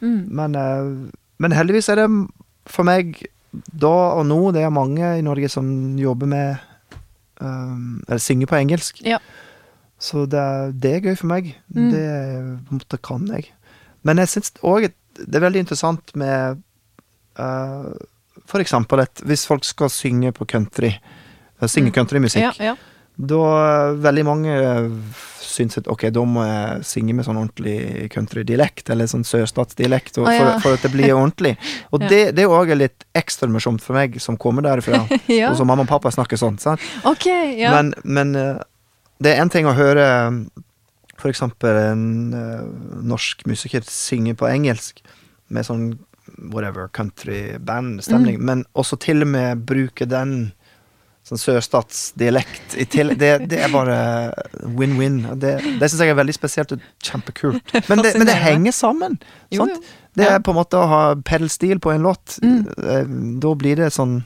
Mm. 0.00 0.28
Men, 0.30 1.12
men 1.38 1.50
heldigvis 1.52 1.88
er 1.90 1.96
det 1.96 2.28
for 2.66 2.84
meg 2.84 3.26
da 3.52 3.92
og 4.16 4.24
nå 4.26 4.38
Det 4.54 4.62
er 4.64 4.70
mange 4.72 5.08
i 5.18 5.24
Norge 5.24 5.48
som 5.52 5.66
jobber 6.00 6.26
med 6.30 6.56
um, 7.40 8.02
Eller 8.08 8.18
synger 8.22 8.48
på 8.48 8.56
engelsk. 8.56 9.02
Ja. 9.04 9.18
Så 10.02 10.24
det, 10.26 10.44
det 10.82 10.94
er 10.96 11.04
gøy 11.10 11.16
for 11.20 11.28
meg. 11.30 11.50
Mm. 11.74 11.90
Det 11.92 12.06
på 12.66 12.72
en 12.72 12.80
måte 12.80 12.98
kan 13.04 13.26
jeg. 13.28 13.50
Men 14.02 14.18
jeg 14.22 14.28
syns 14.32 14.52
òg 14.64 14.88
det 15.12 15.36
er 15.36 15.44
veldig 15.44 15.60
interessant 15.66 16.14
med 16.16 16.62
uh, 17.38 17.92
For 18.48 18.62
eksempel 18.64 19.02
at 19.04 19.20
hvis 19.28 19.44
folk 19.46 19.64
skal 19.68 19.90
synge 19.92 20.32
på 20.32 20.46
country, 20.48 20.94
eh, 20.96 21.68
synge 21.68 21.92
Mm. 21.92 21.94
countrymusikk, 21.98 22.58
Ja, 22.58 22.72
ja. 22.72 22.76
da 23.16 23.92
veldig 24.00 24.24
mange 24.24 24.48
eh, 24.56 24.88
syns 25.52 25.76
at 25.78 25.88
ok, 25.92 26.06
da 26.14 26.22
må 26.26 26.42
jeg 26.46 26.84
synge 26.88 27.14
med 27.18 27.26
sånn 27.28 27.38
ordentlig 27.40 28.08
countrydialekt, 28.14 28.90
eller 28.90 29.06
sånn 29.10 29.24
sørstatsdialekt, 29.28 30.18
Å, 30.18 30.26
ja. 30.32 30.38
for, 30.40 30.60
for 30.64 30.78
at 30.78 30.86
det 30.86 30.92
blir 30.94 31.12
ordentlig. 31.14 31.54
Og 31.92 32.02
Ja. 32.02 32.08
det, 32.12 32.20
det 32.38 32.46
er 32.46 32.54
òg 32.56 32.72
litt 32.76 33.04
ekstra 33.18 33.48
morsomt 33.52 33.84
for 33.84 33.94
meg, 34.00 34.18
som 34.24 34.36
kommer 34.40 34.64
derifra, 34.66 35.04
ja. 35.28 35.50
og 35.52 35.56
som 35.60 35.68
mamma 35.70 35.84
og 35.86 35.90
pappa 35.92 36.10
snakker 36.14 36.40
sånn. 36.40 36.58
sant? 36.62 36.80
Ok, 37.08 37.26
ja. 37.60 37.72
Men, 37.76 37.92
men 38.04 38.34
eh, 38.36 38.62
det 39.22 39.36
er 39.36 39.42
en 39.44 39.52
ting 39.52 39.68
å 39.70 39.76
høre 39.76 40.06
f.eks. 41.22 41.42
en 41.44 42.06
eh, 42.34 42.62
norsk 43.06 43.44
musiker 43.46 43.84
synge 43.86 44.34
på 44.40 44.48
engelsk 44.50 45.04
med 45.52 45.68
sånn 45.68 45.92
whatever, 46.52 46.88
country-band-stemning, 46.96 48.38
Mm. 48.40 48.44
men 48.46 48.64
også 48.78 48.96
til 48.98 49.22
og 49.22 49.28
med 49.28 49.64
bruke 49.68 50.06
den 50.08 50.52
sånn 51.26 51.38
sørstatsdialekt 51.38 52.74
i 52.82 52.86
tillegg. 52.90 53.18
Det, 53.20 53.30
det 53.52 53.60
er 53.62 53.70
bare 53.72 53.96
win-win. 54.78 55.20
Det, 55.38 55.54
det 55.80 55.88
syns 55.90 56.02
jeg 56.02 56.14
er 56.14 56.18
veldig 56.18 56.34
spesielt 56.34 56.74
og 56.74 56.82
kjempekult. 57.04 57.62
Men 57.90 58.02
det, 58.02 58.14
men 58.18 58.26
det 58.28 58.36
henger 58.42 58.74
sammen. 58.76 59.18
Jo, 59.54 59.62
sant? 59.66 59.78
jo. 59.78 59.98
Det 60.18 60.26
er 60.28 60.42
på 60.44 60.52
en 60.52 60.58
måte 60.58 60.76
å 60.76 60.88
ha 60.90 61.02
pedalstil 61.24 61.78
på 61.80 61.94
en 61.94 62.02
låt. 62.04 62.34
Mm. 62.44 62.58
Eh, 62.84 63.06
Da 63.40 63.54
blir 63.56 63.78
det 63.80 63.92
sånn 63.94 64.18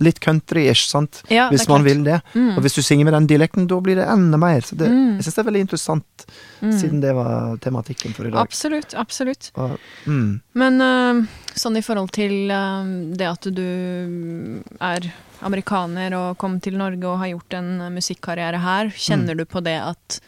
litt 0.00 0.20
country-ish, 0.22 0.84
sant. 0.86 1.22
Ja, 1.28 1.48
hvis 1.50 1.66
man 1.68 1.82
klart. 1.82 1.88
vil 1.88 2.04
det. 2.06 2.20
Mm. 2.34 2.52
Og 2.56 2.62
hvis 2.62 2.76
du 2.78 2.82
synger 2.86 3.04
med 3.08 3.14
den 3.16 3.26
dialekten, 3.26 3.66
da 3.66 3.80
blir 3.82 3.96
det 3.98 4.06
enda 4.06 4.38
mer. 4.38 4.60
Så 4.62 4.76
det, 4.78 4.88
Mm. 4.88 5.16
jeg 5.16 5.24
syns 5.26 5.34
det 5.34 5.42
er 5.42 5.48
veldig 5.50 5.62
interessant, 5.64 6.26
siden 6.60 7.00
det 7.02 7.14
var 7.14 7.56
tematikken 7.58 8.14
for 8.14 8.26
i 8.26 8.30
dag. 8.30 8.38
Absolutt, 8.40 8.94
absolutt. 8.94 9.50
Og, 9.56 9.78
mm, 10.06 10.40
Men 10.54 10.80
uh, 10.80 11.26
sånn 11.54 11.76
i 11.76 11.82
forhold 11.82 12.12
til 12.12 12.50
uh, 12.50 12.84
det 13.16 13.26
at 13.26 13.42
du 13.50 14.62
er 14.80 15.10
amerikaner 15.42 16.14
og 16.14 16.38
kom 16.38 16.60
til 16.60 16.78
Norge 16.78 17.04
og 17.06 17.18
har 17.18 17.28
gjort 17.34 17.54
en 17.54 17.80
øh, 17.80 17.90
musikkarriere 17.94 18.58
her, 18.58 18.88
kjenner 18.90 19.36
du 19.38 19.44
på 19.44 19.62
det 19.62 19.76
at 19.82 20.20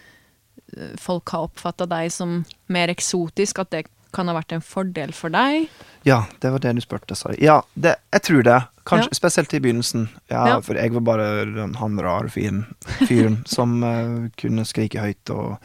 folk 1.03 1.29
har 1.35 1.49
oppfatta 1.49 1.87
deg 1.91 2.13
som 2.15 2.45
mer 2.71 2.89
eksotisk, 2.93 3.59
at 3.59 3.71
det 3.75 3.87
kan 4.13 4.29
ha 4.31 4.35
vært 4.37 4.53
en 4.57 4.65
fordel 4.65 5.13
for 5.17 5.33
deg? 5.35 5.71
ja, 6.03 6.23
det 6.41 6.49
var 6.51 6.63
det 6.65 6.71
du 6.79 6.81
spurte, 6.81 7.15
sorry. 7.15 7.37
Ja, 7.45 7.59
det, 7.75 7.97
jeg 8.15 8.23
tror 8.25 8.43
det. 8.47 8.59
Kanskje, 8.89 9.11
Ja. 9.13 9.17
Spesielt 9.19 9.53
i 9.55 9.61
begynnelsen. 9.61 10.09
Ja, 10.31 10.47
Ja. 10.49 10.61
For 10.65 10.75
jeg 10.75 10.93
var 10.95 11.01
bare 11.05 11.45
den, 11.45 11.75
han 11.77 12.01
rare 12.01 12.29
fyren, 12.33 12.63
fyren 13.07 13.43
som 13.47 13.83
uh, 13.85 14.29
kunne 14.41 14.65
skrike 14.65 15.01
høyt 15.05 15.31
og 15.31 15.59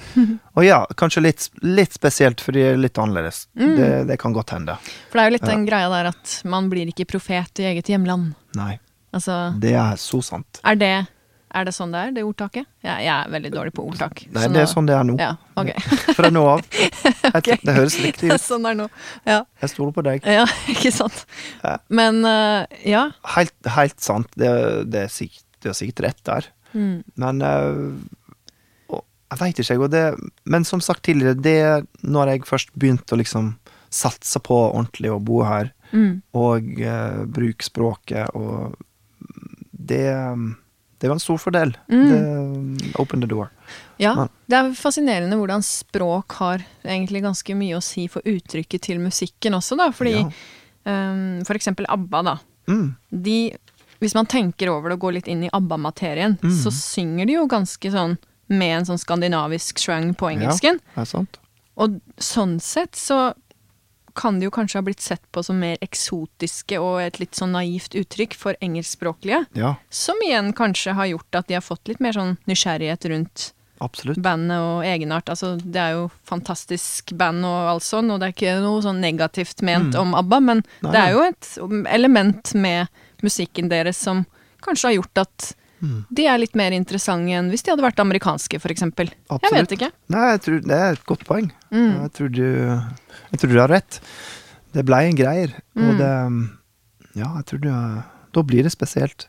Og 0.55 0.65
ja, 0.65 0.85
kanskje 0.99 1.23
litt, 1.23 1.49
litt 1.63 1.93
spesielt, 1.95 2.41
fordi 2.43 2.61
er 2.67 2.77
litt 2.77 2.97
annerledes. 2.99 3.47
Mm. 3.55 3.75
Det, 3.77 3.89
det 4.11 4.19
kan 4.19 4.33
godt 4.35 4.51
hende. 4.51 4.75
For 5.09 5.17
det 5.17 5.23
er 5.23 5.31
jo 5.31 5.37
litt 5.37 5.47
den 5.47 5.65
greia 5.65 5.89
der 5.89 6.11
at 6.11 6.41
man 6.43 6.67
blir 6.69 6.91
ikke 6.91 7.07
profet 7.15 7.63
i 7.63 7.69
eget 7.71 7.87
hjemland. 7.87 8.33
Nei, 8.55 8.75
Altså, 9.15 9.53
det 9.63 9.71
er 9.79 9.95
så 9.95 10.19
sant. 10.19 10.59
er 10.67 10.75
det, 10.75 10.95
er 11.55 11.67
det 11.67 11.73
sånn 11.75 11.93
det 11.93 12.01
er, 12.01 12.11
det 12.15 12.23
ordtaket? 12.27 12.67
Jeg, 12.83 13.05
jeg 13.05 13.11
er 13.13 13.29
veldig 13.31 13.51
dårlig 13.53 13.73
på 13.77 13.85
ordtak. 13.87 14.25
Nei, 14.35 14.47
det 14.51 14.63
er 14.63 14.67
sånn 14.69 14.89
det 14.89 14.95
er 14.97 15.05
nå. 15.07 15.15
Ja, 15.21 15.31
ok. 15.59 15.71
Fra 16.17 16.31
nå 16.33 16.43
av. 16.51 16.63
okay. 17.37 17.57
Det 17.61 17.75
høres 17.77 17.95
riktig 18.03 18.31
ut. 18.33 18.43
sånn 18.49 18.67
er 18.69 18.77
nå. 18.79 18.89
Ja. 19.27 19.39
Jeg 19.63 19.71
stoler 19.71 19.95
på 19.95 20.03
deg. 20.07 20.27
Ja, 20.27 20.43
ikke 20.71 20.91
sant. 20.95 21.23
Ja. 21.61 21.77
Men 21.87 22.19
uh, 22.27 22.65
ja. 22.83 23.05
Helt, 23.37 23.55
helt 23.77 23.97
sant. 24.03 24.29
Det, 24.35 24.51
det, 24.91 25.05
er 25.07 25.13
sikkert, 25.13 25.45
det 25.63 25.71
er 25.71 25.79
sikkert 25.79 26.03
rett 26.09 26.21
der. 26.27 26.49
Mm. 26.75 26.97
Men 27.23 27.41
uh, 27.45 28.99
Jeg 29.31 29.39
veit 29.41 29.61
ikke, 29.63 29.69
jeg. 29.71 29.83
Og 29.85 29.93
det, 29.93 30.03
men 30.43 30.67
som 30.67 30.83
sagt 30.83 31.05
tidligere, 31.07 31.39
det 31.39 32.03
når 32.03 32.33
jeg 32.35 32.49
først 32.51 32.75
begynte 32.75 33.15
å 33.15 33.21
liksom 33.23 33.53
satse 33.95 34.41
på 34.43 34.59
ordentlig 34.67 35.13
å 35.15 35.21
bo 35.23 35.45
her, 35.47 35.71
Mm. 35.93 36.15
og 36.35 36.65
uh, 36.81 37.19
bruke 37.29 37.63
språket, 37.63 38.33
og 38.35 38.73
det 39.85 40.09
Det 41.05 41.11
var 41.11 41.19
en 41.19 41.21
stor 41.21 41.37
fordel. 41.37 41.75
Mm. 41.91 42.77
Det 42.81 42.95
opened 42.99 43.21
the 43.21 43.29
door. 43.29 43.51
Ja, 44.01 44.15
Men- 44.15 44.29
det 44.49 44.57
er 44.57 44.71
fascinerende 44.73 45.37
hvordan 45.37 45.61
språk 45.63 46.31
har 46.39 46.63
egentlig 46.83 47.21
ganske 47.23 47.55
mye 47.55 47.77
å 47.77 47.83
si 47.83 48.07
for 48.07 48.25
uttrykket 48.25 48.81
til 48.89 48.97
musikken 48.99 49.53
også, 49.53 49.77
da. 49.77 49.91
Fordi 49.93 50.15
Ja. 50.17 50.31
um, 50.85 51.43
for 51.45 51.53
eksempel 51.53 51.85
ABBA, 51.89 52.23
da. 52.23 52.37
Mm. 52.67 52.95
De, 53.11 53.55
hvis 54.01 54.15
man 54.15 54.25
tenker 54.25 54.67
over 54.73 54.89
det 54.89 54.97
og 54.97 55.01
går 55.05 55.13
litt 55.19 55.27
inn 55.27 55.43
i 55.45 55.49
ABBA-materien, 55.53 56.39
Mm. 56.41 56.51
så 56.63 56.71
synger 56.73 57.27
de 57.27 57.33
jo 57.33 57.47
ganske 57.47 57.91
sånn 57.91 58.17
med 58.49 58.77
en 58.79 58.85
sånn 58.85 58.99
skandinavisk 58.99 59.77
slang 59.79 60.13
på 60.15 60.29
engelsken. 60.33 60.79
Ja, 60.95 60.95
Det 60.95 61.01
er 61.01 61.05
sant. 61.05 61.37
Og 61.77 62.01
sånn 62.17 62.59
sett 62.61 62.93
så 62.93 63.33
kan 64.15 64.39
de 64.39 64.45
jo 64.47 64.51
kanskje 64.55 64.79
ha 64.79 64.81
blitt 64.87 65.01
sett 65.03 65.21
på 65.35 65.43
som 65.43 65.59
mer 65.59 65.77
eksotiske 65.83 66.77
og 66.79 67.01
et 67.03 67.19
litt 67.19 67.35
sånn 67.35 67.51
naivt 67.55 67.95
uttrykk 67.99 68.33
for 68.39 68.55
engelskspråklige. 68.63 69.45
Ja, 69.59 69.75
Som 69.89 70.15
igjen 70.25 70.53
kanskje 70.55 70.93
har 70.95 71.05
gjort 71.11 71.35
at 71.35 71.47
de 71.47 71.53
har 71.57 71.61
fått 71.65 71.87
litt 71.91 71.99
mer 71.99 72.13
sånn 72.15 72.37
nysgjerrighet 72.47 73.05
rundt 73.11 73.51
absolutt. 73.83 74.17
bandet 74.23 74.57
og 74.63 74.85
egenart. 74.87 75.27
Altså, 75.29 75.57
det 75.59 75.81
er 75.81 75.91
jo 75.97 76.05
fantastisk 76.23 77.11
band 77.19 77.43
og 77.45 77.67
alt 77.73 77.83
sånn, 77.83 78.09
og 78.11 78.19
det 78.21 78.29
er 78.29 78.35
ikke 78.37 78.55
noe 78.63 78.81
sånn 78.81 79.01
negativt 79.03 79.61
ment 79.61 79.93
Mm. 79.93 79.99
om 80.01 80.15
ABBA, 80.15 80.39
men 80.41 80.63
Nei, 80.81 80.91
det 80.91 81.01
er 81.01 81.11
jo 81.11 81.21
et 81.27 81.91
element 81.91 82.53
med 82.55 82.87
musikken 83.21 83.69
deres 83.69 83.97
som 83.97 84.25
kanskje 84.63 84.87
har 84.89 84.95
gjort 85.01 85.17
at 85.27 85.55
Mm. 85.85 85.99
de 86.17 86.25
er 86.31 86.39
litt 86.41 86.55
mer 86.57 86.73
interessante 86.73 87.35
enn 87.37 87.51
hvis 87.53 87.61
de 87.65 87.71
hadde 87.73 87.85
vært 87.85 87.99
amerikanske, 88.01 88.57
eksempel. 88.73 89.11
Jeg 89.29 89.53
vet 89.53 89.75
ikke. 89.77 89.91
Nei, 90.15 90.23
tror 90.47 90.59
det 90.65 90.79
er 90.79 90.97
et 90.97 91.05
godt 91.05 91.25
poeng. 91.29 91.51
Mm. 91.69 91.91
Jeg, 92.01 92.11
tror 92.17 92.31
du, 92.33 92.41
jeg 93.31 93.39
tror 93.43 93.53
du 93.53 93.59
har 93.61 93.69
rett. 93.75 93.99
Det 94.73 94.83
blei 94.87 95.05
en 95.09 95.15
greier, 95.19 95.53
Mm. 95.75 95.89
og 95.89 95.97
det 96.01 96.11
Ja, 97.15 97.29
jeg 97.37 97.45
tror 97.47 97.59
du 97.61 97.69
Da 98.35 98.41
blir 98.43 98.63
det 98.63 98.71
spesielt. 98.73 99.27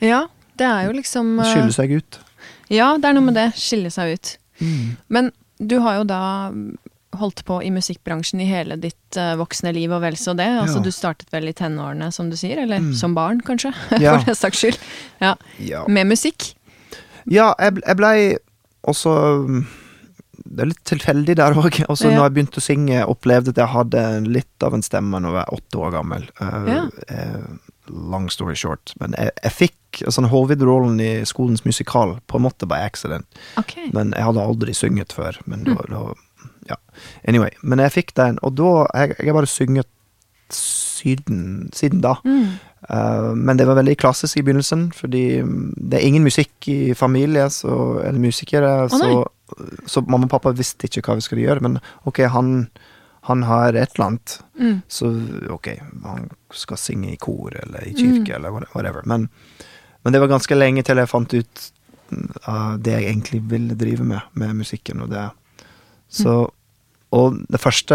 Ja, 0.00 0.26
det 0.56 0.64
er 0.66 0.86
jo 0.86 0.92
liksom 0.96 1.36
Det 1.42 1.46
eh, 1.46 1.54
seg 1.74 1.90
ut. 1.98 2.18
Ja, 2.72 2.96
det 2.96 3.04
er 3.10 3.12
noe 3.18 3.26
med 3.28 3.34
det. 3.36 3.50
Skille 3.60 3.90
seg 3.92 4.14
ut. 4.16 4.36
Mm. 4.60 4.96
Men 5.08 5.32
du 5.60 5.78
har 5.80 5.98
jo 6.00 6.04
da 6.04 6.50
holdt 7.20 7.44
på 7.48 7.58
i 7.64 7.70
musikkbransjen 7.74 8.40
i 8.44 8.48
hele 8.48 8.76
ditt 8.80 9.16
uh, 9.20 9.34
voksne 9.40 9.72
liv 9.76 9.92
og 9.92 10.02
vel 10.04 10.16
så 10.20 10.34
det. 10.36 10.46
Altså 10.62 10.78
Ja. 10.80 10.84
du 10.86 10.90
startet 10.94 11.32
vel 11.32 11.48
i 11.48 11.54
tenårene, 11.56 12.10
som 12.12 12.30
du 12.30 12.36
sier, 12.36 12.58
eller 12.62 12.78
Mm. 12.80 12.94
som 12.94 13.14
barn, 13.14 13.40
kanskje, 13.40 13.72
Ja. 14.00 14.18
for 14.18 14.26
den 14.30 14.34
saks 14.38 14.58
skyld. 14.62 14.78
Ja. 15.20 15.34
Ja. 15.58 15.84
Med 15.88 16.06
musikk. 16.06 16.54
Ja, 17.26 17.54
jeg, 17.58 17.80
jeg 17.86 17.96
blei 17.98 18.16
også 18.86 19.12
mm, 19.48 19.66
Det 20.46 20.62
er 20.62 20.68
litt 20.70 20.84
tilfeldig 20.86 21.34
der 21.40 21.56
òg. 21.58 21.80
Også. 21.90 22.06
Når 22.12 22.22
jeg 22.28 22.34
begynte 22.36 22.60
å 22.60 22.62
synge, 22.62 23.00
opplevde 23.10 23.50
at 23.50 23.56
jeg 23.58 23.72
hadde 23.72 24.02
litt 24.30 24.62
av 24.62 24.74
en 24.76 24.82
stemme 24.84 25.18
når 25.18 25.32
jeg 25.32 25.38
var 25.40 25.54
åtte 25.56 25.80
år 25.82 25.90
gammel. 25.96 26.28
Uh, 26.38 26.86
eh, 27.08 27.48
long 27.90 28.28
story 28.30 28.54
short. 28.54 28.92
Men 29.00 29.16
jeg, 29.18 29.32
jeg 29.42 29.52
fikk 29.56 30.04
sånn 30.12 30.28
hovedrollen 30.30 31.00
i 31.02 31.24
skolens 31.26 31.64
musikal 31.66 32.18
på 32.30 32.38
en 32.38 32.44
måte 32.46 32.68
by 32.68 32.78
accident. 32.84 33.26
Okay. 33.58 33.88
Men 33.96 34.12
jeg 34.14 34.22
hadde 34.28 34.44
aldri 34.44 34.74
synget 34.76 35.12
før. 35.16 35.38
Men 35.50 35.64
da, 35.66 35.74
da 35.90 36.04
Ja. 36.68 36.76
Anyway. 37.28 37.50
Men 37.62 37.82
jeg 37.84 37.92
fikk 37.92 38.14
den, 38.16 38.38
og 38.42 38.56
da 38.58 38.86
Jeg, 38.94 39.16
har 39.26 39.36
bare 39.36 39.46
sunget 39.50 39.86
siden, 40.50 41.70
siden 41.74 42.00
da. 42.04 42.14
Mm. 42.24 42.58
Uh, 42.90 43.34
men 43.34 43.58
det 43.58 43.66
var 43.66 43.78
veldig 43.80 43.96
klassisk 43.98 44.38
i 44.38 44.42
begynnelsen, 44.46 44.92
fordi 44.94 45.42
mm, 45.42 45.72
det 45.76 45.98
er 45.98 46.06
ingen 46.06 46.22
musikk 46.26 46.68
i 46.70 46.94
familie, 46.94 47.48
så, 47.50 48.00
eller 48.04 48.20
musikere, 48.22 48.84
oh, 48.84 48.92
så, 48.92 49.24
så 49.86 50.02
mamma 50.06 50.28
og 50.28 50.30
pappa 50.36 50.52
visste 50.54 50.86
ikke 50.86 51.02
hva 51.08 51.16
vi 51.18 51.24
skulle 51.26 51.42
gjøre. 51.46 51.64
Men 51.66 51.80
ok, 52.06 52.22
han, 52.30 52.68
han 53.26 53.42
har 53.48 53.74
et 53.74 53.96
eller 53.96 54.06
annet, 54.10 54.40
Mm. 54.56 54.78
så 54.88 55.10
ok, 55.52 55.66
han 56.04 56.30
skal 56.50 56.78
synge 56.80 57.10
i 57.12 57.18
kor 57.20 57.52
eller 57.62 57.84
i 57.84 57.90
kirke 57.92 58.38
eller 58.38 58.54
whatever. 58.72 59.02
Men, 59.04 59.26
men 60.02 60.12
det 60.14 60.20
var 60.22 60.30
ganske 60.30 60.56
lenge 60.56 60.80
til 60.82 60.96
jeg 60.96 61.10
fant 61.10 61.34
ut 61.34 61.66
mm, 62.08 62.30
av 62.48 62.78
det 62.80 62.94
jeg 62.94 63.10
egentlig 63.10 63.42
ville 63.50 63.76
drive 63.76 64.04
med, 64.04 64.20
med 64.32 64.54
musikken. 64.56 65.02
Og 65.04 65.10
det. 65.12 65.26
Så 66.08 66.50
Og 67.12 67.36
det 67.48 67.60
første 67.62 67.94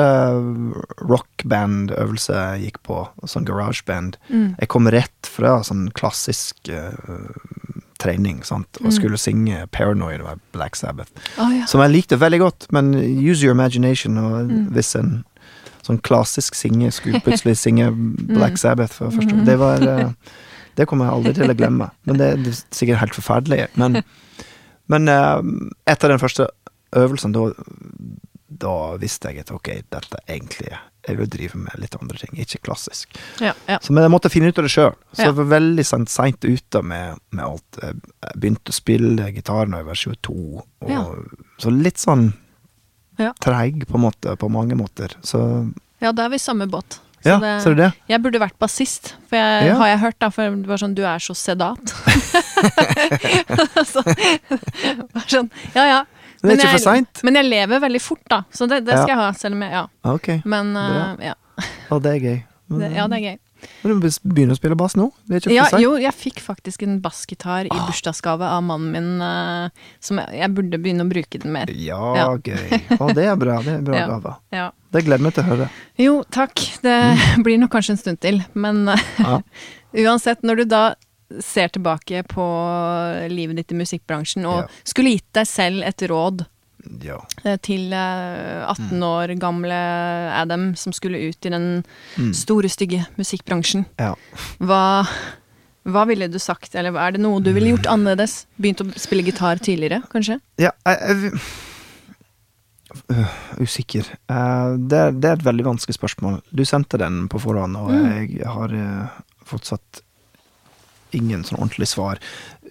rockband-øvelse 1.12 2.34
jeg 2.34 2.62
gikk 2.68 2.78
på, 2.88 3.02
sånn 3.28 3.46
garageband 3.46 4.16
Mm. 4.30 4.56
Jeg 4.60 4.68
kom 4.70 4.88
rett 4.88 5.28
fra 5.28 5.62
sånn 5.64 5.90
klassisk 5.94 6.56
uh, 6.70 7.28
trening, 8.00 8.42
sant, 8.44 8.68
og 8.80 8.86
Mm. 8.88 8.92
skulle 8.92 9.18
synge 9.18 9.68
'Paranoid' 9.68 10.26
av 10.26 10.40
Black 10.54 10.76
Sabbath. 10.76 11.12
Oh, 11.38 11.50
ja. 11.56 11.66
Som 11.66 11.82
jeg 11.82 11.92
likte 11.92 12.18
veldig 12.18 12.40
godt, 12.40 12.68
men 12.72 12.94
use 12.96 13.44
your 13.44 13.52
imagination, 13.54 14.18
og 14.18 14.48
Mm. 14.50 14.70
hvis 14.72 14.96
en 14.96 15.24
sånn 15.84 16.02
klassisk 16.02 16.56
singer 16.56 16.90
skulle 16.92 17.20
plutselig 17.26 17.58
synge 17.58 17.92
Black 18.28 18.58
Sabbath 18.58 18.94
for 18.94 19.10
første 19.12 19.30
gang, 19.30 19.46
Det 19.46 19.60
var 19.60 19.82
uh, 19.82 20.14
Det 20.78 20.88
kommer 20.88 21.06
jeg 21.06 21.14
aldri 21.14 21.34
til 21.34 21.50
å 21.50 21.54
glemme. 21.58 21.92
Men 22.06 22.18
det, 22.18 22.44
det 22.44 22.48
er 22.48 22.64
sikkert 22.72 23.00
helt 23.00 23.14
forferdelig. 23.14 23.68
Men, 23.76 24.04
men 24.88 25.08
eh, 25.10 25.42
etter 25.86 26.08
den 26.08 26.18
første 26.20 26.48
øvelsen, 26.96 27.34
da 27.34 27.52
da 28.62 28.74
visste 29.02 29.32
jeg 29.32 29.42
at 29.44 29.52
ok, 29.56 29.70
dette 29.92 30.20
egentlig 30.30 30.72
Jeg 31.08 31.18
vil 31.18 31.30
drive 31.34 31.58
med 31.58 31.80
litt 31.82 31.96
andre 31.98 32.18
ting, 32.22 32.36
ikke 32.44 32.60
klassisk. 32.62 33.16
ja, 33.42 33.56
ja. 33.68 33.80
Så 33.82 33.90
men 33.92 34.04
jeg 34.06 34.12
måtte 34.14 34.30
finne 34.30 34.52
ut 34.52 34.60
av 34.62 34.68
det 34.68 34.72
sjøl. 34.74 34.94
Så 35.18 35.26
jeg 35.26 35.34
var 35.40 35.48
veldig 35.56 35.86
sent, 35.90 36.12
seint 36.14 36.46
ute 36.46 36.82
med, 36.86 37.18
med 37.34 37.42
alt. 37.48 37.80
Jeg 37.82 38.38
begynte 38.38 38.70
å 38.70 38.78
spille 38.78 39.32
gitar 39.34 39.66
da 39.72 39.82
jeg 39.82 39.88
var 39.90 39.98
22, 39.98 40.36
og, 40.62 41.40
så 41.58 41.74
litt 41.74 41.98
sånn 41.98 42.28
Ja. 43.18 43.34
treig 43.42 43.88
på, 43.90 43.98
måte, 44.02 44.36
på 44.38 44.50
mange 44.50 44.78
måter. 44.78 45.18
Så 45.26 45.42
ja, 46.02 46.12
da 46.14 46.26
er 46.26 46.30
vi 46.30 46.38
i 46.38 46.46
samme 46.46 46.70
båt. 46.70 47.00
Så 47.22 47.30
ja, 47.30 47.40
det- 47.42 47.58
ser 47.64 47.76
du 47.76 47.82
det? 47.84 47.92
Jeg 48.10 48.22
burde 48.22 48.40
vært 48.42 48.58
bassist, 48.62 49.16
for 49.30 49.38
jeg, 49.38 49.68
Ja. 49.68 49.76
har 49.78 49.88
jeg 49.92 50.00
hørt, 50.06 50.20
da. 50.20 50.30
For 50.30 50.50
det 50.56 50.66
var 50.70 50.78
sånn 50.82 50.96
Du 50.98 51.04
er 51.06 51.18
så 51.22 51.34
sedat. 51.38 51.82
så, 53.92 54.02
var 55.14 55.28
sånn, 55.30 55.50
ja 55.76 55.86
ja. 55.90 56.02
Det 56.42 56.48
er 56.50 56.56
Men 56.56 56.58
ikke 56.60 56.72
for 56.74 56.86
seint. 56.90 57.22
Men 57.24 57.36
jeg 57.38 57.46
lever 57.52 57.80
veldig 57.84 58.02
fort, 58.02 58.24
da. 58.30 58.42
Så 58.52 58.68
det, 58.68 58.82
det 58.86 58.96
Ja. 58.96 59.04
skal 59.04 59.14
jeg 59.16 59.18
ha, 59.22 59.32
selv 59.38 59.54
om 59.56 59.62
jeg 59.62 59.72
Ja. 59.72 59.86
Ok, 60.04 60.28
Men 60.46 60.74
Bra. 60.74 61.16
eh, 61.20 61.26
ja. 61.28 61.34
og 61.92 62.02
det 62.02 62.16
er 62.16 62.20
gøy. 62.26 62.44
Det, 62.72 62.88
ja, 62.96 63.06
det 63.12 63.18
er 63.18 63.24
gøy. 63.26 63.40
Men 63.84 64.00
du 64.00 64.08
begynner 64.26 64.56
å 64.56 64.58
spille 64.58 64.76
bass 64.80 64.96
nå? 64.96 65.12
Det 65.28 65.36
er 65.36 65.40
ikke 65.44 65.54
Ja, 65.54 65.64
for 65.66 65.76
seint? 65.78 65.84
jo, 65.84 65.90
jeg 66.02 66.14
fikk 66.18 66.40
faktisk 66.42 66.82
en 66.88 66.96
bassgitar 67.04 67.66
i 67.68 67.70
bursdagsgave 67.70 68.42
av 68.48 68.64
mannen 68.64 68.92
min, 68.96 69.22
uh, 69.22 69.70
som 70.00 70.18
jeg, 70.18 70.40
jeg 70.40 70.50
burde 70.56 70.80
begynne 70.82 71.04
å 71.06 71.10
bruke 71.12 71.38
den 71.44 71.52
mer. 71.54 71.68
Ja, 71.70 72.00
Ja. 72.16 72.26
gøy. 72.38 72.80
Å, 72.98 73.14
det 73.14 73.26
er 73.28 73.36
bra. 73.36 73.60
Det 73.62 73.68
er 73.76 73.78
en 73.78 73.84
bra 73.84 73.96
Ja. 74.02 74.08
gave. 74.08 74.36
Ja. 74.52 74.72
Det 74.92 75.04
gleder 75.06 75.20
jeg 75.20 75.28
meg 75.28 75.34
til 75.36 75.44
å 75.44 75.48
høre. 75.52 75.70
Jo, 76.00 76.16
takk. 76.32 76.56
Det 76.82 76.98
blir 77.46 77.60
nok 77.60 77.70
kanskje 77.76 77.92
en 77.92 78.02
stund 78.02 78.20
til, 78.24 78.42
men 78.56 78.88
uh, 78.90 78.98
Ja. 79.20 79.42
uansett, 79.94 80.42
når 80.48 80.64
du 80.64 80.66
da 80.66 80.96
ser 81.40 81.68
tilbake 81.70 82.24
på 82.28 82.46
livet 83.32 83.56
ditt 83.62 83.72
i 83.72 83.76
musikkbransjen, 83.76 84.46
og 84.46 84.64
Ja. 84.64 84.68
skulle 84.84 85.14
gitt 85.16 85.30
deg 85.34 85.48
selv 85.48 85.84
et 85.84 85.98
råd 86.10 86.46
ja. 87.04 87.20
eh, 87.46 87.58
til 87.58 87.94
eh, 87.94 88.66
18 88.68 88.98
Mm. 89.00 89.04
år 89.04 89.36
gamle 89.40 89.74
Adam 90.42 90.76
som 90.76 90.92
skulle 90.94 91.18
ut 91.30 91.46
i 91.46 91.50
den 91.50 91.84
Mm. 92.18 92.34
store, 92.34 92.68
stygge 92.70 93.06
musikkbransjen, 93.18 93.86
ja. 94.00 94.16
hva, 94.60 95.08
Hva 95.84 96.06
ville 96.06 96.28
du 96.30 96.38
sagt, 96.38 96.76
eller 96.76 96.94
er 96.96 97.12
det 97.14 97.22
noe 97.22 97.40
du 97.42 97.52
ville 97.54 97.72
gjort 97.76 97.88
annerledes? 97.90 98.46
Begynt 98.62 98.82
å 98.84 99.00
spille 99.00 99.24
gitar 99.26 99.58
tidligere, 99.58 100.04
kanskje? 100.14 100.40
Ja, 100.60 100.70
jeg, 100.86 101.00
jeg 101.02 101.42
Øh, 103.10 103.28
Usikker. 103.64 104.04
Eh, 104.30 104.76
det, 104.78 104.98
er- 105.00 105.12
det 105.12 105.26
er 105.30 105.34
et 105.40 105.46
veldig 105.46 105.64
vanskelig 105.64 105.96
spørsmål. 105.96 106.42
Du 106.54 106.64
sendte 106.66 106.98
den 107.00 107.28
på 107.30 107.40
forhånd, 107.40 107.78
og 107.78 107.90
Mm. 107.90 108.28
jeg 108.38 108.46
har 108.46 108.74
eh, 108.74 109.08
fortsatt 109.46 110.02
ingen 111.18 111.46
sånn 111.48 111.60
ordentlig 111.60 111.90
svar. 111.92 112.20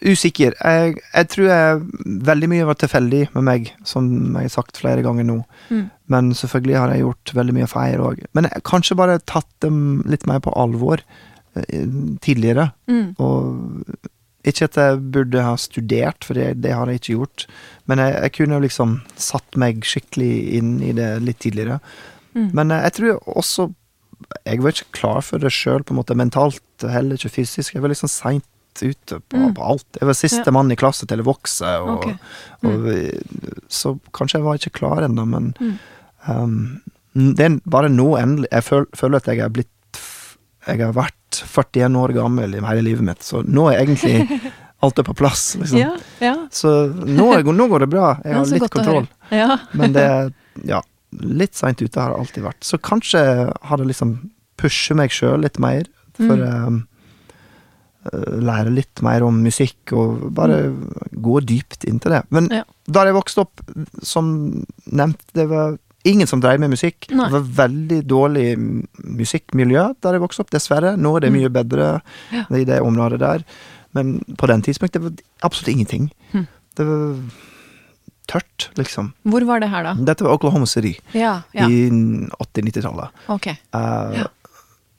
Usikker. 0.00 0.54
Jeg, 0.56 0.94
jeg 1.12 1.30
tror 1.32 1.48
jeg 1.50 1.80
veldig 2.28 2.50
mye 2.52 2.68
var 2.68 2.78
tilfeldig 2.80 3.22
med 3.34 3.46
meg, 3.46 3.72
som 3.86 4.06
jeg 4.38 4.48
har 4.48 4.54
sagt 4.54 4.80
flere 4.80 5.04
ganger 5.04 5.26
nå. 5.28 5.40
Mm. 5.68 5.88
Men 6.12 6.30
selvfølgelig 6.36 6.78
har 6.78 6.94
jeg 6.94 7.04
gjort 7.04 7.34
veldig 7.40 7.56
mye 7.58 7.68
feil 7.70 8.04
òg. 8.04 8.22
Men 8.36 8.48
jeg, 8.48 8.64
kanskje 8.68 8.98
bare 9.00 9.18
tatt 9.28 9.50
dem 9.64 10.00
litt 10.08 10.24
mer 10.30 10.40
på 10.44 10.54
alvor 10.58 11.02
eh, 11.58 11.84
tidligere. 12.24 12.70
Mm. 12.90 13.12
Og 13.20 14.08
ikke 14.48 14.70
at 14.70 14.78
jeg 14.80 15.02
burde 15.12 15.42
ha 15.44 15.52
studert, 15.60 16.24
for 16.24 16.38
det, 16.38 16.62
det 16.64 16.72
har 16.72 16.88
jeg 16.88 17.02
ikke 17.02 17.18
gjort. 17.18 17.44
Men 17.90 18.00
jeg, 18.00 18.16
jeg 18.16 18.34
kunne 18.38 18.56
jo 18.56 18.64
liksom 18.64 18.96
satt 19.20 19.60
meg 19.60 19.84
skikkelig 19.84 20.32
inn 20.56 20.78
i 20.80 20.94
det 20.96 21.10
litt 21.26 21.42
tidligere. 21.44 21.80
Mm. 22.32 22.48
Men 22.56 22.72
eh, 22.72 22.86
jeg 22.88 22.96
tror 22.96 23.36
også 23.36 23.68
Jeg 24.46 24.62
var 24.62 24.70
ikke 24.76 24.92
klar 24.96 25.20
for 25.26 25.38
det 25.42 25.50
sjøl, 25.52 25.82
på 25.84 25.94
en 25.94 25.98
måte 26.00 26.16
mentalt, 26.18 26.60
heller 26.82 27.16
ikke 27.18 27.32
fysisk. 27.40 27.74
Jeg 27.74 27.82
var 27.82 27.90
liksom 27.92 28.08
seint 28.12 28.44
ute 28.80 29.18
på, 29.28 29.36
Mm. 29.36 29.54
på 29.56 29.62
alt. 29.66 29.86
Jeg 30.00 30.06
var 30.06 30.14
siste 30.14 30.46
Ja. 30.46 30.62
i 30.62 30.76
klasse 30.76 31.06
til 31.06 31.18
å 31.20 31.24
vokse, 31.26 31.66
og, 31.82 31.98
Ok. 31.98 32.16
og 32.64 32.86
Så 33.68 33.98
kanskje 34.12 34.38
jeg 34.38 34.42
var 34.44 34.54
ikke 34.56 34.72
klar 34.78 35.02
ennå, 35.02 35.26
men 35.26 35.54
Mm. 35.60 35.78
um, 36.28 36.80
det 37.34 37.40
er 37.40 37.60
bare 37.66 37.88
nå 37.88 38.16
endelig 38.16 38.46
Jeg 38.52 38.62
føl, 38.64 38.86
føler 38.94 39.16
at 39.16 39.24
jeg 39.26 39.38
er 39.40 39.48
blitt 39.48 39.68
Jeg 40.66 40.78
har 40.80 40.92
vært 40.92 41.14
41 41.32 41.96
år 41.96 42.12
gammel 42.14 42.54
i 42.54 42.60
hele 42.60 42.82
livet 42.82 43.02
mitt, 43.02 43.18
så 43.22 43.42
nå 43.44 43.72
er 43.72 43.84
egentlig 43.84 44.40
alt 44.82 44.98
er 44.98 45.02
på 45.02 45.14
plass. 45.16 45.56
Liksom. 45.56 45.78
Ja, 45.78 45.96
ja. 46.20 46.34
Så 46.50 46.92
nå, 46.94 47.42
nå 47.42 47.68
går 47.68 47.80
det 47.80 47.90
bra. 47.90 48.20
Jeg 48.24 48.34
har 48.34 48.44
litt 48.46 48.70
kontroll. 48.70 49.08
Ja. 49.30 49.58
Men 49.74 49.92
det 49.92 50.02
er 50.02 50.32
ja, 50.64 50.80
litt 51.12 51.54
seint 51.54 51.80
ute 51.82 51.98
har 52.00 52.10
det 52.10 52.18
alltid 52.20 52.44
vært. 52.44 52.60
Så 52.64 52.78
kanskje 52.78 53.52
har 53.62 53.76
det 53.80 53.86
liksom 53.86 54.30
pushet 54.60 54.96
meg 54.96 55.10
sjøl 55.10 55.40
litt 55.42 55.58
mer, 55.58 55.84
for 56.16 56.36
Mm. 56.36 56.86
å 58.10 58.40
lære 58.40 58.70
litt 58.72 59.02
mer 59.04 59.22
om 59.26 59.42
musikk, 59.44 59.92
og 59.92 60.30
bare 60.34 60.70
gå 61.20 61.40
dypt 61.44 61.84
inn 61.88 61.98
til 62.00 62.12
det. 62.12 62.22
Men 62.30 62.48
Mm. 62.48 62.52
Ja. 62.56 62.64
da 62.90 63.04
jeg 63.04 63.14
vokste 63.14 63.38
opp, 63.44 63.60
som 64.02 64.64
nevnt, 64.90 65.20
det 65.34 65.48
var 65.48 65.78
ingen 66.04 66.26
som 66.26 66.40
drev 66.40 66.58
med 66.60 66.70
musikk. 66.70 67.10
Nei. 67.10 67.28
Det 67.28 67.32
var 67.32 67.68
veldig 67.68 68.06
dårlig 68.06 68.56
musikkmiljø 69.04 69.94
der 70.00 70.12
jeg 70.12 70.20
vokste 70.22 70.40
opp, 70.40 70.50
dessverre. 70.50 70.96
Nå 70.96 71.16
er 71.16 71.20
det 71.20 71.32
Mm. 71.32 71.40
mye 71.40 71.48
bedre 71.50 72.02
Ja. 72.32 72.44
i 72.50 72.64
det 72.64 72.80
området 72.80 73.18
der. 73.18 73.44
Men 73.92 74.20
på 74.38 74.46
den 74.46 74.62
tidspunkt, 74.62 74.92
det 74.92 75.02
var 75.02 75.12
absolutt 75.42 75.68
ingenting. 75.76 76.10
Mm. 76.32 76.46
Det 76.76 76.86
var 76.86 77.16
tørt, 78.30 78.68
liksom. 78.78 79.12
Hvor 79.26 79.44
var 79.48 79.60
det 79.62 79.70
her, 79.72 79.82
da? 79.90 79.94
Dette 80.12 80.24
var 80.26 80.36
Oklahoma 80.38 80.66
City 80.70 80.94
Ja, 81.16 81.40
ja. 81.56 81.66
i 81.68 81.88
80-90-tallet. 81.90 83.08
Okay. 83.38 83.58
Uh, 83.74 84.20
Ja. 84.22 84.28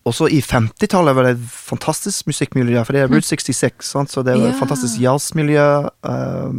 Også 0.09 0.25
i 0.33 0.39
50-tallet 0.41 1.13
var 1.13 1.27
det 1.27 1.35
et 1.35 1.41
fantastisk 1.53 2.25
musikkmiljø, 2.25 2.81
for 2.87 2.97
det 2.97 3.03
er 3.03 3.11
Route 3.11 3.27
66, 3.27 3.85
sant? 3.85 4.09
så 4.09 4.23
det 4.25 4.33
var 4.33 4.47
et 4.49 4.57
fantastisk 4.57 4.97
jazzmiljø. 4.97 5.65
eh, 6.09 6.49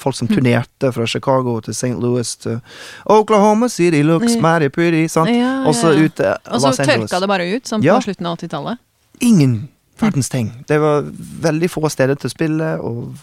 folk 0.00 0.16
som 0.16 0.30
turnerte 0.30 0.88
fra 0.96 1.04
Chicago 1.06 1.58
til 1.60 1.74
St. 1.76 1.92
Louis 2.00 2.30
til 2.40 2.56
Oklahoma 3.04 3.68
City 3.68 4.00
looks 4.02 4.32
Ja. 4.34 4.40
mighty 4.40 4.68
pretty, 4.72 5.06
sant. 5.12 5.28
Og 5.66 5.74
så 5.76 5.92
ut 5.92 6.14
til 6.16 6.32
Og 6.46 6.60
så 6.64 6.72
tørka 6.72 7.20
det 7.20 7.28
bare 7.28 7.56
ut, 7.56 7.66
som 7.68 7.82
på 7.82 8.00
slutten 8.02 8.26
av 8.26 8.38
80-tallet? 8.38 8.78
Ingen 9.20 9.68
verdens 10.00 10.28
ting. 10.28 10.50
Det 10.66 10.78
var 10.80 11.04
veldig 11.46 11.68
få 11.70 11.88
steder 11.92 12.18
til 12.18 12.30
å 12.30 12.32
spille, 12.32 12.68
og 12.80 13.16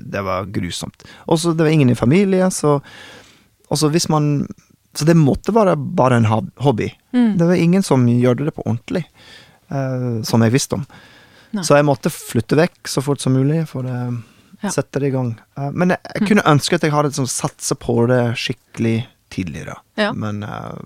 det 0.00 0.22
var 0.24 0.48
grusomt. 0.52 1.04
Og 1.26 1.38
så 1.38 1.52
det 1.54 1.66
var 1.66 1.72
ingen 1.72 1.90
i 1.90 1.98
familie, 1.98 2.50
så 2.50 2.80
Og 3.68 3.90
hvis 3.90 4.08
man 4.08 4.46
Så 4.94 5.04
det 5.04 5.16
måtte 5.16 5.52
være 5.52 5.76
bare 5.76 6.16
en 6.16 6.24
hobby. 6.56 6.90
Mm. 7.12 7.36
Det 7.38 7.46
var 7.46 7.54
ingen 7.54 7.82
som 7.82 8.06
gjorde 8.08 8.44
det 8.44 8.54
på 8.54 8.62
ordentlig, 8.64 9.04
uh, 9.70 10.22
som 10.22 10.40
jeg 10.40 10.52
visste 10.52 10.74
om. 10.78 10.86
Nei. 11.52 11.62
Så 11.62 11.76
jeg 11.76 11.84
måtte 11.84 12.08
flytte 12.08 12.56
vekk 12.56 12.88
så 12.88 13.02
fort 13.04 13.20
som 13.20 13.34
mulig 13.34 13.66
for 13.68 13.82
å 13.84 14.22
Ja. 14.62 14.70
sette 14.70 15.00
det 15.00 15.08
i 15.08 15.10
gang. 15.10 15.34
Uh, 15.58 15.70
men 15.70 15.90
jeg, 15.90 15.98
jeg 16.14 16.28
kunne 16.28 16.46
ønske 16.48 16.74
at 16.76 16.82
jeg 16.82 16.92
hadde 16.92 17.10
liksom, 17.10 17.26
satsa 17.28 17.74
på 17.74 18.06
det 18.08 18.22
skikkelig 18.40 19.06
tidligere. 19.28 19.76
Ja. 19.96 20.12
Men, 20.12 20.42
eh, 20.42 20.78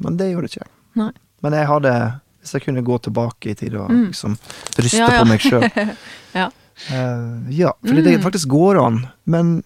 men 0.00 0.16
det 0.16 0.32
gjorde 0.32 0.48
ikke 0.50 0.64
jeg. 0.64 0.70
Nei. 0.98 1.12
Men 1.42 1.52
jeg 1.52 1.66
hadde 1.66 2.20
Hvis 2.42 2.52
jeg 2.56 2.64
kunne 2.66 2.82
gå 2.82 2.98
tilbake 3.06 3.52
i 3.52 3.54
tid 3.54 3.74
og 3.78 3.90
Mm. 3.90 4.08
liksom 4.10 4.36
ryste 4.78 4.98
Ja, 4.98 5.08
ja. 5.12 5.22
på 5.22 5.28
meg 5.30 5.40
sjøl. 5.40 5.68
Ja. 6.34 6.48
ja, 7.52 7.72
fordi 7.84 8.02
det 8.02 8.16
Mm. 8.18 8.22
faktisk 8.24 8.48
går 8.48 8.80
an. 8.84 9.06
Men 9.26 9.62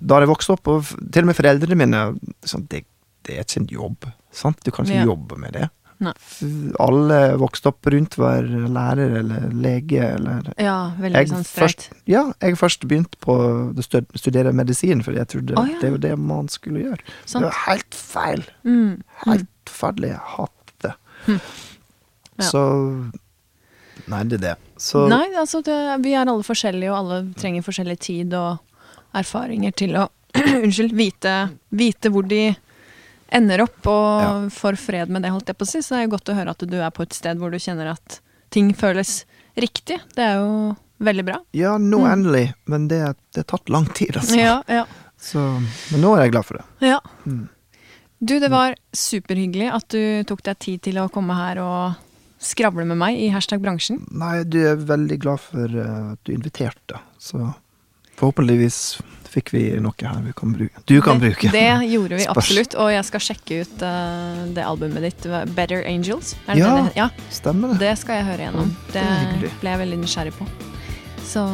da 0.00 0.20
jeg 0.22 0.28
vokste 0.30 0.54
opp, 0.56 0.68
og 0.72 0.84
til 1.12 1.22
og 1.22 1.26
med 1.30 1.36
foreldrene 1.36 1.76
mine 1.76 2.00
sånn, 2.48 2.66
det, 2.72 2.84
det 3.26 3.36
er 3.36 3.44
ikke 3.44 3.60
en 3.60 3.66
jobb. 3.68 4.08
Sant? 4.32 4.62
Du 4.64 4.70
kan 4.72 4.86
ikke 4.88 5.04
jobbe 5.06 5.36
med 5.38 5.52
det. 5.58 5.68
Nei. 6.00 6.14
Alle 6.80 7.16
vokste 7.36 7.68
opp 7.68 7.84
rundt 7.92 8.14
var 8.16 8.40
lærer 8.48 9.18
eller 9.18 9.50
lege 9.52 10.00
eller 10.14 10.46
Ja, 10.56 10.94
veldig 10.96 11.18
Jeg 11.20 11.28
sånn 11.28 11.44
streit. 11.44 11.90
Ja, 12.08 12.22
jeg 12.40 12.56
først 12.56 12.86
begynte 12.88 13.20
på 13.20 13.36
å 13.76 13.84
studere 14.16 14.54
medisin, 14.56 15.02
fordi 15.04 15.20
jeg 15.20 15.28
trodde 15.28 15.58
oh, 15.60 15.68
ja. 15.68 15.76
det 15.82 15.90
var 15.92 15.98
det 16.06 16.14
man 16.18 16.48
skulle 16.48 16.86
gjøre. 16.86 17.04
Sånt. 17.26 17.44
Det 17.44 17.50
var 17.50 17.60
helt 17.66 17.94
feil. 18.00 18.46
Mm. 18.64 19.02
Helt 19.26 19.52
forferdelig. 19.68 20.14
Jeg 20.14 20.24
hater. 20.38 20.56
Hm. 21.26 21.40
Ja. 22.40 22.44
Så 22.50 22.62
Nei, 24.10 24.22
det 24.24 24.38
er 24.40 24.42
det. 24.46 24.54
Så 24.80 25.02
Nei, 25.10 25.26
altså 25.36 25.60
det, 25.62 25.76
vi 26.02 26.14
er 26.16 26.24
alle 26.26 26.42
forskjellige, 26.46 26.90
og 26.90 26.96
alle 27.02 27.18
trenger 27.38 27.62
forskjellig 27.66 27.98
tid 28.00 28.32
og 28.34 28.58
erfaringer 29.14 29.74
til 29.76 29.96
å 30.00 30.06
Unnskyld, 30.64 30.92
vite, 30.96 31.34
vite 31.74 32.10
hvor 32.14 32.22
de 32.30 32.54
ender 33.34 33.62
opp, 33.66 33.80
og 33.86 34.22
Ja. 34.22 34.30
får 34.50 34.78
fred 34.78 35.10
med 35.12 35.22
det, 35.22 35.30
holdt 35.34 35.50
jeg 35.52 35.58
på 35.58 35.66
å 35.66 35.70
si. 35.70 35.82
Så 35.82 35.94
det 35.94 35.98
er 36.00 36.06
jo 36.08 36.12
godt 36.16 36.30
å 36.32 36.36
høre 36.38 36.54
at 36.54 36.64
du 36.70 36.76
er 36.80 36.90
på 36.94 37.02
et 37.04 37.14
sted 37.14 37.38
hvor 37.38 37.50
du 37.52 37.58
kjenner 37.62 37.92
at 37.92 38.20
ting 38.50 38.72
føles 38.74 39.24
riktig. 39.58 40.00
Det 40.16 40.24
er 40.24 40.40
jo 40.40 40.76
veldig 41.02 41.24
bra. 41.28 41.38
Ja, 41.54 41.76
nå 41.78 42.00
Mm. 42.02 42.10
endelig. 42.12 42.44
Men 42.66 42.88
det, 42.88 43.00
det 43.34 43.44
har 43.44 43.50
tatt 43.58 43.68
lang 43.70 43.86
tid, 43.94 44.16
altså. 44.16 44.38
Ja, 44.38 44.56
ja. 44.66 44.84
Så, 45.20 45.38
men 45.92 46.00
nå 46.00 46.14
er 46.16 46.24
jeg 46.24 46.32
glad 46.32 46.46
for 46.48 46.58
det. 46.62 46.64
ja. 46.88 46.98
Mm. 47.26 47.48
Du, 48.20 48.36
det 48.40 48.50
var 48.52 48.74
superhyggelig 48.92 49.70
at 49.72 49.88
du 49.94 50.00
tok 50.28 50.42
deg 50.44 50.58
tid 50.60 50.82
til 50.84 51.00
å 51.00 51.08
komme 51.12 51.32
her 51.38 51.60
og 51.64 51.96
skravle 52.40 52.84
med 52.88 52.98
meg 53.00 53.16
i 53.16 53.30
hashtag 53.32 53.62
bransjen. 53.64 54.02
Nei, 54.12 54.42
du 54.44 54.58
er 54.60 54.76
veldig 54.76 55.16
glad 55.22 55.40
for 55.40 55.64
eh, 55.64 56.12
at 56.12 56.20
du 56.28 56.34
inviterte. 56.34 57.00
Så 57.20 57.40
forhåpentligvis 58.20 59.00
fikk 59.30 59.52
vi 59.54 59.62
noe 59.80 59.94
her 60.04 60.20
vi 60.24 60.34
kan 60.36 60.52
bruke. 60.52 60.82
Du 60.84 60.98
kan 61.04 61.20
det, 61.20 61.30
bruke. 61.30 61.52
Det 61.54 61.64
gjorde 61.88 62.18
vi 62.18 62.26
Spørs. 62.26 62.42
absolutt, 62.42 62.76
og 62.82 62.90
jeg 62.92 63.08
skal 63.08 63.24
sjekke 63.28 63.60
ut 63.62 63.86
uh, 63.86 64.42
det 64.56 64.66
albumet 64.66 65.06
ditt, 65.06 65.28
Better 65.54 65.86
Angels. 65.86 66.34
Ja. 66.50 66.74
det? 66.80 66.84
ja, 66.98 67.08
Stemmer 67.32 67.72
det. 67.72 67.80
det 67.86 67.94
skal 68.02 68.20
jeg 68.20 68.28
høre 68.32 68.48
gjennom. 68.48 68.76
Det 68.90 69.06
Det 69.46 69.54
ble 69.62 69.74
jeg 69.76 69.82
veldig 69.86 70.02
nysgjerrig 70.02 70.36
på. 70.36 70.50
Så 71.30 71.46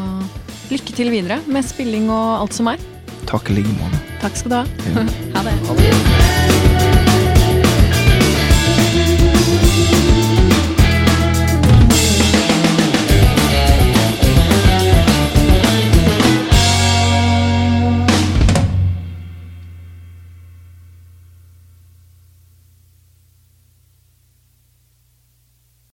lykke 0.72 0.98
til 0.98 1.12
videre 1.12 1.42
med 1.46 1.68
spilling 1.68 2.08
og 2.10 2.40
alt 2.40 2.56
som 2.56 2.72
er. 2.72 2.95
Takk 3.26 3.50
i 3.50 3.58
like 3.58 3.74
måte. 3.80 3.98
Takk 4.22 4.36
skal 4.38 4.50
du 4.50 4.56
ha. 4.56 4.64
Ja. 4.86 5.06
ha 5.34 5.44
det. 5.50 5.58
Ha 5.66 5.74
det. 5.82 6.65